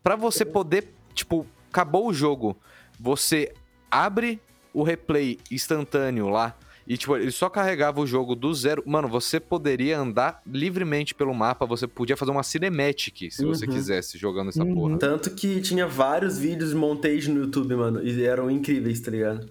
Pra 0.02 0.16
você 0.16 0.44
poder, 0.44 0.92
tipo, 1.14 1.46
acabou 1.70 2.08
o 2.08 2.12
jogo, 2.12 2.56
você 2.98 3.52
abre 3.90 4.40
o 4.74 4.82
replay 4.82 5.38
instantâneo 5.50 6.28
lá 6.28 6.56
E, 6.86 6.96
tipo, 6.96 7.16
ele 7.16 7.30
só 7.30 7.48
carregava 7.48 8.00
o 8.00 8.06
jogo 8.06 8.34
do 8.34 8.52
zero. 8.54 8.82
Mano, 8.84 9.08
você 9.08 9.38
poderia 9.38 9.98
andar 9.98 10.42
livremente 10.46 11.14
pelo 11.14 11.32
mapa, 11.32 11.64
você 11.64 11.86
podia 11.86 12.16
fazer 12.16 12.32
uma 12.32 12.42
cinematic, 12.42 13.30
se 13.30 13.44
você 13.44 13.66
Uhum. 13.66 13.72
quisesse, 13.72 14.18
jogando 14.18 14.48
essa 14.48 14.64
Uhum. 14.64 14.74
porra. 14.74 14.98
Tanto 14.98 15.30
que 15.30 15.60
tinha 15.60 15.86
vários 15.86 16.38
vídeos 16.38 16.70
de 16.70 16.76
montage 16.76 17.30
no 17.30 17.40
YouTube, 17.40 17.74
mano. 17.76 18.02
E 18.02 18.24
eram 18.24 18.50
incríveis, 18.50 19.00
tá 19.00 19.10
ligado? 19.10 19.48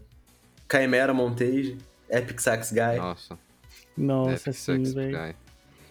Chimera 0.70 1.14
Montage, 1.14 1.78
Epic 2.10 2.40
Sax 2.40 2.72
Guy. 2.72 2.98
Nossa, 2.98 3.38
Nossa, 3.98 4.50
Epic 4.50 4.54
sim, 4.54 4.84
velho. 4.84 5.18
Guy. 5.18 5.36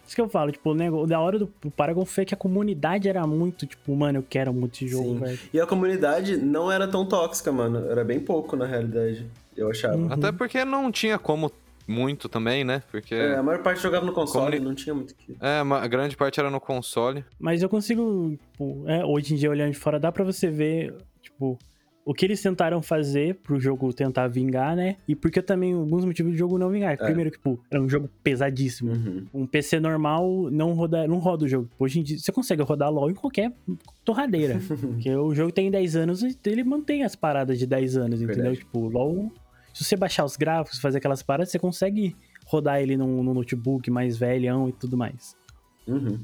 Isso 0.06 0.16
que 0.16 0.20
eu 0.20 0.28
falo, 0.28 0.50
tipo, 0.50 0.70
o 0.70 0.74
negócio, 0.74 1.06
da 1.06 1.20
hora 1.20 1.38
do 1.38 1.48
do 1.62 1.70
Paragon 1.70 2.04
foi 2.04 2.24
que 2.24 2.34
a 2.34 2.36
comunidade 2.36 3.08
era 3.08 3.24
muito, 3.26 3.64
tipo, 3.64 3.94
mano, 3.94 4.18
eu 4.18 4.24
quero 4.28 4.52
muito 4.52 4.74
esse 4.74 4.88
jogo, 4.88 5.14
velho. 5.20 5.38
E 5.54 5.60
a 5.60 5.66
comunidade 5.66 6.36
não 6.36 6.70
era 6.72 6.88
tão 6.88 7.06
tóxica, 7.06 7.52
mano. 7.52 7.88
Era 7.90 8.02
bem 8.04 8.18
pouco, 8.18 8.56
na 8.56 8.66
realidade. 8.66 9.24
Eu 9.60 9.70
achava. 9.70 9.96
Uhum. 9.96 10.12
Até 10.12 10.32
porque 10.32 10.64
não 10.64 10.90
tinha 10.90 11.18
como 11.18 11.50
muito 11.86 12.28
também, 12.28 12.64
né? 12.64 12.82
Porque. 12.90 13.14
É, 13.14 13.36
a 13.36 13.42
maior 13.42 13.62
parte 13.62 13.82
jogava 13.82 14.06
no 14.06 14.12
console, 14.12 14.46
Comuni- 14.56 14.64
não 14.64 14.74
tinha 14.74 14.94
muito 14.94 15.14
que. 15.14 15.36
É, 15.40 15.58
a 15.60 15.86
grande 15.86 16.16
parte 16.16 16.40
era 16.40 16.50
no 16.50 16.60
console. 16.60 17.24
Mas 17.38 17.62
eu 17.62 17.68
consigo, 17.68 18.38
tipo, 18.52 18.84
é, 18.86 19.04
hoje 19.04 19.34
em 19.34 19.36
dia, 19.36 19.50
olhando 19.50 19.72
de 19.72 19.78
fora, 19.78 19.98
dá 19.98 20.10
pra 20.10 20.24
você 20.24 20.48
ver, 20.50 20.94
tipo, 21.20 21.58
o 22.04 22.14
que 22.14 22.24
eles 22.24 22.40
tentaram 22.40 22.80
fazer 22.80 23.36
pro 23.36 23.60
jogo 23.60 23.92
tentar 23.92 24.26
vingar, 24.28 24.74
né? 24.74 24.96
E 25.06 25.14
porque 25.14 25.42
também 25.42 25.74
alguns 25.74 26.04
motivos 26.04 26.32
do 26.32 26.38
jogo 26.38 26.58
não 26.58 26.70
vingar. 26.70 26.96
Primeiro, 26.96 27.30
tipo, 27.30 27.62
era 27.70 27.80
um 27.80 27.88
jogo 27.88 28.08
pesadíssimo. 28.22 28.92
Uhum. 28.92 29.26
Um 29.34 29.46
PC 29.46 29.78
normal 29.80 30.48
não 30.50 30.72
roda, 30.72 31.06
não 31.06 31.18
roda 31.18 31.44
o 31.44 31.48
jogo. 31.48 31.68
Hoje 31.78 32.00
em 32.00 32.02
dia, 32.02 32.18
você 32.18 32.32
consegue 32.32 32.62
rodar 32.62 32.90
LoL 32.90 33.10
em 33.10 33.14
qualquer 33.14 33.52
torradeira. 34.04 34.60
porque 34.80 35.14
o 35.14 35.34
jogo 35.34 35.52
tem 35.52 35.70
10 35.70 35.96
anos 35.96 36.22
e 36.22 36.36
ele 36.46 36.64
mantém 36.64 37.04
as 37.04 37.14
paradas 37.14 37.58
de 37.58 37.66
10 37.66 37.96
anos, 37.96 38.20
entendeu? 38.22 38.36
Verdade. 38.44 38.58
Tipo, 38.58 38.88
LoL, 38.88 39.30
se 39.72 39.84
você 39.84 39.96
baixar 39.96 40.24
os 40.24 40.36
gráficos, 40.36 40.80
fazer 40.80 40.98
aquelas 40.98 41.22
paradas, 41.22 41.50
você 41.50 41.58
consegue 41.58 42.16
rodar 42.46 42.80
ele 42.80 42.96
num, 42.96 43.22
num 43.22 43.34
notebook 43.34 43.90
mais 43.90 44.16
velhão 44.16 44.68
e 44.68 44.72
tudo 44.72 44.96
mais. 44.96 45.36
Uhum. 45.86 46.18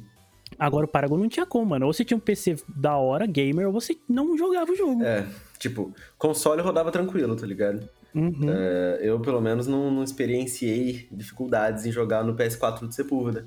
Agora 0.59 0.87
o 0.87 0.89
Paragon 0.89 1.19
não 1.19 1.29
tinha 1.29 1.47
como, 1.47 1.67
mano. 1.71 1.87
Ou 1.87 1.93
você 1.93 2.05
tinha 2.05 2.17
um 2.17 2.21
PC 2.21 2.57
da 2.69 2.97
hora, 2.97 3.27
gamer, 3.27 3.67
ou 3.67 3.73
você 3.73 3.97
não 4.09 4.37
jogava 4.37 4.71
o 4.71 4.77
jogo. 4.77 5.03
É, 5.05 5.27
tipo, 5.59 5.93
console 6.19 6.63
rodava 6.63 6.91
tranquilo, 6.91 7.37
tá 7.37 7.47
ligado? 7.47 7.89
Uhum. 8.15 8.49
É, 8.49 9.01
eu, 9.03 9.21
pelo 9.21 9.41
menos, 9.41 9.67
não, 9.67 9.91
não 9.91 10.03
experienciei 10.03 11.07
dificuldades 11.13 11.85
em 11.85 11.93
jogar 11.93 12.25
no 12.25 12.35
PS4 12.35 12.81
do 12.81 12.93
Sepúlveda. 12.93 13.47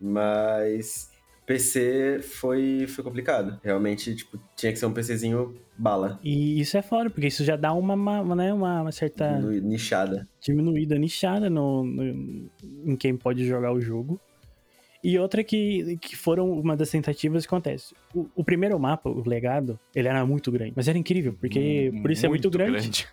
Mas 0.00 1.10
PC 1.46 2.20
foi, 2.22 2.86
foi 2.88 3.04
complicado. 3.04 3.58
Realmente, 3.62 4.14
tipo, 4.14 4.38
tinha 4.56 4.72
que 4.72 4.78
ser 4.78 4.86
um 4.86 4.92
PCzinho 4.92 5.54
bala, 5.78 6.18
E 6.24 6.60
isso 6.60 6.76
é 6.76 6.82
foda, 6.82 7.08
porque 7.10 7.26
isso 7.28 7.44
já 7.44 7.54
dá 7.54 7.72
uma, 7.72 7.94
uma, 7.94 8.34
né, 8.34 8.52
uma, 8.52 8.82
uma 8.82 8.92
certa 8.92 9.38
nichada. 9.62 10.26
diminuída, 10.40 10.98
nichada 10.98 11.48
no, 11.50 11.84
no- 11.84 12.50
em 12.84 12.96
quem 12.96 13.16
pode 13.16 13.46
jogar 13.46 13.72
o 13.72 13.80
jogo. 13.80 14.18
E 15.04 15.16
outra 15.18 15.44
que, 15.44 15.98
que 15.98 16.16
foram 16.16 16.50
uma 16.50 16.76
das 16.76 16.90
tentativas 16.90 17.44
que 17.46 17.48
acontece. 17.54 17.94
O, 18.12 18.26
o 18.34 18.42
primeiro 18.42 18.76
mapa, 18.80 19.08
o 19.08 19.22
legado, 19.28 19.78
ele 19.94 20.08
era 20.08 20.24
muito 20.26 20.50
grande. 20.50 20.72
Mas 20.74 20.88
era 20.88 20.98
incrível, 20.98 21.32
porque 21.38 21.92
por 22.02 22.10
isso 22.10 22.26
é 22.26 22.28
muito 22.28 22.50
grande. 22.50 23.06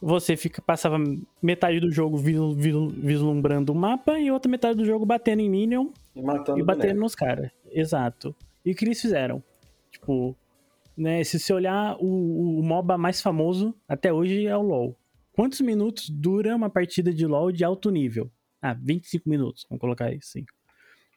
Você 0.00 0.36
fica, 0.36 0.62
passava 0.62 0.96
metade 1.42 1.80
do 1.80 1.90
jogo 1.90 2.16
vislumbrando 2.16 3.72
o 3.72 3.74
mapa 3.74 4.18
e 4.18 4.30
outra 4.30 4.50
metade 4.50 4.78
do 4.78 4.84
jogo 4.84 5.04
batendo 5.04 5.40
em 5.40 5.50
Minion 5.50 5.88
E 6.14 6.22
matando 6.22 6.58
e 6.60 6.62
batendo 6.62 6.82
boneco. 6.82 7.00
nos 7.00 7.14
caras. 7.14 7.50
Exato. 7.70 8.34
E 8.64 8.70
o 8.70 8.74
que 8.76 8.84
eles 8.84 9.00
fizeram? 9.00 9.42
Tipo, 9.90 10.36
né, 10.96 11.24
se 11.24 11.38
você 11.38 11.52
olhar 11.52 11.96
o, 11.98 12.58
o 12.60 12.62
MOBA 12.62 12.96
mais 12.96 13.20
famoso 13.20 13.74
até 13.88 14.12
hoje 14.12 14.46
é 14.46 14.56
o 14.56 14.62
LoL. 14.62 14.96
Quantos 15.32 15.60
minutos 15.60 16.08
dura 16.08 16.54
uma 16.54 16.70
partida 16.70 17.12
de 17.12 17.26
LoL 17.26 17.50
de 17.50 17.64
alto 17.64 17.90
nível? 17.90 18.30
Ah, 18.62 18.74
25 18.74 19.28
minutos, 19.28 19.66
vamos 19.68 19.80
colocar 19.80 20.06
aí, 20.06 20.18
sim. 20.22 20.44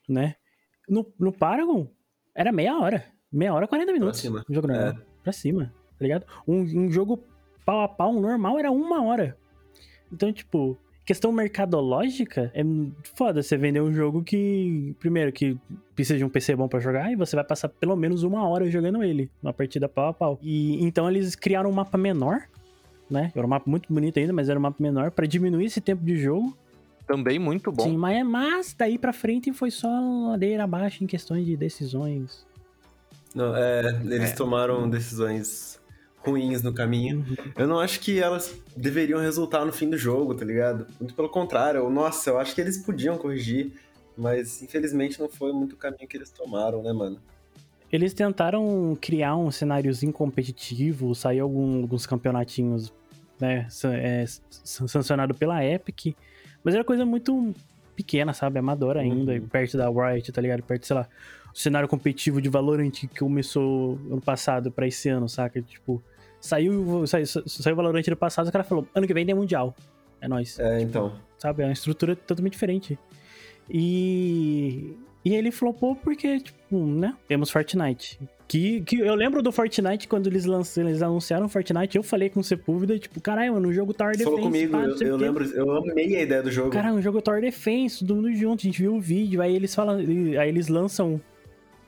Né? 0.07 0.35
No, 0.87 1.11
no 1.19 1.31
Paragon, 1.31 1.87
era 2.35 2.51
meia 2.51 2.77
hora. 2.79 3.05
Meia 3.31 3.53
hora, 3.53 3.67
40 3.67 3.93
minutos. 3.93 4.19
cima. 4.19 4.43
Um 4.49 4.53
jogo 4.53 4.67
normal. 4.67 4.87
É. 4.89 4.95
Pra 5.23 5.31
cima, 5.31 5.73
tá 5.97 6.03
ligado? 6.03 6.25
Um, 6.47 6.61
um 6.61 6.91
jogo 6.91 7.23
pau 7.65 7.81
a 7.81 7.87
pau 7.87 8.13
normal 8.13 8.57
era 8.59 8.71
uma 8.71 9.03
hora. 9.03 9.37
Então, 10.11 10.31
tipo, 10.31 10.77
questão 11.05 11.31
mercadológica, 11.31 12.51
é 12.53 12.61
foda 13.15 13.41
você 13.41 13.57
vender 13.57 13.81
um 13.81 13.93
jogo 13.93 14.23
que, 14.23 14.95
primeiro, 14.99 15.31
que 15.31 15.57
precisa 15.95 16.17
de 16.17 16.23
um 16.25 16.29
PC 16.29 16.55
bom 16.55 16.67
pra 16.67 16.79
jogar 16.79 17.11
e 17.11 17.15
você 17.15 17.35
vai 17.35 17.45
passar 17.45 17.69
pelo 17.69 17.95
menos 17.95 18.23
uma 18.23 18.47
hora 18.47 18.69
jogando 18.69 19.03
ele, 19.03 19.29
uma 19.41 19.53
partida 19.53 19.87
pau 19.89 20.09
a 20.09 20.13
pau. 20.13 20.39
E 20.41 20.83
então 20.83 21.09
eles 21.09 21.35
criaram 21.35 21.69
um 21.69 21.73
mapa 21.73 21.97
menor, 21.97 22.41
né? 23.09 23.31
Era 23.35 23.45
um 23.45 23.49
mapa 23.49 23.69
muito 23.69 23.91
bonito 23.91 24.19
ainda, 24.19 24.33
mas 24.33 24.49
era 24.49 24.59
um 24.59 24.61
mapa 24.61 24.77
menor 24.81 25.11
pra 25.11 25.25
diminuir 25.25 25.65
esse 25.65 25.81
tempo 25.81 26.03
de 26.03 26.15
jogo. 26.17 26.55
Também 27.07 27.39
muito 27.39 27.71
bom. 27.71 27.83
Sim, 27.83 27.97
mas, 27.97 28.25
mas 28.25 28.73
daí 28.77 28.97
pra 28.97 29.11
frente 29.11 29.51
foi 29.51 29.69
só 29.71 29.87
ladeira 30.29 30.63
abaixo 30.63 31.03
em 31.03 31.07
questões 31.07 31.45
de 31.45 31.57
decisões. 31.57 32.45
Não, 33.35 33.55
é, 33.55 33.81
eles 34.05 34.31
É. 34.31 34.33
tomaram 34.35 34.89
decisões 34.89 35.80
ruins 36.23 36.61
no 36.61 36.73
caminho. 36.73 37.17
Uhum. 37.27 37.35
Eu 37.57 37.67
não 37.67 37.79
acho 37.79 37.99
que 37.99 38.19
elas 38.19 38.55
deveriam 38.75 39.19
resultar 39.19 39.65
no 39.65 39.73
fim 39.73 39.89
do 39.89 39.97
jogo, 39.97 40.35
tá 40.35 40.45
ligado? 40.45 40.87
Muito 40.99 41.13
pelo 41.13 41.29
contrário. 41.29 41.79
eu- 41.79 41.89
Nossa, 41.89 42.29
eu 42.29 42.39
acho 42.39 42.53
que 42.55 42.61
eles 42.61 42.77
podiam 42.77 43.17
corrigir, 43.17 43.71
mas 44.17 44.61
infelizmente 44.61 45.19
não 45.19 45.27
foi 45.29 45.51
muito 45.51 45.73
o 45.73 45.77
caminho 45.77 46.07
que 46.07 46.15
eles 46.17 46.29
tomaram, 46.29 46.81
né, 46.83 46.93
mano? 46.93 47.17
Eles 47.91 48.13
tentaram 48.13 48.97
criar 49.01 49.35
um 49.35 49.51
cenáriozinho 49.51 50.13
competitivo, 50.13 51.13
saiu 51.13 51.43
algum- 51.43 51.81
alguns 51.81 52.05
campeonatinhos, 52.05 52.93
né, 53.39 53.67
é, 53.93 54.25
san- 54.49 54.87
sancionado 54.87 55.33
pela 55.33 55.63
Epic, 55.65 56.15
mas 56.63 56.73
era 56.75 56.83
coisa 56.85 57.05
muito 57.05 57.53
pequena, 57.95 58.33
sabe, 58.33 58.59
amadora 58.59 59.01
ainda, 59.01 59.33
Uhum. 59.33 59.47
perto 59.47 59.77
da 59.77 59.89
Riot, 59.89 60.31
tá 60.31 60.39
ligado? 60.41 60.63
Perto, 60.63 60.85
sei 60.87 60.95
lá, 60.95 61.07
o 61.53 61.57
cenário 61.57 61.89
competitivo 61.89 62.41
de 62.41 62.47
Valorant 62.47 62.91
que 62.91 63.07
começou 63.19 63.99
ano 64.09 64.21
passado 64.21 64.71
pra 64.71 64.87
esse 64.87 65.09
ano, 65.09 65.27
saca? 65.27 65.61
Tipo, 65.61 66.01
saiu, 66.41 67.07
saiu, 67.07 67.25
saiu 67.25 67.73
o 67.73 67.75
Valorant 67.77 68.03
ano 68.05 68.17
passado, 68.17 68.47
o 68.49 68.51
cara 68.51 68.63
falou, 68.65 68.85
ano 68.93 69.07
que 69.07 69.13
vem 69.13 69.25
tem 69.25 69.33
Mundial, 69.35 69.73
é 70.19 70.27
nóis 70.27 70.59
É, 70.59 70.81
então. 70.81 71.13
sabe? 71.37 71.63
É 71.63 71.67
uma 71.67 71.71
estrutura 71.71 72.15
totalmente 72.15 72.53
diferente. 72.53 72.97
E, 73.73 74.93
e 75.23 75.33
ele 75.33 75.51
flopou 75.51 75.95
porque, 75.95 76.39
tipo, 76.39 76.85
né? 76.85 77.15
Temos 77.27 77.49
Fortnite. 77.49 78.19
Que, 78.47 78.81
que 78.81 78.99
eu 78.99 79.15
lembro 79.15 79.41
do 79.41 79.49
Fortnite 79.49 80.09
quando 80.09 80.27
eles, 80.27 80.43
lançaram, 80.43 80.89
eles 80.89 81.01
anunciaram 81.01 81.47
Fortnite. 81.47 81.95
Eu 81.95 82.03
falei 82.03 82.29
com 82.29 82.41
o 82.41 82.43
Sepúlveda, 82.43 82.99
tipo, 82.99 83.21
caralho, 83.21 83.53
mano, 83.53 83.69
o 83.69 83.73
jogo 83.73 83.93
Tower 83.93 84.13
Você 84.13 84.25
Defense. 84.25 84.35
falou 84.35 84.51
comigo, 84.51 84.71
pá, 84.73 84.79
não 84.79 84.87
eu, 84.97 85.07
eu 85.07 85.17
quê." 85.17 85.23
lembro, 85.25 85.45
eu 85.45 85.71
amei 85.77 86.17
a 86.17 86.21
ideia 86.23 86.43
do 86.43 86.51
jogo. 86.51 86.69
Caralho, 86.69 86.95
um 86.95 87.01
jogo 87.01 87.21
Tower 87.21 87.39
Defense, 87.39 87.99
todo 88.05 88.17
mundo 88.17 88.33
junto. 88.35 88.59
A 88.59 88.63
gente 88.63 88.81
viu 88.81 88.93
o 88.93 88.99
vídeo, 88.99 89.41
aí 89.41 89.55
eles 89.55 89.73
falam. 89.73 89.99
Aí 89.99 90.49
eles 90.49 90.67
lançam. 90.67 91.21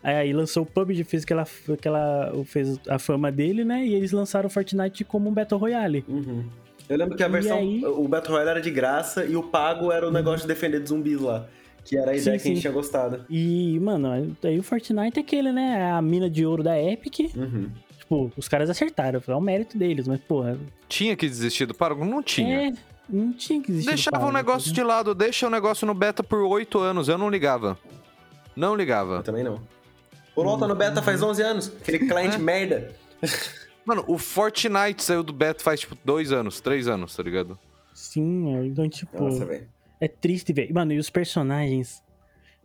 Aí 0.04 0.34
lançou 0.34 0.63
o 0.63 0.66
PUBG, 0.66 1.04
fez 1.06 1.24
aquela, 1.24 1.46
aquela. 1.74 2.34
fez 2.46 2.78
a 2.89 3.00
fama 3.00 3.32
dele, 3.32 3.63
né? 3.63 3.86
E 3.86 3.94
eles 3.94 4.12
lançaram 4.12 4.48
o 4.48 4.50
Fortnite 4.50 5.04
como 5.06 5.30
um 5.30 5.34
Battle 5.34 5.60
Royale. 5.60 6.04
Uhum. 6.08 6.44
Eu 6.89 6.98
lembro 6.98 7.16
que 7.16 7.24
a 7.24 7.28
E 7.28 7.32
versão. 7.32 7.58
aí? 7.58 7.86
O 7.86 8.06
Battle 8.08 8.34
Royale 8.34 8.50
era 8.52 8.62
de 8.62 8.70
graça 8.70 9.24
e 9.24 9.36
o 9.38 9.44
pago 9.44 9.92
era 9.92 10.06
o 10.08 10.12
negócio 10.12 10.42
de 10.42 10.48
defender 10.54 10.82
de 10.82 10.89
zumbis 10.89 11.20
lá. 11.22 11.46
Que 11.86 11.98
era 11.98 12.12
a 12.12 12.16
ideia 12.18 12.22
Sim, 12.22 12.30
que 12.32 12.36
a 12.36 12.38
gente 12.50 12.56
sim. 12.56 12.62
tinha 12.62 12.74
gostado. 12.74 13.26
E, 13.30 13.80
mano, 13.82 14.36
aí 14.44 14.60
o 14.60 14.63
Fortnite 14.63 15.20
é 15.20 15.22
aquele, 15.22 15.52
né? 15.54 15.92
A 15.92 16.02
mina 16.02 16.30
de 16.30 16.46
ouro 16.46 16.63
da 16.63 16.78
Epic. 16.82 17.20
Uhum. 17.36 17.70
Tipo, 17.98 18.32
os 18.36 18.48
caras 18.50 18.70
acertaram, 18.70 19.22
foi 19.22 19.34
um 19.34 19.39
mérito 19.42 19.78
deles, 19.78 20.08
mas, 20.08 20.20
porra. 20.20 20.58
Tinha 20.89 21.16
que 21.16 21.28
desistir 21.28 21.66
do 21.66 21.74
Paragon? 21.74 22.04
Não 22.06 22.22
tinha. 22.22 22.68
É, 22.68 22.74
não 23.10 23.32
tinha 23.34 23.62
que 23.62 23.72
existir. 23.72 23.89
Deixava 23.89 24.26
o 24.26 24.32
negócio 24.32 24.72
de 24.74 24.84
lado, 24.84 25.16
deixa 25.16 25.48
o 25.48 25.50
negócio 25.50 25.88
no 25.88 25.94
beta 25.94 26.22
por 26.24 26.39
oito 26.39 26.80
anos. 26.80 27.08
Eu 27.08 27.18
não 27.18 27.30
ligava. 27.30 27.78
Não 28.56 28.72
Eu 28.72 28.76
ligava. 28.76 29.24
também 29.24 29.44
não. 29.44 29.60
O 30.36 30.41
LoL 30.41 30.58
tá 30.58 30.67
no 30.67 30.76
beta 30.76 31.02
faz 31.02 31.22
11 31.22 31.41
anos. 31.41 31.67
Aquele 31.82 32.00
cliente 32.00 32.38
merda. 32.39 32.91
Mano, 33.86 34.04
o 34.08 34.17
Fortnite 34.17 35.04
saiu 35.04 35.24
do 35.24 35.34
beta 35.34 35.62
faz, 35.63 35.82
tipo, 35.82 35.96
dois 36.04 36.32
anos, 36.32 36.60
três 36.62 36.88
anos, 36.88 37.15
tá 37.15 37.22
ligado? 37.24 37.58
Sim, 37.93 38.56
é, 38.56 38.65
então, 38.65 38.89
tipo, 38.89 39.22
Nossa, 39.24 39.46
velho. 39.46 39.67
é 40.00 40.08
triste, 40.08 40.52
velho. 40.54 40.74
Mano, 40.74 40.93
e 40.93 40.98
os 41.00 41.10
personagens. 41.10 42.02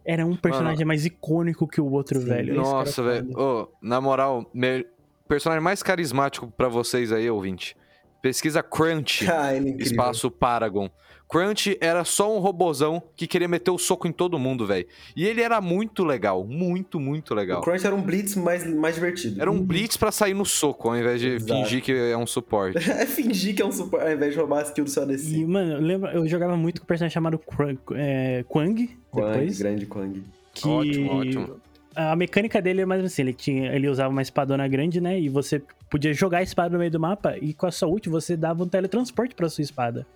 Era 0.05 0.25
um 0.25 0.35
personagem 0.37 0.87
mais 0.87 1.05
icônico 1.05 1.69
que 1.69 1.81
o 1.81 1.91
outro, 1.93 2.19
Sim. 2.21 2.27
velho. 2.29 2.53
Esse 2.53 2.61
Nossa, 2.63 3.01
é 3.03 3.05
velho. 3.05 3.39
Ô, 3.39 3.69
na 3.83 4.01
moral, 4.01 4.49
me- 4.55 4.87
personagem 5.29 5.63
mais 5.63 5.83
carismático 5.83 6.51
pra 6.57 6.69
vocês 6.69 7.13
aí, 7.13 7.29
ouvinte. 7.29 7.77
Pesquisa 8.23 8.63
Crunch, 8.63 9.29
Ah, 9.31 9.55
ele 9.55 9.73
é 9.73 9.77
espaço 9.83 10.31
Paragon. 10.31 10.89
Crunch 11.29 11.77
era 11.81 12.05
só 12.05 12.35
um 12.35 12.39
robozão 12.41 13.03
que 13.15 13.27
queria 13.27 13.47
meter 13.47 13.71
o 13.71 13.77
soco 13.79 14.09
em 14.09 14.13
todo 14.13 14.39
mundo, 14.39 14.67
velho. 14.67 14.87
E 15.15 15.27
ele 15.27 15.43
era 15.43 15.61
muito 15.61 16.05
legal, 16.05 16.43
muito, 16.45 16.99
muito 16.99 17.33
O 17.33 17.35
legal. 17.35 17.61
Crunch 17.61 17.85
era 17.87 17.95
um 17.95 18.01
Blitz 18.03 18.35
mais, 18.35 18.67
mais 18.67 18.95
divertido. 18.95 19.41
Era 19.41 19.51
um 19.51 19.61
blitz 19.63 19.97
pra 19.97 20.11
sair 20.11 20.33
no 20.35 20.47
soco, 20.47 20.89
ao 20.89 20.97
invés 20.97 21.21
de 21.21 21.29
Exato. 21.35 21.63
fingir 21.65 21.83
que 21.83 21.93
é 21.93 22.17
um 22.17 22.27
suporte. 22.27 22.79
É 22.91 23.05
fingir 23.07 23.55
que 23.55 23.61
é 23.63 23.67
um 23.67 23.73
suporte, 23.73 24.07
ao 24.07 24.13
invés 24.13 24.33
de 24.33 24.39
roubar 24.39 24.61
a 24.61 24.63
skill 24.63 24.85
do 24.85 24.91
seu 24.91 25.03
E, 25.03 25.07
ADC. 25.07 25.45
mano, 25.45 25.79
lembra, 25.81 26.13
eu 26.13 26.27
jogava 26.27 26.57
muito 26.57 26.81
com 26.81 26.85
um 26.85 26.89
personagem 26.89 27.13
chamado 27.13 27.39
Kwang, 27.39 27.79
é, 27.95 28.45
Kwang 28.49 28.97
Quang, 29.11 29.33
depois. 29.33 29.59
grande 29.59 29.87
Quang. 29.87 30.23
Que 30.55 30.67
Ótimo, 30.69 31.13
ótimo. 31.13 31.61
A 31.95 32.15
mecânica 32.17 32.63
dele 32.63 32.81
é 32.83 32.87
mais 32.87 33.05
assim, 33.05 33.23
ele, 33.23 33.33
tinha, 33.33 33.73
ele 33.75 33.89
usava 33.89 34.09
uma 34.09 34.23
espadona 34.23 34.67
grande, 34.69 35.01
né? 35.01 35.19
E 35.21 35.29
você 35.29 35.61
podia 35.91 36.13
jogar 36.15 36.39
a 36.39 36.43
espada 36.43 36.71
no 36.71 36.79
meio 36.79 36.91
do 36.91 37.01
mapa 37.01 37.37
e 37.41 37.53
com 37.53 37.67
a 37.67 37.71
sua 37.73 37.89
ult 37.89 38.09
você 38.09 38.37
dava 38.37 38.63
um 38.63 38.69
teletransporte 38.69 39.35
pra 39.35 39.49
sua 39.49 39.63
espada. 39.63 40.07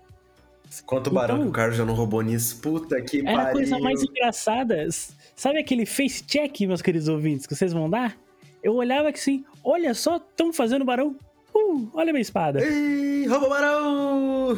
Quanto 0.86 1.10
barão 1.10 1.34
Então- 1.36 1.44
que 1.46 1.50
o 1.50 1.52
Carlos 1.52 1.76
já 1.76 1.84
não 1.84 1.94
roubou 1.94 2.22
nisso? 2.22 2.60
Puta 2.60 3.00
que 3.02 3.20
Era 3.20 3.32
a 3.32 3.36
pariu. 3.44 3.52
coisa 3.52 3.78
mais 3.78 4.02
engraçada. 4.02 4.88
Sabe 5.36 5.58
aquele 5.58 5.84
face 5.84 6.22
check, 6.24 6.60
meus 6.62 6.80
queridos 6.80 7.08
ouvintes, 7.08 7.46
que 7.46 7.54
vocês 7.54 7.72
vão 7.72 7.90
dar? 7.90 8.16
Eu 8.62 8.74
olhava 8.74 9.08
assim, 9.10 9.44
olha 9.64 9.92
só, 9.92 10.16
estão 10.16 10.52
fazendo 10.52 10.84
barão. 10.84 11.16
Uh, 11.54 11.90
olha 11.92 12.12
minha 12.12 12.22
espada. 12.22 12.64
Ei, 12.64 13.26
rouba 13.26 13.48
barão! 13.48 14.56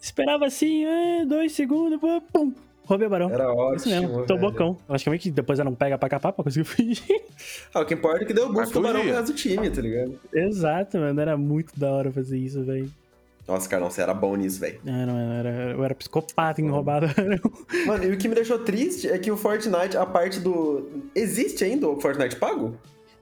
Esperava 0.00 0.46
assim, 0.46 0.84
ah, 0.84 1.24
dois 1.26 1.52
segundos, 1.52 1.98
pum, 2.00 2.20
pum. 2.32 2.52
Roubei 2.86 3.06
o 3.06 3.10
barão. 3.10 3.30
Era 3.30 3.50
ótimo. 3.50 3.76
Isso 3.76 3.88
mesmo, 3.88 4.26
tô 4.26 4.34
velho. 4.36 4.50
bocão. 4.50 4.76
Logicamente, 4.88 5.30
depois 5.30 5.58
ela 5.58 5.70
não 5.70 5.76
pega 5.76 5.96
pra 5.96 6.08
capar 6.08 6.32
pra 6.34 6.44
conseguir 6.44 6.64
fugir. 6.68 7.22
Ah, 7.72 7.80
o 7.80 7.86
que 7.86 7.94
importa 7.94 8.24
é 8.24 8.26
que 8.26 8.34
deu 8.34 8.46
Mas 8.52 8.54
buff 8.68 8.72
pro 8.72 8.82
barão 8.82 9.02
causa 9.06 9.22
do 9.22 9.32
time, 9.34 9.70
tá 9.70 9.80
ligado? 9.80 10.20
Exato, 10.32 10.98
mano. 10.98 11.18
Era 11.18 11.36
muito 11.36 11.78
da 11.80 11.90
hora 11.90 12.12
fazer 12.12 12.36
isso, 12.38 12.62
velho. 12.62 12.90
Nossa, 13.46 13.68
Carlão, 13.68 13.90
você 13.90 14.00
era 14.00 14.14
bom 14.14 14.34
nisso, 14.36 14.58
velho. 14.60 14.80
Era, 14.86 15.12
era, 15.12 15.70
eu 15.72 15.84
era 15.84 15.94
psicopata 15.94 16.60
em 16.62 16.68
roubar 16.68 17.00
barão. 17.02 17.38
Mano, 17.86 18.04
e 18.04 18.12
o 18.12 18.16
que 18.16 18.26
me 18.26 18.34
deixou 18.34 18.58
triste 18.60 19.06
é 19.08 19.18
que 19.18 19.30
o 19.30 19.36
Fortnite, 19.36 19.96
a 19.96 20.06
parte 20.06 20.40
do. 20.40 20.88
Existe 21.14 21.62
ainda 21.64 21.86
o 21.88 22.00
Fortnite 22.00 22.36
pago? 22.36 22.74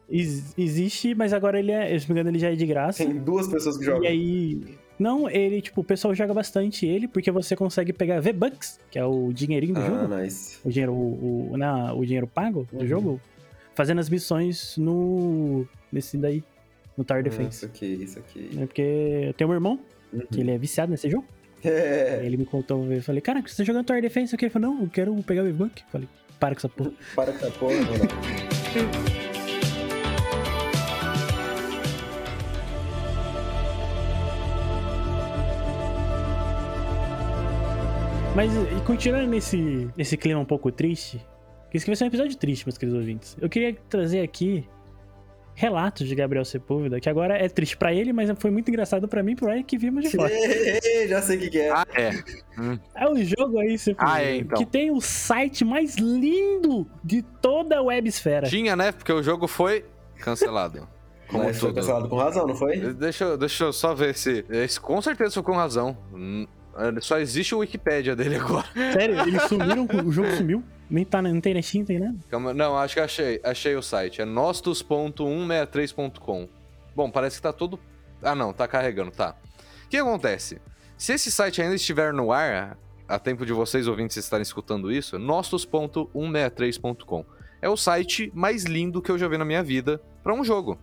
Ex- 0.09 0.55
existe, 0.57 1.14
mas 1.14 1.33
agora 1.33 1.59
ele 1.59 1.73
é, 1.73 1.99
se 1.99 2.09
não 2.09 2.14
me 2.14 2.20
engano, 2.20 2.37
ele 2.37 2.39
já 2.39 2.53
é 2.53 2.55
de 2.55 2.66
graça. 2.66 3.05
Tem 3.05 3.16
duas 3.18 3.49
pessoas 3.49 3.77
que 3.77 3.85
jogam. 3.85 4.05
E 4.05 4.07
aí. 4.07 4.61
Não, 4.99 5.29
ele, 5.29 5.61
tipo, 5.61 5.81
o 5.81 5.85
pessoal 5.85 6.14
joga 6.14 6.33
bastante 6.33 6.87
ele, 6.87 7.09
porque 7.09 7.31
você 7.33 7.57
consegue 7.57 7.93
pegar 7.93 8.20
V-Bucks, 8.20 8.79
que 8.91 8.99
é 9.01 9.05
o 9.05 9.33
dinheirinho 9.33 9.75
do 9.75 9.81
ah, 9.81 9.87
jogo. 9.87 10.14
nice. 10.16 10.59
O 10.64 10.70
dinheiro, 10.70 10.93
o, 10.93 11.53
o, 11.53 11.57
não, 11.57 11.99
o 11.99 12.05
dinheiro 12.07 12.29
pago 12.29 12.68
do 12.70 12.81
Uhum. 12.83 12.87
jogo, 12.87 13.20
fazendo 13.75 13.99
as 13.99 14.09
missões 14.09 14.77
no. 14.77 15.66
nesse 15.91 16.16
daí. 16.16 16.45
No 16.97 17.03
Tower 17.03 17.20
Ah, 17.20 17.25
Defense. 17.25 17.57
isso 17.57 17.64
aqui, 17.66 17.87
isso 17.87 18.18
aqui. 18.20 18.51
É 18.57 18.66
porque 18.66 18.83
eu 19.29 19.33
tenho 19.33 19.51
um 19.51 19.55
irmão, 19.55 19.81
Uhum. 20.12 20.26
que 20.30 20.40
ele 20.40 20.50
é 20.50 20.58
viciado 20.58 20.90
nesse 20.90 21.08
jogo. 21.08 21.24
É, 21.64 22.20
ele 22.24 22.36
me 22.36 22.44
contou, 22.44 22.92
eu 22.92 23.02
falei, 23.02 23.20
cara, 23.20 23.40
você 23.40 23.56
tá 23.56 23.64
jogando 23.64 23.86
Tower 23.86 24.02
Defense? 24.02 24.34
Ele 24.38 24.50
falou, 24.50 24.72
não, 24.72 24.82
eu 24.82 24.90
quero 24.90 25.14
pegar 25.22 25.42
o 25.42 25.44
V-Buck. 25.44 25.82
Falei, 25.90 26.08
para 26.40 26.54
com 26.54 26.58
essa 26.58 26.68
porra. 26.68 26.92
para 27.14 27.32
com 27.32 27.38
essa 27.38 27.50
porra, 27.52 27.74
mano. 27.74 29.22
Mas 38.34 38.50
e 38.54 38.84
continuando 38.86 39.26
nesse, 39.28 39.90
nesse 39.94 40.16
clima 40.16 40.40
um 40.40 40.44
pouco 40.44 40.72
triste, 40.72 41.18
que 41.70 41.76
esse 41.76 41.84
aqui 41.84 41.90
vai 41.90 41.96
ser 41.96 42.04
um 42.04 42.06
episódio 42.08 42.36
triste, 42.36 42.66
meus 42.66 42.78
queridos 42.78 42.98
ouvintes. 42.98 43.36
Eu 43.40 43.48
queria 43.48 43.76
trazer 43.88 44.20
aqui 44.20 44.66
relatos 45.55 46.07
de 46.09 46.14
Gabriel 46.14 46.44
Sepúlveda, 46.44 46.98
que 47.00 47.09
agora 47.09 47.36
é 47.36 47.48
triste 47.48 47.76
pra 47.76 47.92
ele, 47.92 48.12
mas 48.12 48.30
foi 48.38 48.50
muito 48.50 48.68
engraçado 48.68 49.07
pra 49.07 49.22
mim 49.22 49.32
e 49.32 49.36
pro 49.36 49.64
que 49.64 49.76
vimos 49.78 50.05
de 50.05 50.11
fora. 50.16 50.32
Já 51.09 51.20
sei 51.22 51.36
o 51.36 51.40
que, 51.40 51.50
que 51.50 51.59
é. 51.61 51.70
Ah, 51.70 51.86
é. 51.94 52.11
É 52.94 53.09
um 53.09 53.22
jogo 53.24 53.59
aí, 53.59 53.78
Sepúlveda, 53.78 54.12
Ah, 54.16 54.22
é, 54.22 54.36
então. 54.36 54.59
que 54.59 54.64
tem 54.66 54.90
o 54.90 55.00
site 55.00 55.64
mais 55.64 55.96
lindo 55.96 56.86
de 57.05 57.22
toda 57.22 57.78
a 57.78 57.82
websfera. 57.82 58.48
Tinha, 58.48 58.74
né? 58.74 58.92
Porque 58.92 59.12
o 59.12 59.22
jogo 59.22 59.46
foi 59.46 59.84
cancelado. 60.18 60.88
Como 61.28 61.44
Mas 61.44 61.59
foi 61.59 61.70
tudo. 61.70 61.76
cancelado 61.80 62.09
com 62.09 62.16
razão, 62.16 62.46
não 62.46 62.55
foi? 62.55 62.76
Deixa, 62.92 63.24
eu- 63.24 63.38
deixa 63.38 63.64
eu 63.64 63.72
só 63.72 63.94
ver 63.94 64.14
se. 64.14 64.44
Esse 64.50 64.78
com 64.78 65.00
certeza 65.00 65.32
foi 65.34 65.42
com 65.42 65.53
razão. 65.53 65.96
Hum, 66.12 66.46
Só 67.01 67.18
existe 67.18 67.55
o 67.55 67.59
Wikipedia 67.59 68.14
dele 68.16 68.37
agora. 68.37 68.66
Sério, 68.93 69.20
eles 69.20 69.43
sumiram, 69.43 69.87
o 70.05 70.11
jogo 70.12 70.31
sumiu. 70.37 70.62
Nem 70.89 71.05
tá, 71.05 71.20
na- 71.23 71.33
não 71.33 71.41
tem 71.41 71.55
na 71.55 71.62
Steam, 71.62 71.81
não 71.81 71.87
tem 71.87 71.99
nada. 71.99 72.14
Calma, 72.31 72.53
não, 72.55 72.77
acho 72.77 72.95
que 72.95 73.01
achei. 73.01 73.41
Achei 73.45 73.75
o 73.77 73.83
site. 73.83 74.20
É 74.20 74.25
nostos.163.com. 74.27 76.49
Bom, 76.95 77.11
parece 77.11 77.37
que 77.37 77.43
tá 77.43 77.53
todo. 77.53 77.79
Ah, 78.23 78.35
não, 78.35 78.53
tá 78.53 78.68
carregando, 78.68 79.11
tá. 79.11 79.35
O 79.85 79.89
que 79.89 79.97
acontece? 79.97 80.61
Se 80.97 81.12
esse 81.14 81.31
site 81.31 81.61
ainda 81.62 81.75
estiver 81.75 82.12
no 82.12 82.31
ar, 82.33 82.77
a 83.09 83.18
tempo 83.18 83.45
de 83.47 83.53
vocês 83.53 83.87
ouvintes 83.89 84.16
estarem 84.16 84.43
escutando 84.43 84.91
isso, 84.93 85.18
nostos.163.com. 85.18 87.25
É 87.61 87.68
o 87.68 87.77
site 87.77 88.31
mais 88.35 88.64
lindo 88.64 89.01
que 89.03 89.11
eu 89.11 89.18
já 89.18 89.27
vi 89.29 89.37
na 89.39 89.45
minha 89.45 89.62
vida 89.62 90.01
pra 90.23 90.33
um 90.35 90.45
jogo. 90.45 90.79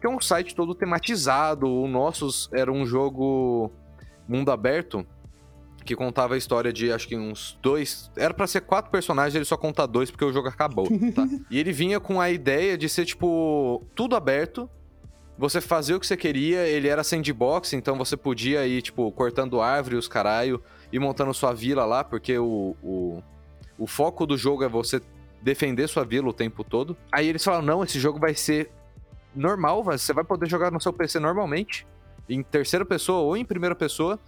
Que 0.00 0.06
é 0.06 0.10
um 0.10 0.20
site 0.20 0.54
todo 0.54 0.74
tematizado. 0.74 1.66
O 1.68 1.86
Nossos 1.88 2.48
era 2.52 2.70
um 2.72 2.86
jogo 2.86 3.70
mundo 4.28 4.50
aberto 4.50 5.06
que 5.84 5.96
contava 5.96 6.34
a 6.34 6.36
história 6.36 6.72
de 6.72 6.92
acho 6.92 7.08
que 7.08 7.16
uns 7.16 7.58
dois. 7.62 8.10
Era 8.16 8.34
pra 8.34 8.46
ser 8.46 8.60
quatro 8.62 8.90
personagens, 8.90 9.34
ele 9.34 9.44
só 9.44 9.56
conta 9.56 9.86
dois 9.86 10.10
porque 10.10 10.24
o 10.24 10.32
jogo 10.32 10.48
acabou, 10.48 10.86
tá? 11.14 11.26
e 11.50 11.58
ele 11.58 11.72
vinha 11.72 11.98
com 11.98 12.20
a 12.20 12.30
ideia 12.30 12.76
de 12.76 12.88
ser, 12.88 13.04
tipo, 13.04 13.84
tudo 13.94 14.16
aberto. 14.16 14.68
Você 15.38 15.60
fazia 15.60 15.96
o 15.96 16.00
que 16.00 16.06
você 16.06 16.16
queria, 16.16 16.66
ele 16.66 16.88
era 16.88 17.04
sandbox, 17.04 17.72
então 17.72 17.96
você 17.96 18.16
podia 18.16 18.66
ir, 18.66 18.82
tipo, 18.82 19.10
cortando 19.12 19.60
árvore, 19.60 19.94
os 19.94 20.08
caralho, 20.08 20.60
e 20.92 20.98
montando 20.98 21.32
sua 21.32 21.52
vila 21.52 21.84
lá, 21.84 22.02
porque 22.02 22.36
o, 22.36 22.74
o, 22.82 23.22
o 23.78 23.86
foco 23.86 24.26
do 24.26 24.36
jogo 24.36 24.64
é 24.64 24.68
você 24.68 25.00
defender 25.40 25.88
sua 25.88 26.04
vila 26.04 26.28
o 26.28 26.32
tempo 26.32 26.64
todo. 26.64 26.96
Aí 27.12 27.28
eles 27.28 27.42
falaram: 27.44 27.64
não, 27.64 27.84
esse 27.84 28.00
jogo 28.00 28.18
vai 28.18 28.34
ser 28.34 28.70
normal, 29.34 29.82
você 29.84 30.12
vai 30.12 30.24
poder 30.24 30.48
jogar 30.48 30.70
no 30.70 30.80
seu 30.80 30.92
PC 30.92 31.20
normalmente, 31.20 31.86
em 32.28 32.42
terceira 32.42 32.84
pessoa 32.84 33.20
ou 33.20 33.36
em 33.36 33.44
primeira 33.44 33.74
pessoa. 33.74 34.18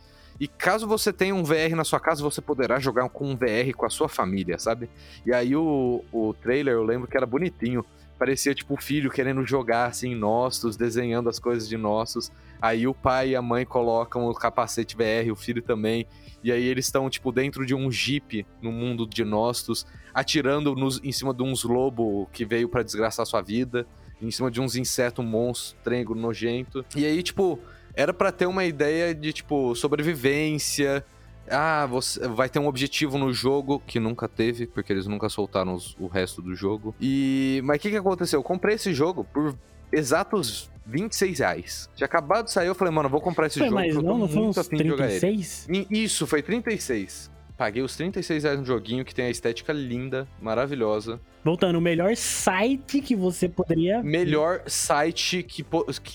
E 0.41 0.49
caso 0.49 0.87
você 0.87 1.13
tenha 1.13 1.35
um 1.35 1.45
VR 1.45 1.77
na 1.77 1.85
sua 1.85 2.01
casa, 2.01 2.23
você 2.23 2.41
poderá 2.41 2.81
jogar 2.81 3.07
com 3.11 3.31
um 3.31 3.37
VR 3.37 3.77
com 3.77 3.85
a 3.85 3.91
sua 3.91 4.09
família, 4.09 4.59
sabe? 4.59 4.89
E 5.27 5.35
aí 5.35 5.55
o, 5.55 6.03
o 6.11 6.33
trailer, 6.33 6.73
eu 6.73 6.83
lembro 6.83 7.07
que 7.07 7.15
era 7.17 7.27
bonitinho. 7.27 7.85
Parecia 8.19 8.55
tipo 8.55 8.75
o 8.75 8.77
filho 8.77 9.11
querendo 9.11 9.45
jogar 9.47 9.87
assim, 9.87 10.15
Nossos, 10.15 10.79
desenhando 10.79 11.29
as 11.29 11.39
coisas 11.39 11.69
de 11.69 11.77
Nossos. 11.77 12.33
Aí 12.61 12.87
o 12.87 12.95
pai 12.95 13.31
e 13.31 13.37
a 13.37 13.43
mãe 13.43 13.67
colocam 13.67 14.27
o 14.29 14.35
capacete 14.35 14.97
VR, 14.97 15.31
o 15.31 15.37
filho 15.37 15.61
também. 15.61 16.07
E 16.43 16.51
aí 16.51 16.65
eles 16.65 16.87
estão, 16.87 17.11
tipo, 17.11 17.31
dentro 17.31 17.67
de 17.67 17.75
um 17.75 17.91
jeep 17.91 18.47
no 18.63 18.73
mundo 18.73 19.07
de 19.07 19.25
Nossos, 19.25 19.87
atirando 20.15 20.75
nos, 20.75 21.01
em 21.05 21.13
cima 21.13 21.35
de 21.35 21.43
uns 21.43 21.65
lobos 21.65 22.27
que 22.33 22.47
veio 22.47 22.69
pra 22.69 22.83
desgraçar 22.83 23.27
sua 23.27 23.43
vida. 23.43 23.87
Em 24.23 24.31
cima 24.31 24.51
de 24.51 24.61
uns 24.61 24.77
insetos 24.77 25.25
monstrengo, 25.25 26.15
nojento. 26.15 26.85
E 26.95 27.07
aí, 27.07 27.23
tipo, 27.23 27.59
era 27.95 28.13
pra 28.13 28.31
ter 28.33 28.47
uma 28.47 28.65
ideia 28.65 29.15
de, 29.15 29.33
tipo, 29.33 29.75
sobrevivência. 29.75 31.05
Ah, 31.49 31.87
você 31.87 32.29
vai 32.29 32.49
ter 32.49 32.59
um 32.61 32.67
objetivo 32.69 33.19
no 33.19 33.33
jogo 33.33 33.83
que 33.87 33.99
nunca 33.99 34.29
teve, 34.29 34.67
porque 34.67 34.93
eles 34.93 35.07
nunca 35.07 35.29
soltaram 35.29 35.75
os- 35.75 35.97
o 35.99 36.07
resto 36.07 36.41
do 36.41 36.55
jogo. 36.55 36.95
E. 37.01 37.61
Mas 37.65 37.79
o 37.79 37.81
que, 37.81 37.91
que 37.91 37.97
aconteceu? 37.97 38.39
Eu 38.39 38.45
comprei 38.45 38.77
esse 38.77 38.95
jogo 38.95 39.25
por 39.25 39.57
exatos 39.91 40.71
26 40.87 41.39
reais. 41.41 41.91
Tinha 41.97 42.07
acabado 42.07 42.45
de 42.47 42.53
sair, 42.53 42.69
eu 42.69 42.75
falei, 42.75 42.93
mano, 42.95 43.09
vou 43.09 43.21
comprar 43.21 43.47
esse 43.49 43.59
Foi, 43.59 43.69
jogo. 43.69 43.81
mas 43.81 43.95
não, 43.97 44.19
não 44.19 44.29
foi 44.29 44.43
uns 44.43 44.59
afim 44.59 44.77
de 44.77 44.89
jogar 44.89 45.11
ele. 45.11 45.19
36? 45.21 45.69
E 45.69 46.05
Isso, 46.05 46.27
foi 46.27 46.43
36. 46.43 47.31
Paguei 47.61 47.83
os 47.83 47.95
36 47.95 48.45
reais 48.45 48.59
no 48.59 48.65
joguinho 48.65 49.05
que 49.05 49.15
tem 49.15 49.27
a 49.27 49.31
estética 49.31 49.71
linda, 49.71 50.27
maravilhosa. 50.41 51.21
Voltando, 51.45 51.77
o 51.77 51.81
melhor 51.81 52.17
site 52.17 53.03
que 53.03 53.15
você 53.15 53.51
poderia. 53.51 54.03
Melhor 54.03 54.63
site 54.67 55.43
que, 55.43 55.63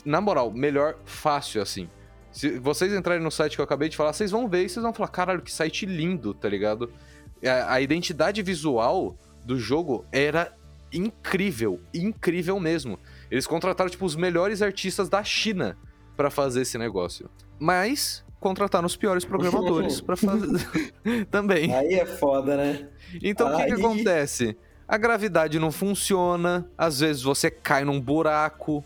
Na 0.04 0.20
moral, 0.20 0.50
melhor 0.50 0.98
fácil, 1.06 1.62
assim. 1.62 1.88
Se 2.32 2.58
vocês 2.58 2.92
entrarem 2.92 3.24
no 3.24 3.30
site 3.30 3.54
que 3.54 3.62
eu 3.62 3.64
acabei 3.64 3.90
de 3.90 3.96
falar, 3.96 4.12
vocês 4.12 4.32
vão 4.32 4.50
ver 4.50 4.66
e 4.66 4.70
vocês 4.70 4.82
vão 4.82 4.92
falar, 4.92 5.10
caralho, 5.10 5.44
que 5.44 5.52
site 5.52 5.86
lindo, 5.86 6.34
tá 6.34 6.50
ligado? 6.50 6.92
A, 7.46 7.76
a 7.76 7.80
identidade 7.80 8.42
visual 8.42 9.16
do 9.46 9.60
jogo 9.60 10.04
era 10.12 10.52
incrível, 10.92 11.80
incrível 11.94 12.60
mesmo. 12.60 12.98
Eles 13.30 13.46
contrataram, 13.46 13.92
tipo, 13.92 14.04
os 14.04 14.16
melhores 14.16 14.64
artistas 14.64 15.10
da 15.10 15.24
China 15.24 15.78
pra 16.18 16.32
fazer 16.32 16.64
esse 16.64 16.80
negócio. 16.80 17.30
Mas 17.60 18.25
contrataram 18.46 18.86
os 18.86 18.96
piores 18.96 19.26
programadores 19.26 20.00
pra 20.00 20.16
fazer 20.16 20.94
também. 21.32 21.74
Aí 21.74 21.96
é 21.96 22.06
foda, 22.06 22.56
né? 22.56 22.88
Então 23.24 23.52
o 23.52 23.58
que, 23.58 23.66
que 23.66 23.74
acontece? 23.74 24.56
A 24.88 25.00
gravidade 25.00 25.58
não 25.58 25.72
funciona, 25.72 26.70
às 26.78 27.00
vezes 27.00 27.24
você 27.24 27.50
cai 27.50 27.84
num 27.84 28.00
buraco, 28.00 28.86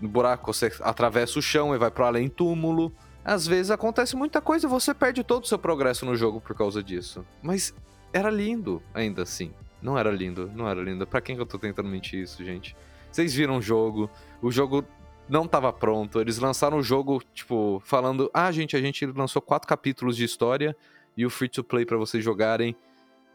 no 0.00 0.08
buraco 0.08 0.50
você 0.50 0.72
atravessa 0.80 1.38
o 1.38 1.42
chão 1.42 1.74
e 1.74 1.78
vai 1.78 1.90
pro 1.90 2.06
além 2.06 2.26
túmulo. 2.26 2.90
Às 3.22 3.46
vezes 3.46 3.70
acontece 3.70 4.16
muita 4.16 4.40
coisa 4.40 4.66
e 4.66 4.70
você 4.70 4.94
perde 4.94 5.22
todo 5.22 5.44
o 5.44 5.46
seu 5.46 5.58
progresso 5.58 6.06
no 6.06 6.16
jogo 6.16 6.40
por 6.40 6.56
causa 6.56 6.82
disso. 6.82 7.22
Mas 7.42 7.74
era 8.14 8.30
lindo 8.30 8.82
ainda 8.94 9.24
assim. 9.24 9.52
Não 9.82 9.98
era 9.98 10.10
lindo, 10.10 10.50
não 10.54 10.66
era 10.66 10.80
lindo. 10.80 11.06
Pra 11.06 11.20
quem 11.20 11.36
que 11.36 11.42
eu 11.42 11.46
tô 11.46 11.58
tentando 11.58 11.90
mentir 11.90 12.22
isso, 12.22 12.42
gente? 12.42 12.74
Vocês 13.12 13.34
viram 13.34 13.58
o 13.58 13.62
jogo, 13.62 14.08
o 14.40 14.50
jogo 14.50 14.86
não 15.28 15.46
tava 15.46 15.72
pronto. 15.72 16.20
Eles 16.20 16.38
lançaram 16.38 16.78
o 16.78 16.82
jogo, 16.82 17.22
tipo, 17.34 17.80
falando: 17.84 18.30
ah, 18.32 18.50
gente, 18.52 18.76
a 18.76 18.80
gente 18.80 19.06
lançou 19.06 19.42
quatro 19.42 19.68
capítulos 19.68 20.16
de 20.16 20.24
história 20.24 20.76
e 21.16 21.24
o 21.24 21.30
free 21.30 21.48
to 21.48 21.64
play 21.64 21.84
pra 21.84 21.96
vocês 21.96 22.22
jogarem. 22.22 22.76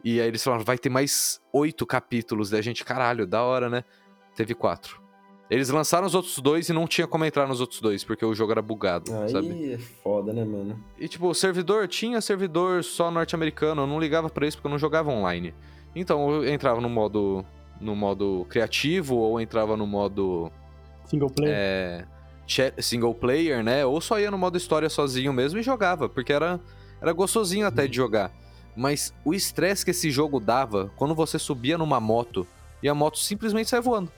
E 0.04 0.20
aí 0.20 0.26
eles 0.26 0.42
falaram, 0.42 0.64
vai 0.64 0.78
ter 0.78 0.88
mais 0.88 1.40
oito 1.52 1.86
capítulos. 1.86 2.50
Daí 2.50 2.60
a 2.60 2.62
gente, 2.62 2.84
caralho, 2.84 3.26
da 3.26 3.42
hora, 3.42 3.68
né? 3.68 3.84
Teve 4.34 4.54
quatro. 4.54 5.00
Eles 5.52 5.68
lançaram 5.68 6.06
os 6.06 6.14
outros 6.14 6.38
dois 6.38 6.68
e 6.70 6.72
não 6.72 6.86
tinha 6.86 7.06
como 7.06 7.26
entrar 7.26 7.46
nos 7.46 7.60
outros 7.60 7.80
dois, 7.80 8.02
porque 8.02 8.24
o 8.24 8.34
jogo 8.34 8.52
era 8.52 8.62
bugado, 8.62 9.14
Aí 9.14 9.28
sabe? 9.28 9.72
é 9.74 9.78
foda, 9.78 10.32
né, 10.32 10.44
mano? 10.46 10.82
E 10.98 11.06
tipo, 11.06 11.28
o 11.28 11.34
servidor 11.34 11.86
tinha 11.86 12.22
servidor 12.22 12.82
só 12.82 13.10
norte-americano, 13.10 13.82
eu 13.82 13.86
não 13.86 14.00
ligava 14.00 14.30
pra 14.30 14.46
isso 14.46 14.56
porque 14.56 14.66
eu 14.66 14.70
não 14.70 14.78
jogava 14.78 15.10
online. 15.10 15.52
Então 15.94 16.30
eu 16.30 16.48
entrava 16.48 16.80
no 16.80 16.88
modo 16.88 17.44
no 17.78 17.94
modo 17.94 18.46
criativo 18.48 19.16
ou 19.16 19.38
entrava 19.40 19.76
no 19.76 19.86
modo 19.86 20.50
Single 21.06 21.30
player. 21.30 21.54
é, 21.56 22.04
chat- 22.46 22.80
single 22.82 23.14
player, 23.14 23.62
né? 23.62 23.84
Ou 23.84 24.00
só 24.00 24.18
ia 24.18 24.30
no 24.30 24.38
modo 24.38 24.56
história 24.56 24.88
sozinho 24.88 25.32
mesmo 25.32 25.58
e 25.58 25.62
jogava, 25.62 26.08
porque 26.08 26.32
era 26.32 26.60
Era 27.00 27.12
gostosinho 27.12 27.66
até 27.66 27.86
de 27.86 27.96
jogar. 27.96 28.30
Mas 28.76 29.12
o 29.24 29.34
estresse 29.34 29.84
que 29.84 29.90
esse 29.90 30.10
jogo 30.10 30.38
dava 30.40 30.90
quando 30.96 31.14
você 31.14 31.38
subia 31.38 31.76
numa 31.76 32.00
moto 32.00 32.46
e 32.82 32.88
a 32.88 32.94
moto 32.94 33.18
simplesmente 33.18 33.68
saia 33.68 33.82
voando. 33.82 34.10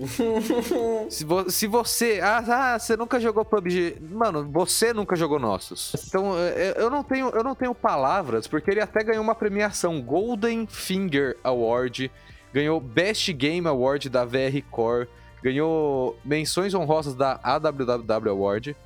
se, 1.10 1.24
vo 1.24 1.50
se, 1.50 1.66
você. 1.66 2.20
Ah, 2.22 2.42
ah, 2.74 2.78
você 2.78 2.96
nunca 2.96 3.20
jogou 3.20 3.44
PUBG. 3.44 3.98
Mano, 4.00 4.48
você 4.50 4.94
nunca 4.94 5.14
jogou 5.14 5.38
nossos. 5.38 5.92
Então, 6.08 6.32
eu 6.76 6.88
não 6.88 7.04
tenho, 7.04 7.28
eu 7.28 7.44
não 7.44 7.54
tenho 7.54 7.74
palavras, 7.74 8.46
porque 8.46 8.70
ele 8.70 8.80
até 8.80 9.04
ganhou 9.04 9.22
uma 9.22 9.34
premiação 9.34 10.00
Golden 10.00 10.66
Finger 10.66 11.36
Award, 11.44 12.10
ganhou 12.52 12.80
Best 12.80 13.30
Game 13.34 13.68
Award 13.68 14.08
da 14.08 14.24
VR 14.24 14.62
Core, 14.70 15.06
ganhou 15.42 16.18
menções 16.24 16.74
honrosas 16.74 17.14
da 17.14 17.40
AWWW 17.42 18.30
Award. 18.30 18.76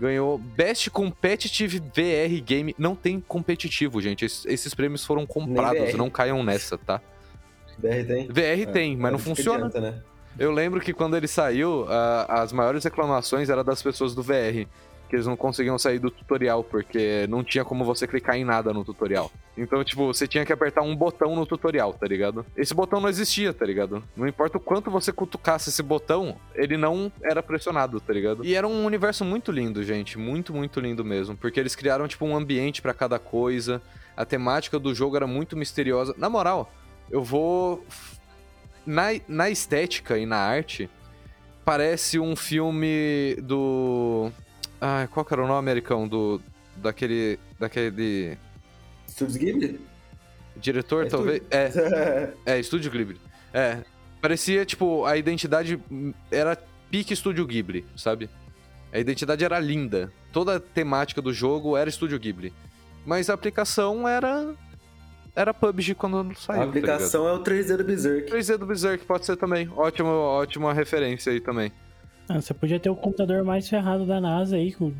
Ganhou 0.00 0.38
Best 0.38 0.90
Competitive 0.90 1.78
VR 1.78 2.42
Game. 2.44 2.74
Não 2.76 2.96
tem 2.96 3.20
competitivo, 3.20 4.00
gente. 4.00 4.24
Esses, 4.24 4.44
esses 4.46 4.74
prêmios 4.74 5.04
foram 5.04 5.24
comprados, 5.24 5.94
não 5.94 6.10
caiam 6.10 6.42
nessa, 6.42 6.76
tá? 6.76 7.00
VR 7.78 8.06
tem? 8.06 8.28
VR 8.28 8.40
é, 8.62 8.66
tem, 8.66 8.96
mas 8.96 9.12
não 9.12 9.18
funciona. 9.18 9.66
Adianta, 9.66 9.80
né? 9.80 10.02
Eu 10.38 10.50
lembro 10.50 10.80
que 10.80 10.92
quando 10.92 11.16
ele 11.16 11.28
saiu, 11.28 11.82
uh, 11.82 12.26
as 12.28 12.52
maiores 12.52 12.82
reclamações 12.82 13.48
eram 13.48 13.62
das 13.62 13.82
pessoas 13.82 14.14
do 14.14 14.22
VR. 14.22 14.66
Que 15.08 15.16
eles 15.16 15.26
não 15.26 15.36
conseguiam 15.36 15.78
sair 15.78 15.98
do 15.98 16.10
tutorial, 16.10 16.64
porque 16.64 17.26
não 17.28 17.44
tinha 17.44 17.64
como 17.64 17.84
você 17.84 18.06
clicar 18.06 18.36
em 18.36 18.44
nada 18.44 18.72
no 18.72 18.84
tutorial. 18.84 19.30
Então, 19.56 19.84
tipo, 19.84 20.06
você 20.06 20.26
tinha 20.26 20.44
que 20.44 20.52
apertar 20.52 20.82
um 20.82 20.96
botão 20.96 21.36
no 21.36 21.46
tutorial, 21.46 21.92
tá 21.92 22.06
ligado? 22.06 22.44
Esse 22.56 22.74
botão 22.74 23.00
não 23.00 23.08
existia, 23.08 23.52
tá 23.52 23.64
ligado? 23.64 24.02
Não 24.16 24.26
importa 24.26 24.58
o 24.58 24.60
quanto 24.60 24.90
você 24.90 25.12
cutucasse 25.12 25.70
esse 25.70 25.82
botão, 25.82 26.36
ele 26.54 26.76
não 26.76 27.12
era 27.22 27.42
pressionado, 27.42 28.00
tá 28.00 28.12
ligado? 28.12 28.44
E 28.44 28.54
era 28.54 28.66
um 28.66 28.84
universo 28.84 29.24
muito 29.24 29.52
lindo, 29.52 29.82
gente. 29.82 30.18
Muito, 30.18 30.52
muito 30.52 30.80
lindo 30.80 31.04
mesmo. 31.04 31.36
Porque 31.36 31.60
eles 31.60 31.76
criaram, 31.76 32.08
tipo, 32.08 32.24
um 32.24 32.36
ambiente 32.36 32.82
para 32.82 32.94
cada 32.94 33.18
coisa. 33.18 33.80
A 34.16 34.24
temática 34.24 34.78
do 34.78 34.94
jogo 34.94 35.16
era 35.16 35.26
muito 35.26 35.56
misteriosa. 35.56 36.14
Na 36.16 36.28
moral, 36.28 36.72
eu 37.10 37.22
vou 37.22 37.84
na, 38.86 39.08
na 39.26 39.50
estética 39.50 40.18
e 40.18 40.26
na 40.26 40.36
arte, 40.36 40.88
parece 41.64 42.18
um 42.18 42.36
filme 42.36 43.36
do. 43.42 44.30
Ah, 44.86 45.08
qual 45.10 45.24
que 45.24 45.32
era 45.32 45.42
o 45.42 45.46
nome 45.46 45.58
americano? 45.60 46.06
Do. 46.06 46.42
Daquele. 46.76 47.38
Daquele. 47.58 48.36
Studio 49.08 49.40
Ghibli? 49.40 49.80
Diretor, 50.54 51.06
é 51.06 51.08
talvez. 51.08 51.42
É. 51.50 52.34
é, 52.44 52.60
Estúdio 52.60 52.90
Ghibli. 52.90 53.18
É. 53.50 53.78
Parecia, 54.20 54.62
tipo, 54.66 55.06
a 55.06 55.16
identidade 55.16 55.80
era 56.30 56.54
pique 56.90 57.14
Estúdio 57.14 57.46
Ghibli, 57.46 57.86
sabe? 57.96 58.28
A 58.92 58.98
identidade 58.98 59.42
era 59.42 59.58
linda. 59.58 60.12
Toda 60.30 60.56
a 60.56 60.60
temática 60.60 61.22
do 61.22 61.32
jogo 61.32 61.78
era 61.78 61.88
Estúdio 61.88 62.18
Ghibli. 62.18 62.52
Mas 63.06 63.30
a 63.30 63.34
aplicação 63.34 64.06
era 64.06 64.54
era 65.34 65.54
PUBG 65.54 65.94
quando 65.94 66.34
saiu. 66.36 66.60
A 66.60 66.64
tá 66.64 66.68
aplicação 66.68 67.24
tá 67.24 67.30
é 67.30 67.32
o 67.32 67.42
3D 67.42 67.76
do 67.78 67.84
Berserk. 67.84 68.30
3D 68.30 68.58
do 68.58 68.66
Berserk 68.66 69.02
pode 69.06 69.24
ser 69.24 69.36
também. 69.36 69.66
Ótima, 69.74 70.10
ótima 70.10 70.74
referência 70.74 71.32
aí 71.32 71.40
também. 71.40 71.72
Ah, 72.28 72.40
você 72.40 72.54
podia 72.54 72.80
ter 72.80 72.88
o 72.88 72.96
computador 72.96 73.44
mais 73.44 73.68
ferrado 73.68 74.06
da 74.06 74.20
NASA 74.20 74.56
aí, 74.56 74.72
com 74.72 74.90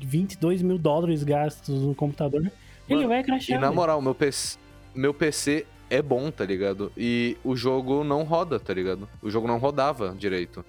22 0.00 0.62
mil 0.62 0.78
dólares 0.78 1.22
gastos 1.22 1.82
no 1.82 1.94
computador. 1.94 2.42
Mano, 2.42 2.52
Ele 2.88 3.06
vai 3.06 3.22
crashar. 3.22 3.56
E 3.56 3.60
na 3.60 3.70
moral, 3.70 4.02
meu 4.02 4.14
PC, 4.14 4.58
meu 4.94 5.14
PC 5.14 5.64
é 5.88 6.02
bom, 6.02 6.30
tá 6.30 6.44
ligado? 6.44 6.90
E 6.96 7.36
o 7.44 7.54
jogo 7.54 8.02
não 8.02 8.24
roda, 8.24 8.58
tá 8.58 8.74
ligado? 8.74 9.08
O 9.22 9.30
jogo 9.30 9.46
não 9.46 9.58
rodava 9.58 10.14
direito. 10.18 10.64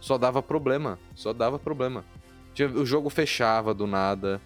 Só 0.00 0.16
dava 0.16 0.42
problema. 0.42 0.98
Só 1.14 1.32
dava 1.32 1.58
problema. 1.58 2.04
O 2.74 2.86
jogo 2.86 3.10
fechava 3.10 3.74
do 3.74 3.86
nada. 3.86 4.40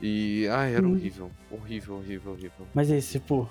E. 0.00 0.46
Ai, 0.48 0.74
era 0.74 0.86
hum. 0.86 0.92
horrível. 0.92 1.30
Horrível, 1.50 1.96
horrível, 1.96 2.32
horrível. 2.32 2.66
Mas 2.72 2.90
esse, 2.90 3.20
pô. 3.20 3.46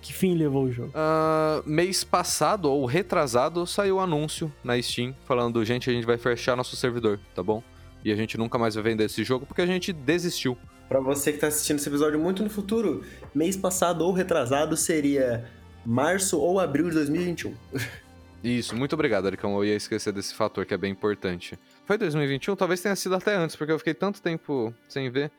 Que 0.00 0.12
fim 0.12 0.34
levou 0.34 0.64
o 0.64 0.72
jogo? 0.72 0.90
Uh, 0.90 1.68
mês 1.68 2.02
passado, 2.02 2.70
ou 2.70 2.86
retrasado, 2.86 3.66
saiu 3.66 3.96
o 3.96 3.98
um 3.98 4.00
anúncio 4.00 4.52
na 4.64 4.80
Steam 4.80 5.14
falando: 5.24 5.64
gente, 5.64 5.90
a 5.90 5.92
gente 5.92 6.06
vai 6.06 6.16
fechar 6.16 6.56
nosso 6.56 6.76
servidor, 6.76 7.20
tá 7.34 7.42
bom? 7.42 7.62
E 8.04 8.10
a 8.10 8.16
gente 8.16 8.38
nunca 8.38 8.58
mais 8.58 8.74
vai 8.74 8.84
vender 8.84 9.04
esse 9.04 9.22
jogo 9.24 9.44
porque 9.44 9.60
a 9.60 9.66
gente 9.66 9.92
desistiu. 9.92 10.56
Para 10.88 11.00
você 11.00 11.32
que 11.32 11.38
tá 11.38 11.48
assistindo 11.48 11.78
esse 11.78 11.88
episódio 11.88 12.18
muito 12.18 12.42
no 12.42 12.50
futuro, 12.50 13.04
mês 13.34 13.56
passado 13.56 14.02
ou 14.02 14.12
retrasado 14.12 14.76
seria 14.76 15.44
março 15.84 16.38
ou 16.38 16.58
abril 16.58 16.88
de 16.88 16.94
2021. 16.94 17.54
Isso, 18.42 18.74
muito 18.74 18.94
obrigado, 18.94 19.26
Aricão. 19.26 19.54
Eu 19.54 19.64
ia 19.66 19.76
esquecer 19.76 20.12
desse 20.12 20.34
fator 20.34 20.64
que 20.64 20.72
é 20.72 20.78
bem 20.78 20.92
importante. 20.92 21.58
Foi 21.84 21.98
2021? 21.98 22.56
Talvez 22.56 22.80
tenha 22.80 22.96
sido 22.96 23.14
até 23.14 23.36
antes, 23.36 23.54
porque 23.54 23.70
eu 23.70 23.78
fiquei 23.78 23.92
tanto 23.92 24.22
tempo 24.22 24.74
sem 24.88 25.10
ver. 25.10 25.30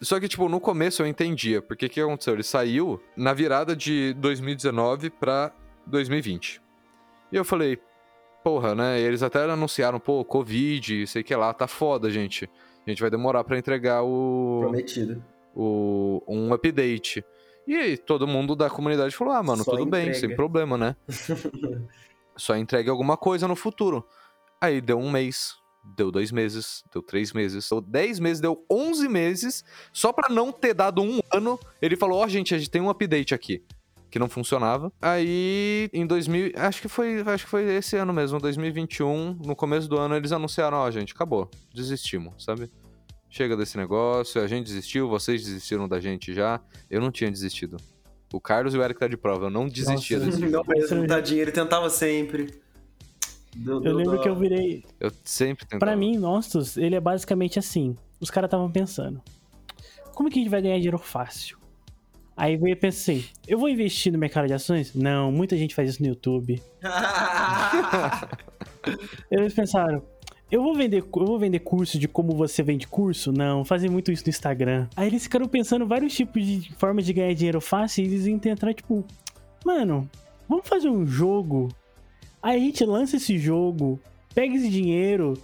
Só 0.00 0.18
que, 0.18 0.28
tipo, 0.28 0.48
no 0.48 0.60
começo 0.60 1.02
eu 1.02 1.06
entendia, 1.06 1.60
porque 1.60 1.86
o 1.86 1.90
que 1.90 2.00
aconteceu? 2.00 2.34
Ele 2.34 2.42
saiu 2.42 3.00
na 3.16 3.32
virada 3.32 3.74
de 3.76 4.14
2019 4.14 5.10
pra 5.10 5.52
2020. 5.86 6.60
E 7.32 7.36
eu 7.36 7.44
falei, 7.44 7.78
porra, 8.42 8.74
né? 8.74 9.00
Eles 9.00 9.22
até 9.22 9.44
anunciaram, 9.44 10.00
pô, 10.00 10.24
Covid, 10.24 11.06
sei 11.06 11.22
que 11.22 11.34
lá, 11.34 11.52
tá 11.52 11.66
foda, 11.66 12.10
gente. 12.10 12.48
A 12.86 12.90
gente 12.90 13.00
vai 13.00 13.10
demorar 13.10 13.44
para 13.44 13.58
entregar 13.58 14.02
o. 14.02 14.58
Prometido. 14.60 15.22
O, 15.54 16.22
um 16.26 16.52
update. 16.52 17.24
E 17.66 17.76
aí, 17.76 17.96
todo 17.96 18.26
mundo 18.26 18.56
da 18.56 18.70
comunidade 18.70 19.14
falou: 19.14 19.34
ah, 19.34 19.42
mano, 19.42 19.62
Só 19.62 19.72
tudo 19.72 19.82
entrega. 19.82 20.06
bem, 20.06 20.14
sem 20.14 20.34
problema, 20.34 20.76
né? 20.76 20.96
Só 22.36 22.56
entregue 22.56 22.88
alguma 22.88 23.16
coisa 23.16 23.46
no 23.46 23.54
futuro. 23.54 24.06
Aí 24.60 24.80
deu 24.80 24.98
um 24.98 25.10
mês, 25.10 25.56
deu 25.96 26.10
dois 26.10 26.30
meses, 26.30 26.82
deu 26.92 27.02
três 27.02 27.32
meses, 27.32 27.68
deu 27.68 27.80
dez 27.80 28.18
meses, 28.18 28.40
deu 28.40 28.64
onze 28.70 29.08
meses. 29.08 29.64
Só 29.92 30.12
para 30.12 30.32
não 30.32 30.52
ter 30.52 30.74
dado 30.74 31.02
um 31.02 31.20
ano, 31.32 31.58
ele 31.80 31.96
falou: 31.96 32.18
Ó, 32.18 32.24
oh, 32.24 32.28
gente, 32.28 32.54
a 32.54 32.58
gente 32.58 32.70
tem 32.70 32.80
um 32.80 32.90
update 32.90 33.34
aqui. 33.34 33.62
Que 34.10 34.18
não 34.18 34.28
funcionava. 34.28 34.92
Aí, 35.00 35.88
em 35.92 36.04
2000. 36.04 36.52
Acho 36.56 36.82
que 36.82 36.88
foi, 36.88 37.20
acho 37.20 37.44
que 37.44 37.50
foi 37.50 37.62
esse 37.76 37.96
ano 37.96 38.12
mesmo, 38.12 38.40
2021. 38.40 39.38
No 39.44 39.54
começo 39.54 39.88
do 39.88 39.98
ano, 39.98 40.16
eles 40.16 40.32
anunciaram: 40.32 40.78
Ó, 40.78 40.86
oh, 40.86 40.90
gente, 40.90 41.12
acabou. 41.12 41.48
Desistimos, 41.72 42.44
sabe? 42.44 42.70
Chega 43.28 43.56
desse 43.56 43.76
negócio, 43.76 44.42
a 44.42 44.48
gente 44.48 44.66
desistiu, 44.66 45.08
vocês 45.08 45.44
desistiram 45.44 45.88
da 45.88 46.00
gente 46.00 46.34
já. 46.34 46.60
Eu 46.90 47.00
não 47.00 47.12
tinha 47.12 47.30
desistido. 47.30 47.76
O 48.32 48.40
Carlos 48.40 48.74
e 48.74 48.78
o 48.78 48.82
Eric 48.82 48.98
tá 48.98 49.06
de 49.06 49.16
prova, 49.16 49.46
eu 49.46 49.50
não 49.50 49.68
desistia 49.68 50.18
Nossa, 50.18 50.30
desse 50.30 50.46
Não 50.50 50.62
mesmo, 50.66 51.06
tadinho, 51.06 51.40
ele 51.40 51.52
tentava 51.52 51.88
sempre. 51.88 52.60
Do, 53.56 53.80
do, 53.80 53.88
eu 53.88 53.96
lembro 53.96 54.16
do... 54.16 54.22
que 54.22 54.28
eu 54.28 54.36
virei. 54.36 54.84
Eu 54.98 55.12
sempre 55.24 55.64
tentava. 55.64 55.80
Pra 55.80 55.96
mim, 55.96 56.16
Nostos, 56.16 56.76
ele 56.76 56.94
é 56.94 57.00
basicamente 57.00 57.58
assim. 57.58 57.96
Os 58.20 58.30
caras 58.30 58.48
estavam 58.48 58.70
pensando: 58.70 59.20
como 60.14 60.28
é 60.28 60.32
que 60.32 60.38
a 60.38 60.42
gente 60.42 60.50
vai 60.50 60.62
ganhar 60.62 60.76
dinheiro 60.76 60.98
fácil? 60.98 61.58
Aí 62.36 62.54
eu 62.54 62.76
pensei, 62.76 63.26
eu 63.46 63.58
vou 63.58 63.68
investir 63.68 64.10
no 64.10 64.18
mercado 64.18 64.46
de 64.46 64.54
ações? 64.54 64.94
Não, 64.94 65.30
muita 65.30 65.58
gente 65.58 65.74
faz 65.74 65.90
isso 65.90 66.02
no 66.02 66.08
YouTube. 66.08 66.62
Eles 69.30 69.52
pensaram, 69.52 70.02
eu 70.50 70.62
vou 70.62 70.74
vender, 70.74 71.02
eu 71.02 71.26
vou 71.26 71.38
vender 71.38 71.58
curso 71.60 71.98
de 71.98 72.08
como 72.08 72.32
você 72.32 72.62
vende 72.62 72.86
curso? 72.86 73.30
Não, 73.30 73.64
fazer 73.64 73.90
muito 73.90 74.10
isso 74.10 74.24
no 74.24 74.30
Instagram. 74.30 74.88
Aí 74.96 75.06
eles 75.06 75.24
ficaram 75.24 75.46
pensando 75.46 75.86
vários 75.86 76.14
tipos 76.14 76.44
de 76.44 76.72
formas 76.74 77.04
de 77.04 77.12
ganhar 77.12 77.34
dinheiro 77.34 77.60
fácil 77.60 78.02
e 78.02 78.06
eles 78.06 78.26
entraram 78.26 78.72
tipo, 78.72 79.04
mano, 79.64 80.08
vamos 80.48 80.66
fazer 80.66 80.88
um 80.88 81.06
jogo 81.06 81.68
Aí 82.42 82.56
a 82.56 82.60
gente 82.60 82.84
lança 82.84 83.16
esse 83.16 83.38
jogo, 83.38 84.00
pega 84.34 84.54
esse 84.54 84.68
dinheiro 84.68 85.34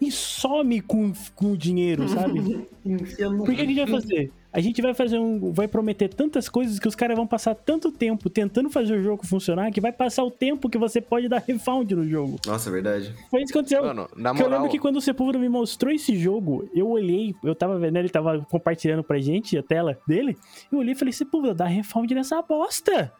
e 0.00 0.10
some 0.12 0.80
com, 0.80 1.12
com 1.34 1.52
o 1.52 1.56
dinheiro, 1.56 2.08
sabe? 2.08 2.68
Por 2.84 3.54
que 3.54 3.62
a 3.62 3.64
gente 3.64 3.76
vai 3.76 3.86
fazer? 3.86 4.32
A 4.50 4.60
gente 4.60 4.80
vai 4.80 4.94
fazer 4.94 5.18
um. 5.18 5.52
Vai 5.52 5.68
prometer 5.68 6.08
tantas 6.08 6.48
coisas 6.48 6.78
que 6.78 6.88
os 6.88 6.94
caras 6.94 7.16
vão 7.16 7.26
passar 7.26 7.54
tanto 7.54 7.92
tempo 7.92 8.30
tentando 8.30 8.70
fazer 8.70 8.98
o 8.98 9.02
jogo 9.02 9.26
funcionar 9.26 9.70
que 9.70 9.80
vai 9.80 9.92
passar 9.92 10.24
o 10.24 10.30
tempo 10.30 10.70
que 10.70 10.78
você 10.78 11.00
pode 11.00 11.28
dar 11.28 11.42
refund 11.46 11.90
no 11.92 12.08
jogo. 12.08 12.38
Nossa, 12.46 12.70
é 12.70 12.72
verdade. 12.72 13.14
Foi 13.30 13.42
isso 13.42 13.52
que 13.52 13.58
aconteceu. 13.58 13.84
Mano, 13.84 14.08
na 14.16 14.32
moral... 14.32 14.48
Eu 14.48 14.56
lembro 14.56 14.70
que 14.70 14.78
quando 14.78 14.96
o 14.96 15.00
Sepulveda 15.00 15.38
me 15.38 15.48
mostrou 15.48 15.92
esse 15.92 16.16
jogo, 16.16 16.68
eu 16.74 16.88
olhei, 16.88 17.34
eu 17.44 17.54
tava 17.54 17.78
vendo, 17.78 17.98
ele 17.98 18.08
tava 18.08 18.44
compartilhando 18.50 19.02
pra 19.02 19.18
gente 19.18 19.56
a 19.56 19.62
tela 19.62 19.98
dele. 20.06 20.36
Eu 20.72 20.78
olhei 20.78 20.92
e 20.92 20.96
falei, 20.96 21.12
Sepulveda, 21.12 21.54
dá 21.54 21.66
refund 21.66 22.10
nessa 22.12 22.40
bosta 22.40 23.12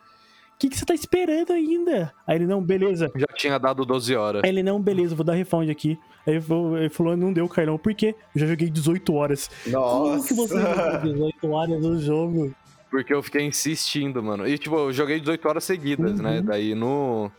que, 0.58 0.68
que 0.68 0.76
você 0.76 0.84
tá 0.84 0.94
esperando 0.94 1.52
ainda? 1.52 2.12
Aí 2.26 2.36
ele, 2.36 2.46
não, 2.46 2.60
beleza. 2.62 3.10
Já 3.14 3.26
tinha 3.28 3.58
dado 3.58 3.84
12 3.84 4.14
horas. 4.16 4.42
Aí 4.44 4.50
ele, 4.50 4.62
não, 4.62 4.80
beleza, 4.80 5.14
vou 5.14 5.24
dar 5.24 5.34
refund 5.34 5.70
aqui. 5.70 5.98
Aí 6.26 6.34
ele 6.34 6.90
falou, 6.90 7.16
não 7.16 7.32
deu, 7.32 7.48
Carlão, 7.48 7.78
por 7.78 7.94
quê? 7.94 8.14
Eu 8.34 8.40
já 8.40 8.46
joguei 8.46 8.68
18 8.68 9.14
horas. 9.14 9.50
Nossa. 9.66 9.94
Como 9.94 10.26
que 10.26 10.34
você 10.34 10.60
jogou 10.60 11.12
18 11.12 11.50
horas 11.50 11.82
no 11.82 11.98
jogo? 12.00 12.54
Porque 12.90 13.14
eu 13.14 13.22
fiquei 13.22 13.42
insistindo, 13.42 14.22
mano. 14.22 14.48
E, 14.48 14.58
tipo, 14.58 14.74
eu 14.76 14.92
joguei 14.92 15.20
18 15.20 15.48
horas 15.48 15.64
seguidas, 15.64 16.18
né? 16.20 16.30
uhum. 16.30 16.36
né? 16.36 16.42
Daí 16.42 16.74
no... 16.74 17.30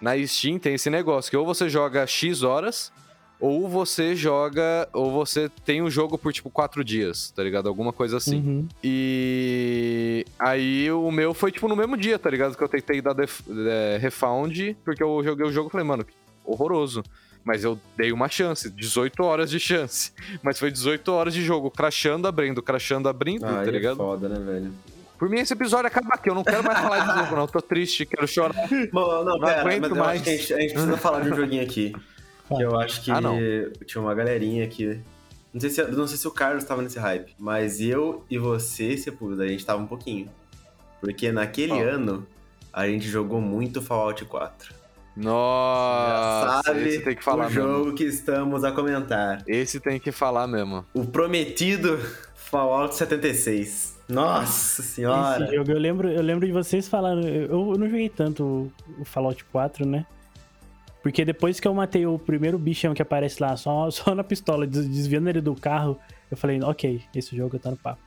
Na 0.00 0.12
Steam 0.26 0.58
tem 0.58 0.74
esse 0.74 0.90
negócio, 0.90 1.30
que 1.30 1.36
ou 1.36 1.46
você 1.46 1.68
joga 1.68 2.06
X 2.06 2.42
horas, 2.42 2.92
ou 3.40 3.68
você 3.68 4.14
joga, 4.14 4.88
ou 4.92 5.12
você 5.12 5.50
tem 5.64 5.82
o 5.82 5.86
um 5.86 5.90
jogo 5.90 6.16
por 6.16 6.32
tipo 6.32 6.48
quatro 6.50 6.84
dias, 6.84 7.30
tá 7.30 7.42
ligado? 7.42 7.68
Alguma 7.68 7.92
coisa 7.92 8.16
assim. 8.16 8.36
Uhum. 8.36 8.68
E 8.82 10.24
aí 10.38 10.90
o 10.90 11.10
meu 11.10 11.34
foi 11.34 11.50
tipo 11.52 11.68
no 11.68 11.76
mesmo 11.76 11.96
dia, 11.96 12.18
tá 12.18 12.30
ligado? 12.30 12.56
Que 12.56 12.62
eu 12.62 12.68
tentei 12.68 13.02
dar 13.02 13.12
def... 13.12 13.40
é, 13.68 13.98
refund, 14.00 14.74
porque 14.84 15.02
eu 15.02 15.22
joguei 15.22 15.46
o 15.46 15.52
jogo 15.52 15.68
e 15.68 15.72
falei, 15.72 15.86
mano, 15.86 16.06
horroroso. 16.44 17.02
Mas 17.44 17.62
eu 17.62 17.78
dei 17.94 18.10
uma 18.10 18.26
chance, 18.28 18.70
18 18.70 19.22
horas 19.22 19.50
de 19.50 19.60
chance. 19.60 20.12
Mas 20.42 20.58
foi 20.58 20.70
18 20.70 21.06
horas 21.12 21.34
de 21.34 21.42
jogo, 21.42 21.70
crachando, 21.70 22.26
abrindo, 22.26 22.62
crachando, 22.62 23.06
abrindo, 23.06 23.44
Ah, 23.44 23.56
tá 23.56 23.66
é 23.66 23.70
ligado? 23.70 23.96
foda, 23.98 24.28
né, 24.30 24.38
velho? 24.40 24.72
Por 25.18 25.28
mim, 25.28 25.40
esse 25.40 25.52
episódio 25.52 25.86
acaba 25.86 26.14
aqui. 26.14 26.30
Eu 26.30 26.34
não 26.34 26.42
quero 26.42 26.64
mais 26.64 26.78
falar 26.78 27.00
de 27.00 27.18
jogo, 27.20 27.36
não. 27.36 27.46
Tô 27.46 27.60
triste, 27.60 28.06
quero 28.06 28.26
chorar. 28.26 28.54
Bom, 28.92 29.24
não, 29.24 29.36
Não 29.36 29.40
pera, 29.40 29.60
aguento 29.60 29.82
mas 29.82 29.90
eu 29.90 29.96
mais. 29.96 30.20
acho 30.20 30.24
que 30.24 30.30
a 30.30 30.36
gente, 30.36 30.54
a 30.54 30.60
gente 30.60 30.72
precisa 30.72 30.96
falar 30.96 31.20
de 31.20 31.32
um 31.32 31.36
joguinho 31.36 31.62
aqui. 31.62 31.94
Que 32.48 32.62
eu 32.62 32.78
acho 32.78 33.02
que 33.02 33.10
Ah, 33.10 33.20
não. 33.20 33.38
tinha 33.86 34.02
uma 34.02 34.14
galerinha 34.14 34.64
aqui. 34.64 35.00
Não 35.52 35.60
sei, 35.60 35.70
se, 35.70 35.82
não 35.84 36.06
sei 36.06 36.16
se 36.18 36.26
o 36.28 36.30
Carlos 36.32 36.64
tava 36.64 36.82
nesse 36.82 36.98
hype, 36.98 37.32
mas 37.38 37.80
eu 37.80 38.24
e 38.28 38.36
você, 38.38 38.96
Sepulveda, 38.96 39.44
a 39.44 39.48
gente 39.48 39.64
tava 39.64 39.80
um 39.82 39.86
pouquinho. 39.86 40.28
Porque 41.00 41.30
naquele 41.30 41.72
Ó. 41.72 41.80
ano, 41.82 42.26
a 42.72 42.86
gente 42.88 43.06
jogou 43.08 43.40
muito 43.40 43.80
Fallout 43.80 44.24
4. 44.24 44.74
Nossa, 45.16 46.46
Já 46.56 46.62
sabe 46.64 46.88
esse 46.88 47.00
tem 47.04 47.14
que 47.14 47.22
falar 47.22 47.46
o 47.46 47.50
mesmo. 47.50 47.62
jogo 47.62 47.92
que 47.94 48.04
estamos 48.04 48.64
a 48.64 48.72
comentar. 48.72 49.42
Esse 49.46 49.78
tem 49.80 50.00
que 50.00 50.10
falar 50.10 50.46
mesmo. 50.46 50.84
O 50.92 51.04
prometido 51.04 51.98
Fallout 52.34 52.94
76. 52.94 53.94
Nossa 54.08 54.82
senhora! 54.82 55.44
Esse 55.44 55.54
jogo, 55.54 55.70
eu 55.70 55.78
lembro, 55.78 56.08
eu 56.10 56.22
lembro 56.22 56.46
de 56.46 56.52
vocês 56.52 56.88
falando. 56.88 57.26
Eu, 57.26 57.72
eu 57.72 57.78
não 57.78 57.88
joguei 57.88 58.08
tanto 58.08 58.44
o, 58.44 58.72
o 59.00 59.04
Fallout 59.04 59.44
4, 59.46 59.86
né? 59.86 60.04
Porque 61.04 61.22
depois 61.24 61.60
que 61.60 61.68
eu 61.68 61.74
matei 61.74 62.06
o 62.06 62.18
primeiro 62.18 62.58
bichão 62.58 62.94
que 62.94 63.02
aparece 63.02 63.40
lá, 63.40 63.54
só, 63.58 63.90
só 63.92 64.14
na 64.14 64.24
pistola, 64.24 64.66
des- 64.66 64.88
desviando 64.88 65.28
ele 65.28 65.40
do 65.42 65.54
carro, 65.54 65.98
eu 66.30 66.36
falei, 66.36 66.58
ok, 66.62 67.02
esse 67.14 67.36
jogo 67.36 67.58
tá 67.58 67.70
no 67.70 67.76
papo. 67.76 68.00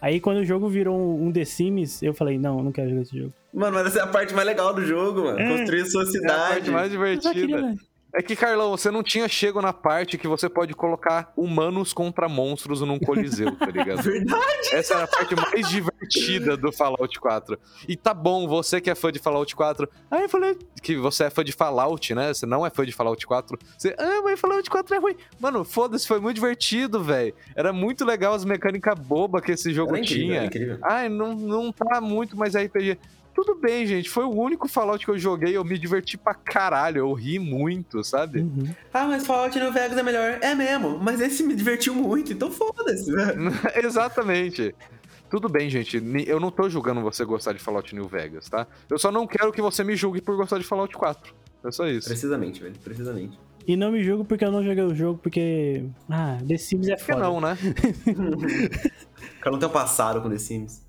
Aí 0.00 0.20
quando 0.20 0.38
o 0.38 0.44
jogo 0.44 0.68
virou 0.68 0.96
um, 1.20 1.32
The 1.32 1.44
Sims, 1.44 2.02
eu 2.02 2.14
falei, 2.14 2.38
não, 2.38 2.58
eu 2.58 2.64
não 2.64 2.70
quero 2.70 2.88
jogar 2.90 3.02
esse 3.02 3.18
jogo. 3.18 3.32
Mano, 3.52 3.74
mas 3.76 3.86
essa 3.88 3.98
é 3.98 4.02
a 4.02 4.06
parte 4.06 4.32
mais 4.32 4.46
legal 4.46 4.72
do 4.72 4.84
jogo, 4.84 5.24
mano. 5.24 5.40
É. 5.40 5.58
Construir 5.58 5.86
sua 5.86 6.02
É 6.02 6.04
a 6.04 6.10
cidade. 6.10 6.48
parte 6.54 6.70
mais 6.70 6.90
divertida. 6.90 7.74
É 8.14 8.22
que, 8.22 8.34
Carlão, 8.34 8.70
você 8.70 8.90
não 8.90 9.02
tinha 9.02 9.28
chego 9.28 9.60
na 9.60 9.72
parte 9.72 10.16
que 10.16 10.26
você 10.26 10.48
pode 10.48 10.72
colocar 10.74 11.32
humanos 11.36 11.92
contra 11.92 12.28
monstros 12.28 12.80
num 12.80 12.98
coliseu, 12.98 13.54
tá 13.56 13.66
ligado? 13.66 14.00
Verdade! 14.02 14.68
Essa 14.72 14.94
era 14.94 15.04
a 15.04 15.06
parte 15.06 15.34
mais 15.34 15.68
divertida 15.68 16.56
do 16.56 16.72
Fallout 16.72 17.20
4. 17.20 17.58
E 17.86 17.94
tá 17.96 18.14
bom, 18.14 18.48
você 18.48 18.80
que 18.80 18.88
é 18.88 18.94
fã 18.94 19.12
de 19.12 19.18
Fallout 19.18 19.54
4. 19.54 19.88
Aí 20.10 20.22
eu 20.22 20.28
falei 20.28 20.56
que 20.82 20.96
você 20.96 21.24
é 21.24 21.30
fã 21.30 21.44
de 21.44 21.52
Fallout, 21.52 22.14
né? 22.14 22.32
Você 22.32 22.46
não 22.46 22.64
é 22.64 22.70
fã 22.70 22.86
de 22.86 22.92
Fallout 22.92 23.26
4. 23.26 23.58
Você, 23.76 23.94
ah, 23.98 24.22
mas 24.24 24.40
Fallout 24.40 24.70
4 24.70 24.94
é 24.94 24.98
ruim. 24.98 25.16
Mano, 25.38 25.64
foda-se, 25.64 26.06
foi 26.06 26.20
muito 26.20 26.36
divertido, 26.36 27.02
velho. 27.02 27.34
Era 27.54 27.72
muito 27.72 28.04
legal 28.04 28.32
as 28.32 28.44
mecânicas 28.44 28.98
bobas 28.98 29.42
que 29.42 29.52
esse 29.52 29.74
jogo 29.74 29.96
incrível, 29.96 30.26
tinha. 30.26 30.44
incrível. 30.46 30.78
Ai, 30.82 31.08
não, 31.08 31.34
não 31.34 31.70
tá 31.70 32.00
muito 32.00 32.36
mais 32.36 32.54
RPG. 32.54 32.98
Tudo 33.36 33.54
bem, 33.54 33.84
gente. 33.84 34.08
Foi 34.08 34.24
o 34.24 34.30
único 34.30 34.66
Fallout 34.66 35.04
que 35.04 35.10
eu 35.10 35.18
joguei. 35.18 35.54
Eu 35.54 35.62
me 35.62 35.78
diverti 35.78 36.16
pra 36.16 36.32
caralho. 36.32 37.00
Eu 37.00 37.12
ri 37.12 37.38
muito, 37.38 38.02
sabe? 38.02 38.40
Uhum. 38.40 38.74
Ah, 38.94 39.06
mas 39.06 39.26
Fallout 39.26 39.58
New 39.58 39.70
Vegas 39.70 39.98
é 39.98 40.02
melhor. 40.02 40.38
É 40.40 40.54
mesmo, 40.54 40.98
mas 40.98 41.20
esse 41.20 41.42
me 41.42 41.54
divertiu 41.54 41.94
muito, 41.94 42.32
então 42.32 42.50
foda-se. 42.50 43.12
né? 43.12 43.34
Exatamente. 43.76 44.74
Tudo 45.28 45.50
bem, 45.50 45.68
gente. 45.68 46.02
Eu 46.26 46.40
não 46.40 46.50
tô 46.50 46.66
julgando 46.70 47.02
você 47.02 47.26
gostar 47.26 47.52
de 47.52 47.58
Fallout 47.58 47.94
New 47.94 48.08
Vegas, 48.08 48.48
tá? 48.48 48.66
Eu 48.88 48.98
só 48.98 49.12
não 49.12 49.26
quero 49.26 49.52
que 49.52 49.60
você 49.60 49.84
me 49.84 49.94
julgue 49.94 50.22
por 50.22 50.34
gostar 50.34 50.56
de 50.56 50.64
Fallout 50.64 50.96
4. 50.96 51.34
É 51.62 51.70
só 51.70 51.86
isso. 51.86 52.08
Precisamente, 52.08 52.62
velho, 52.62 52.74
precisamente. 52.82 53.38
E 53.66 53.76
não 53.76 53.92
me 53.92 54.02
julgo 54.02 54.24
porque 54.24 54.46
eu 54.46 54.50
não 54.50 54.64
joguei 54.64 54.82
o 54.84 54.94
jogo, 54.94 55.18
porque. 55.22 55.84
Ah, 56.08 56.38
The 56.48 56.56
Sims 56.56 56.88
é 56.88 56.96
foda. 56.96 57.18
não, 57.18 57.38
né? 57.38 57.58
O 59.36 59.40
cara 59.40 59.50
não 59.52 59.58
tem 59.58 59.68
um 59.68 59.72
passado 59.72 60.22
com 60.22 60.30
The 60.30 60.38
Sims. 60.38 60.85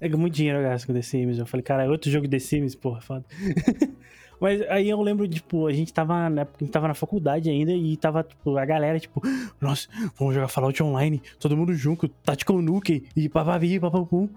É 0.00 0.08
muito 0.08 0.34
dinheiro 0.34 0.58
eu 0.58 0.62
gasto 0.62 0.86
com 0.86 0.92
The 0.92 1.02
Sims. 1.02 1.38
Eu 1.38 1.46
falei, 1.46 1.62
cara, 1.62 1.84
é 1.84 1.88
outro 1.88 2.10
jogo 2.10 2.28
The 2.28 2.38
Sims, 2.38 2.74
porra, 2.74 3.00
foda. 3.00 3.24
Mas 4.40 4.60
aí 4.68 4.90
eu 4.90 5.00
lembro, 5.00 5.26
tipo, 5.26 5.66
a 5.66 5.72
gente 5.72 5.92
tava 5.92 6.28
na, 6.28 6.42
época, 6.42 6.58
a 6.60 6.64
gente 6.64 6.72
tava 6.72 6.88
na 6.88 6.94
faculdade 6.94 7.48
ainda 7.48 7.72
e 7.72 7.96
tava, 7.96 8.22
tipo, 8.22 8.56
a 8.58 8.66
galera, 8.66 9.00
tipo, 9.00 9.22
nossa, 9.58 9.88
vamos 10.18 10.34
jogar 10.34 10.48
Fallout 10.48 10.82
Online, 10.82 11.22
todo 11.40 11.56
mundo 11.56 11.72
junto, 11.72 12.06
Tactical 12.06 12.60
Nuke 12.60 13.08
e 13.16 13.28
papapi, 13.30 13.80
papapum. 13.80 14.28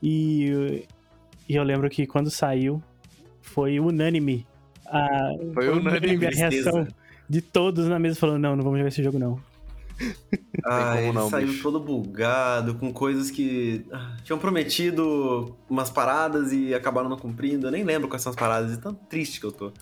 E, 0.00 0.84
e 1.48 1.56
eu 1.56 1.64
lembro 1.64 1.90
que 1.90 2.06
quando 2.06 2.30
saiu, 2.30 2.80
foi 3.40 3.80
unânime. 3.80 4.46
A, 4.86 5.32
Foi 5.52 5.68
unânime, 5.68 6.24
a 6.26 6.30
reação 6.30 6.86
de 7.28 7.42
todos 7.42 7.88
na 7.88 7.98
mesa 7.98 8.16
falando, 8.16 8.40
não, 8.40 8.56
não 8.56 8.62
vamos 8.62 8.78
jogar 8.78 8.88
esse 8.88 9.02
jogo 9.02 9.18
não. 9.18 9.40
Ah, 10.64 11.00
ele 11.00 11.12
não, 11.12 11.30
saiu 11.30 11.48
bicho. 11.48 11.62
todo 11.62 11.80
bugado, 11.80 12.74
com 12.74 12.92
coisas 12.92 13.30
que 13.30 13.86
ah, 13.92 14.16
tinham 14.22 14.38
prometido 14.38 15.56
umas 15.68 15.90
paradas 15.90 16.52
e 16.52 16.74
acabaram 16.74 17.08
não 17.08 17.16
cumprindo. 17.16 17.66
Eu 17.66 17.70
nem 17.70 17.84
lembro 17.84 18.08
quais 18.08 18.22
são 18.22 18.30
as 18.30 18.36
paradas, 18.36 18.72
de 18.72 18.78
tão 18.78 18.94
triste 18.94 19.40
que 19.40 19.46
eu 19.46 19.52
tô. 19.52 19.72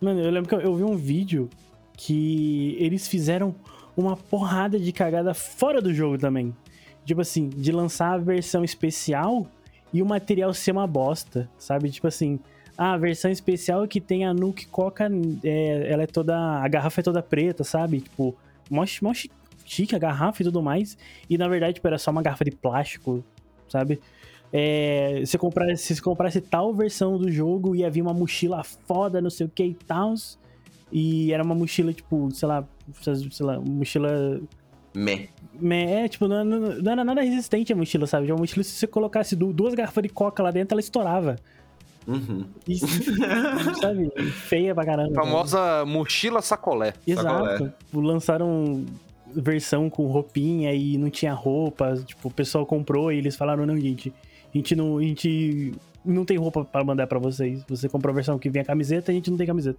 Mano, 0.00 0.20
eu 0.20 0.30
lembro 0.30 0.48
que 0.48 0.54
eu, 0.54 0.76
vi 0.76 0.84
um 0.84 0.96
vídeo 0.96 1.48
que 1.96 2.76
eles 2.78 3.08
fizeram 3.08 3.54
uma 3.96 4.16
porrada 4.16 4.78
de 4.78 4.92
cagada 4.92 5.34
fora 5.34 5.80
do 5.80 5.92
jogo 5.92 6.16
também. 6.16 6.54
Tipo 7.04 7.20
assim, 7.22 7.48
de 7.48 7.72
lançar 7.72 8.14
a 8.14 8.18
versão 8.18 8.62
especial 8.62 9.46
e 9.92 10.02
o 10.02 10.06
material 10.06 10.54
ser 10.54 10.72
uma 10.72 10.86
bosta, 10.86 11.50
sabe? 11.58 11.90
Tipo 11.90 12.06
assim, 12.06 12.38
ah, 12.78 12.92
a 12.92 12.96
versão 12.96 13.30
especial 13.30 13.86
que 13.86 14.00
tem 14.00 14.24
a 14.24 14.32
Nuke 14.32 14.66
Coca, 14.66 15.10
é, 15.44 15.92
ela 15.92 16.04
é 16.04 16.06
toda. 16.06 16.34
A 16.62 16.68
garrafa 16.68 17.00
é 17.00 17.04
toda 17.04 17.22
preta, 17.22 17.64
sabe? 17.64 18.00
Tipo, 18.00 18.34
mó, 18.70 18.84
chique 19.70 19.94
a 19.94 19.98
garrafa 19.98 20.42
e 20.42 20.44
tudo 20.44 20.60
mais. 20.60 20.98
E 21.28 21.38
na 21.38 21.46
verdade, 21.48 21.74
tipo, 21.74 21.86
era 21.86 21.96
só 21.98 22.10
uma 22.10 22.22
garrafa 22.22 22.44
de 22.44 22.50
plástico, 22.50 23.24
sabe? 23.68 24.00
É, 24.52 25.22
se, 25.24 25.38
comprasse, 25.38 25.76
se 25.84 25.94
você 25.94 26.02
comprasse 26.02 26.40
tal 26.40 26.74
versão 26.74 27.16
do 27.16 27.30
jogo, 27.30 27.76
ia 27.76 27.88
vir 27.88 28.02
uma 28.02 28.12
mochila 28.12 28.64
foda, 28.64 29.20
não 29.20 29.30
sei 29.30 29.46
o 29.46 29.48
que 29.48 29.62
e 29.64 29.74
tal. 29.74 30.12
E 30.92 31.32
era 31.32 31.44
uma 31.44 31.54
mochila, 31.54 31.92
tipo, 31.92 32.28
sei 32.32 32.48
lá, 32.48 32.64
sei 33.00 33.46
lá, 33.46 33.60
mochila. 33.60 34.40
Meh. 34.92 35.28
É, 35.62 36.08
tipo, 36.08 36.26
não, 36.26 36.44
não, 36.44 36.58
não 36.82 36.92
era 36.92 37.04
nada 37.04 37.20
resistente 37.20 37.72
a 37.72 37.76
mochila, 37.76 38.08
sabe? 38.08 38.32
Uma 38.32 38.38
mochila, 38.38 38.64
se 38.64 38.72
você 38.72 38.88
colocasse 38.88 39.36
du- 39.36 39.52
duas 39.52 39.72
garrafas 39.74 40.02
de 40.02 40.08
coca 40.08 40.42
lá 40.42 40.50
dentro, 40.50 40.74
ela 40.74 40.80
estourava. 40.80 41.36
Uhum. 42.08 42.44
E, 42.66 42.74
sabe? 43.80 44.10
Feia 44.32 44.74
pra 44.74 44.84
caramba. 44.84 45.14
Famosa 45.14 45.84
mochila 45.86 46.42
sacolé. 46.42 46.92
sacolé. 47.06 47.52
Exato. 47.52 47.72
Tipo, 47.86 48.00
Lançaram 48.00 48.84
versão 49.34 49.90
com 49.90 50.06
roupinha 50.06 50.72
e 50.72 50.96
não 50.98 51.10
tinha 51.10 51.32
roupa. 51.32 51.94
Tipo, 52.04 52.28
o 52.28 52.32
pessoal 52.32 52.66
comprou 52.66 53.12
e 53.12 53.18
eles 53.18 53.36
falaram, 53.36 53.66
não, 53.66 53.76
gente, 53.76 54.12
a 54.52 54.56
gente 54.56 54.76
não, 54.76 54.98
a 54.98 55.02
gente 55.02 55.72
não 56.04 56.24
tem 56.24 56.36
roupa 56.36 56.64
pra 56.64 56.84
mandar 56.84 57.06
pra 57.06 57.18
vocês. 57.18 57.64
Você 57.68 57.88
comprou 57.88 58.12
a 58.12 58.14
versão 58.14 58.38
que 58.38 58.50
vem 58.50 58.62
a 58.62 58.64
camiseta, 58.64 59.10
a 59.10 59.14
gente 59.14 59.30
não 59.30 59.36
tem 59.36 59.46
camiseta. 59.46 59.78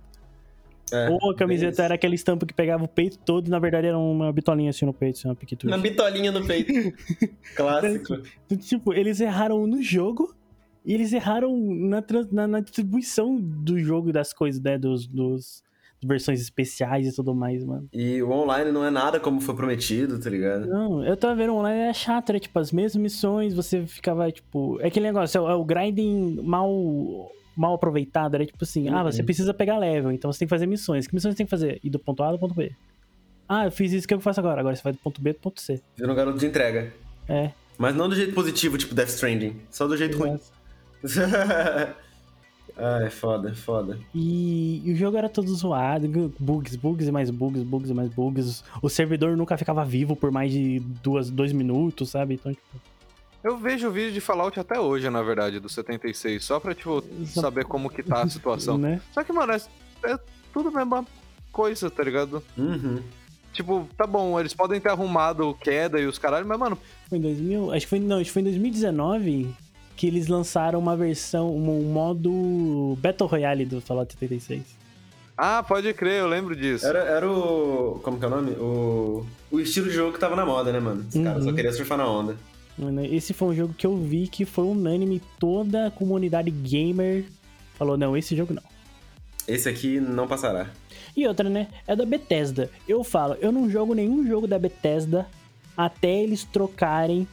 É, 0.92 1.10
Ou 1.10 1.32
a 1.32 1.36
camiseta 1.36 1.84
era 1.84 1.96
aquela 1.96 2.14
estampa 2.14 2.46
que 2.46 2.54
pegava 2.54 2.84
o 2.84 2.88
peito 2.88 3.18
todo 3.20 3.48
e 3.48 3.50
na 3.50 3.60
verdade 3.60 3.88
era 3.88 3.98
uma 3.98 4.32
bitolinha 4.34 4.70
assim 4.72 4.86
no 4.86 4.94
peito, 4.94 5.20
assim, 5.20 5.28
uma 5.28 5.36
piquetura. 5.36 5.74
Uma 5.74 5.82
bitolinha 5.82 6.32
no 6.32 6.46
peito. 6.46 6.74
Clássico. 7.56 8.22
Então, 8.46 8.58
Tipo, 8.58 8.94
eles 8.94 9.22
erraram 9.22 9.66
no 9.66 9.82
jogo 9.82 10.36
e 10.86 10.94
eles 10.94 11.14
erraram 11.14 11.56
na, 11.58 12.04
na, 12.32 12.48
na 12.48 12.60
distribuição 12.60 13.38
do 13.40 13.80
jogo 13.80 14.10
e 14.10 14.12
das 14.12 14.34
coisas, 14.34 14.62
né? 14.62 14.78
Dos, 14.78 15.08
dos 15.08 15.64
versões 16.04 16.42
especiais 16.42 17.08
e 17.08 17.16
tudo 17.16 17.34
mais, 17.36 17.64
mano. 17.64 17.88
E 17.94 18.22
o 18.24 18.32
online 18.32 18.72
não 18.72 18.84
é 18.84 18.90
nada 18.90 19.20
como 19.20 19.40
foi 19.42 19.56
prometido, 19.56 20.20
tá 20.20 20.30
ligado? 20.30 20.66
Não, 20.68 21.06
eu 21.06 21.16
tava 21.16 21.36
vendo 21.36 21.54
online, 21.54 21.80
era 21.82 21.94
chato, 21.94 22.30
era 22.32 22.40
tipo 22.40 22.58
as 22.60 22.72
mesmas 22.72 22.96
missões, 23.02 23.54
você 23.54 23.86
ficava, 23.86 24.32
tipo. 24.32 24.80
É 24.82 24.88
aquele 24.88 25.06
negócio, 25.08 25.38
é 25.38 25.42
o, 25.42 25.50
é 25.50 25.56
o 25.56 25.64
grinding 25.64 26.40
mal. 26.44 26.70
Mal 27.54 27.74
aproveitado, 27.74 28.34
era 28.36 28.46
tipo 28.46 28.64
assim, 28.64 28.88
ah, 28.88 29.04
você 29.04 29.20
Uhum. 29.20 29.26
precisa 29.26 29.54
pegar 29.54 29.78
level, 29.78 30.10
então 30.14 30.32
você 30.32 30.40
tem 30.40 30.48
que 30.48 30.50
fazer 30.50 30.66
missões. 30.66 31.06
Que 31.06 31.14
missões 31.14 31.34
você 31.34 31.38
tem 31.38 31.46
que 31.46 31.50
fazer? 31.50 31.82
Ir 31.84 31.90
do 31.90 32.00
ponto 32.00 32.24
A 32.24 32.28
ao 32.28 32.40
ponto 32.40 32.56
B. 32.56 32.72
Ah, 33.48 33.66
eu 33.66 33.72
fiz 33.72 33.92
isso 33.92 34.08
que 34.08 34.14
eu 34.14 34.22
faço 34.22 34.40
agora. 34.40 34.62
Agora 34.62 34.74
você 34.74 34.82
vai 34.82 34.94
do 34.94 35.00
ponto 35.00 35.22
B 35.22 35.34
pro 35.34 35.44
ponto 35.44 35.60
C. 35.60 35.82
Vira 35.98 36.10
um 36.12 36.16
garoto 36.16 36.40
de 36.40 36.46
entrega. 36.46 36.94
É. 37.28 37.52
Mas 37.78 37.94
não 37.94 38.08
do 38.08 38.16
jeito 38.16 38.34
positivo, 38.34 38.78
tipo 38.78 38.96
Death 38.96 39.10
Stranding. 39.10 39.58
Só 39.70 39.86
do 39.86 39.98
jeito 39.98 40.18
ruim. 40.18 40.40
ah, 42.78 43.00
é 43.04 43.10
foda, 43.10 43.50
é 43.50 43.54
foda. 43.54 44.00
E, 44.14 44.82
e 44.86 44.92
o 44.92 44.96
jogo 44.96 45.18
era 45.18 45.30
todo 45.30 45.54
zoado, 45.54 46.08
bugs, 46.40 46.76
bugs 46.76 47.08
e 47.08 47.12
mais 47.12 47.30
bugs, 47.30 47.64
bugs 47.64 47.90
e 47.90 47.94
mais 47.94 48.10
bugs. 48.10 48.64
O 48.82 48.90
servidor 48.90 49.36
nunca 49.38 49.58
ficava 49.58 49.84
vivo 49.86 50.16
por 50.16 50.32
mais 50.32 50.52
de 50.52 50.80
duas, 50.80 51.30
dois 51.30 51.52
minutos, 51.52 52.10
sabe? 52.10 52.36
Então, 52.36 52.52
tipo, 52.54 52.66
Eu 53.44 53.58
vejo 53.58 53.90
vídeo 53.92 54.12
de 54.12 54.22
Fallout 54.22 54.60
até 54.60 54.80
hoje, 54.80 55.10
na 55.10 55.22
verdade, 55.22 55.60
do 55.60 55.70
76, 55.70 56.44
só 56.44 56.60
pra, 56.60 56.74
tipo, 56.76 57.04
Só- 57.26 57.42
saber 57.42 57.66
como 57.66 57.90
que 57.90 58.04
tá 58.04 58.22
a 58.22 58.30
situação. 58.30 58.78
né? 58.80 59.02
Só 59.14 59.24
que, 59.24 59.32
mano, 59.34 59.54
é, 59.54 59.58
é 60.12 60.20
tudo 60.54 60.70
a 60.70 60.72
mesma 60.72 61.06
coisa, 61.52 61.90
tá 61.90 62.04
ligado? 62.04 62.44
Uhum. 62.58 63.02
Tipo, 63.54 63.86
tá 63.98 64.08
bom, 64.08 64.40
eles 64.40 64.54
podem 64.54 64.80
ter 64.80 64.90
arrumado 64.90 65.54
queda 65.60 66.00
e 66.00 66.06
os 66.06 66.18
caralho, 66.18 66.48
mas, 66.48 66.58
mano, 66.58 66.78
Foi 67.10 67.18
em 67.18 67.22
2000, 67.22 67.72
acho 67.74 67.86
que 67.86 67.90
foi, 67.90 68.00
não, 68.00 68.16
acho 68.18 68.26
que 68.26 68.32
foi 68.32 68.42
em 68.42 68.46
2019 68.46 69.54
que 70.02 70.08
eles 70.08 70.26
lançaram 70.28 70.80
uma 70.80 70.98
versão, 70.98 71.56
um 71.56 71.84
modo 71.94 72.98
Battle 73.00 73.30
Royale 73.30 73.66
do 73.68 73.80
Fallout 73.80 74.12
76. 74.12 74.64
ah, 75.38 75.62
pode 75.62 75.94
crer, 75.94 76.22
eu 76.22 76.28
lembro 76.28 76.56
disso. 76.56 76.88
Era, 76.88 77.04
era 77.04 77.32
o. 77.32 78.00
Como 78.04 78.18
que 78.18 78.26
é 78.26 78.28
o 78.28 78.32
nome? 78.32 78.52
O. 78.54 79.24
O 79.52 79.60
estilo 79.60 79.88
de 79.90 79.94
jogo 79.94 80.12
que 80.14 80.20
tava 80.20 80.36
na 80.36 80.44
moda, 80.44 80.72
né, 80.74 80.80
mano? 80.80 81.06
Os 81.08 81.14
caras 81.24 81.44
só 81.44 81.50
Uhum. 81.52 81.56
queriam 81.56 81.72
surfar 81.72 82.00
na 82.00 82.08
onda. 82.10 82.36
Mano, 82.80 83.06
Esse 83.06 83.32
foi 83.32 83.50
um 83.50 83.56
jogo 83.56 83.76
que 83.76 83.86
eu 83.86 83.96
vi 83.96 84.28
que 84.28 84.44
foi 84.44 84.64
unânime, 84.66 85.22
toda 85.40 85.86
a 85.86 85.92
comunidade 85.92 86.50
gamer 86.50 87.26
falou, 87.76 87.96
não, 87.96 88.18
esse 88.18 88.36
jogo 88.36 88.56
não. 88.56 88.64
Esse 89.48 89.70
aqui 89.70 90.00
não 90.00 90.28
passará. 90.28 90.72
E 91.16 91.28
outra, 91.28 91.48
né? 91.48 91.68
É 91.86 91.96
da 91.96 92.08
Bethesda. 92.08 92.72
Eu 92.88 93.04
falo, 93.04 93.36
eu 93.40 93.52
não 93.52 93.70
jogo 93.70 93.94
nenhum 93.94 94.26
jogo 94.26 94.48
da 94.48 94.58
Bethesda 94.58 95.28
até 95.78 96.24
eles 96.24 96.44
trocarem 96.44 97.28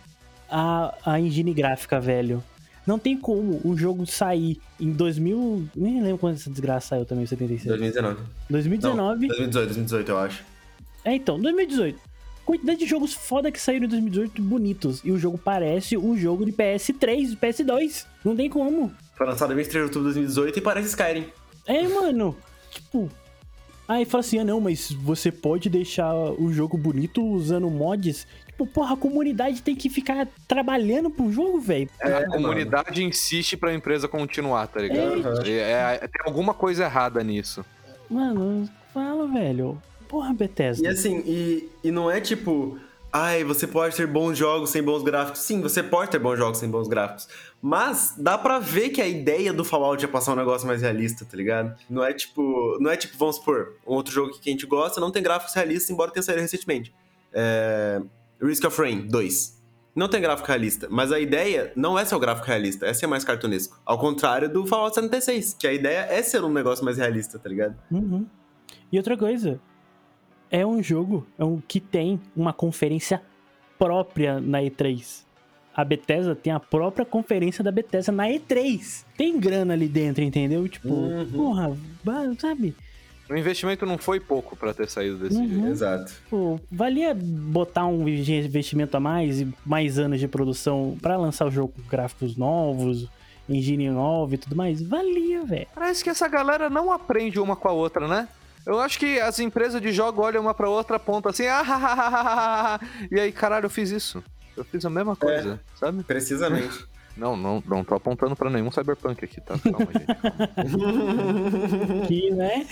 a, 0.51 0.95
a 1.07 1.19
engine 1.19 1.55
gráfica, 1.55 1.99
velho. 1.99 2.45
Não 2.89 2.99
tem 2.99 3.19
como 3.19 3.61
o 3.63 3.77
jogo 3.77 4.07
sair 4.07 4.59
em 4.81 4.91
2000. 4.91 5.69
Nem 5.77 6.03
lembro 6.03 6.17
quando 6.17 6.37
essa 6.37 6.49
desgraça 6.49 6.89
saiu 6.89 7.05
também, 7.05 7.27
76. 7.27 7.69
2019. 7.69 8.23
2019. 8.49 8.97
Não, 8.97 9.29
2018, 9.29 9.67
2018, 9.67 10.11
eu 10.11 10.19
acho. 10.19 10.43
É, 11.05 11.15
então, 11.15 11.39
2018. 11.39 12.01
Quantidade 12.47 12.79
de 12.79 12.87
jogos 12.87 13.13
foda 13.13 13.53
que 13.53 13.61
saíram 13.61 13.85
em 13.85 13.91
2018 13.91 14.41
bonitos. 14.41 15.03
E 15.05 15.13
o 15.13 15.19
jogo 15.19 15.37
parece 15.37 15.99
um 15.99 16.17
jogo 16.17 16.47
de 16.47 16.53
PS3, 16.53 17.37
PS2. 17.37 18.07
Não 18.25 18.35
tem 18.35 18.49
como. 18.49 18.91
Foi 19.15 19.27
lançado 19.27 19.53
em 19.53 19.57
23 19.57 19.85
de 19.85 19.89
outubro 19.89 20.09
de 20.09 20.21
2018 20.21 20.59
e 20.59 20.63
parece 20.63 20.89
Skyrim. 20.89 21.27
É, 21.67 21.87
mano. 21.87 22.35
Tipo. 22.73 23.11
Aí 23.87 24.07
fala 24.07 24.23
assim: 24.23 24.39
ah, 24.39 24.45
não, 24.45 24.63
mas 24.63 24.93
você 24.93 25.31
pode 25.31 25.69
deixar 25.69 26.15
o 26.15 26.51
jogo 26.51 26.79
bonito 26.79 27.23
usando 27.23 27.69
mods. 27.69 28.27
Tipo, 28.59 28.67
porra, 28.67 28.95
a 28.95 28.97
comunidade 28.97 29.63
tem 29.63 29.77
que 29.77 29.89
ficar 29.89 30.27
trabalhando 30.49 31.09
pro 31.09 31.31
jogo, 31.31 31.61
velho. 31.61 31.89
É, 32.01 32.09
a 32.09 32.21
mano. 32.23 32.33
comunidade 32.33 33.05
insiste 33.05 33.57
pra 33.57 33.73
empresa 33.73 34.09
continuar, 34.09 34.67
tá 34.67 34.81
ligado? 34.81 35.47
É. 35.47 35.51
É, 35.51 35.99
é- 36.03 36.09
tem 36.09 36.23
alguma 36.27 36.53
coisa 36.53 36.83
errada 36.83 37.23
nisso. 37.23 37.65
Mano, 38.11 38.69
fala, 38.93 39.29
velho. 39.29 39.81
Porra, 40.09 40.35
Bethesda. 40.35 40.85
E 40.85 40.89
assim, 40.91 41.23
e, 41.25 41.69
e 41.85 41.91
não 41.93 42.11
é 42.11 42.21
tipo, 42.21 42.77
ai, 43.13 43.45
você 43.45 43.65
pode 43.65 43.95
ter 43.95 44.09
bons 44.09 44.37
jogos 44.37 44.71
sem 44.71 44.83
bons 44.83 45.05
gráficos. 45.05 45.41
Sim, 45.43 45.61
você 45.61 45.81
pode 45.81 46.11
ter 46.11 46.19
bons 46.19 46.37
jogos 46.37 46.59
sem 46.59 46.69
bons 46.69 46.89
gráficos. 46.89 47.29
Mas 47.63 48.15
dá 48.19 48.37
pra 48.37 48.59
ver 48.59 48.89
que 48.89 49.01
a 49.01 49.07
ideia 49.07 49.53
do 49.53 49.65
Fallout 49.65 50.05
é 50.05 50.09
passar 50.09 50.33
um 50.33 50.37
negócio 50.37 50.67
mais 50.67 50.83
realista, 50.83 51.25
tá 51.25 51.37
ligado? 51.37 51.79
Não 51.89 52.03
é 52.03 52.13
tipo, 52.13 52.77
não 52.81 52.91
é 52.91 52.97
tipo, 52.97 53.17
vamos 53.17 53.37
supor, 53.37 53.75
um 53.87 53.93
outro 53.95 54.13
jogo 54.13 54.33
que 54.33 54.51
a 54.51 54.53
gente 54.53 54.67
gosta 54.67 55.01
não 55.01 55.13
tem 55.13 55.23
gráficos 55.23 55.55
realistas, 55.55 55.91
embora 55.91 56.11
tenha 56.11 56.25
saído 56.25 56.41
recentemente. 56.43 56.93
É... 57.33 58.01
Risk 58.41 58.65
of 58.67 58.81
Rain 58.81 59.07
2. 59.09 59.59
Não 59.95 60.09
tem 60.09 60.21
gráfico 60.21 60.47
realista, 60.47 60.87
mas 60.91 61.11
a 61.11 61.19
ideia 61.19 61.73
não 61.75 61.99
é 61.99 62.05
ser 62.05 62.15
o 62.15 62.21
gráfico 62.21 62.47
realista, 62.47 62.87
é 62.87 62.95
ser 62.95 63.09
mais 63.09 63.25
cartunesco. 63.25 63.81
Ao 63.85 63.99
contrário 63.99 64.49
do 64.49 64.65
Fallout 64.65 64.95
76, 64.95 65.55
que 65.55 65.67
a 65.67 65.73
ideia 65.73 66.07
é 66.09 66.23
ser 66.23 66.45
um 66.45 66.53
negócio 66.53 66.85
mais 66.85 66.99
realista, 66.99 67.37
tá 67.39 67.49
ligado? 67.49 67.77
Uhum. 67.91 68.25
E 68.93 68.97
outra 68.97 69.17
coisa, 69.17 69.61
é 70.51 70.65
um 70.65 70.81
jogo 70.83 71.27
é 71.37 71.45
um, 71.45 71.61
que 71.61 71.81
tem 71.81 72.21
uma 72.37 72.53
conferência 72.53 73.21
própria 73.79 74.41
na 74.41 74.61
E3. 74.61 75.25
A 75.75 75.85
Bethesda 75.85 76.35
tem 76.35 76.53
a 76.53 76.59
própria 76.61 77.05
conferência 77.05 77.63
da 77.63 77.71
Bethesda 77.71 78.11
na 78.13 78.29
E3. 78.29 79.05
Tem 79.17 79.39
grana 79.39 79.75
ali 79.75 79.89
dentro, 79.89 80.23
entendeu? 80.25 80.69
Tipo, 80.69 80.89
Uhum. 80.89 81.31
porra, 81.33 81.77
sabe? 82.39 82.75
O 83.29 83.37
investimento 83.37 83.85
não 83.85 83.99
foi 83.99 84.19
pouco 84.19 84.57
pra 84.57 84.73
ter 84.73 84.89
saído 84.89 85.19
desse 85.19 85.37
Uhum. 85.37 85.49
jeito. 85.49 85.67
Exato. 85.69 86.13
Pô, 86.31 86.59
valia 86.73 87.15
botar 87.15 87.87
um 87.87 88.09
investimento 88.09 88.97
a 88.97 89.01
mais 89.01 89.41
e 89.41 89.49
mais 89.67 89.99
anos 89.99 90.19
de 90.19 90.27
produção 90.27 90.97
pra 91.03 91.17
lançar 91.17 91.47
o 91.47 91.51
jogo 91.51 91.75
com 91.77 91.83
gráficos 91.89 92.37
novos, 92.37 93.07
engine 93.49 93.91
novo 93.91 94.35
e 94.35 94.39
tudo 94.39 94.57
mais? 94.57 94.81
Valia, 94.83 95.45
velho. 95.45 95.67
Parece 95.75 96.03
que 96.03 96.11
essa 96.11 96.27
galera 96.27 96.71
não 96.71 96.91
aprende 96.91 97.39
uma 97.39 97.55
com 97.55 97.69
a 97.69 97.73
outra, 97.73 98.09
né? 98.09 98.29
Eu 98.67 98.81
acho 98.81 98.99
que 98.99 99.21
as 99.21 99.39
empresas 99.39 99.81
de 99.81 99.93
jogo 99.93 100.23
olham 100.23 100.43
uma 100.43 100.53
pra 100.55 100.69
outra, 100.69 100.97
apontam 100.97 101.31
assim, 101.31 101.47
ah, 101.47 101.61
ha, 101.61 101.77
ha, 101.77 101.93
ha, 101.93 102.09
ha, 102.09 102.75
ha", 102.77 102.81
e 103.11 103.19
aí, 103.21 103.31
caralho, 103.33 103.67
eu 103.67 103.71
fiz 103.71 103.91
isso. 103.91 104.23
Eu 104.57 104.65
fiz 104.65 104.85
a 104.85 104.91
mesma 104.91 105.15
coisa, 105.17 105.61
sabe? 105.77 106.03
Precisamente. 106.03 106.79
Não, 107.19 107.37
não, 107.37 107.61
não 107.67 107.83
tô 107.83 107.97
apontando 107.97 108.37
pra 108.37 108.49
nenhum 108.49 108.71
cyberpunk 108.71 109.25
aqui, 109.25 109.41
tá? 109.41 109.59
Calma, 109.59 109.89
gente. 109.93 110.07
calma. 110.07 110.21
Que, 112.07 112.31
né? 112.31 112.65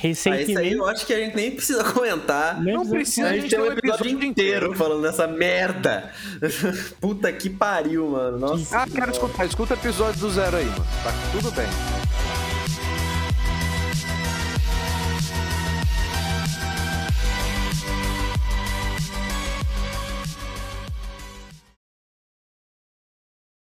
Ah, 0.00 0.06
esse 0.06 0.28
aí 0.28 0.38
Recentemente. 0.38 0.74
eu 0.76 0.86
acho 0.86 1.06
que 1.06 1.12
a 1.12 1.18
gente 1.18 1.34
nem 1.36 1.50
precisa 1.50 1.82
comentar. 1.84 2.60
nem 2.62 2.74
Não 2.74 2.86
precisa- 2.86 3.26
precisa, 3.26 3.28
A 3.28 3.32
gente 3.36 3.50
tem 3.50 3.58
um 3.58 3.66
episódio 3.66 3.78
episódio 4.06 4.10
inteiro 4.10 4.26
inteiro. 4.66 4.74
falando 4.76 5.02
dessa 5.02 5.26
merda. 5.26 6.12
Puta 7.00 7.32
que 7.32 7.50
pariu, 7.50 8.08
mano. 8.10 8.38
Nossa. 8.38 8.78
Ah, 8.78 8.86
quero 8.92 9.10
escutar. 9.10 9.44
Escuta 9.46 9.74
o 9.74 9.76
episódio 9.76 10.20
do 10.20 10.30
zero 10.30 10.56
aí, 10.56 10.64
mano. 10.66 10.86
Tá 11.02 11.12
tudo 11.32 11.50
bem. 11.50 11.66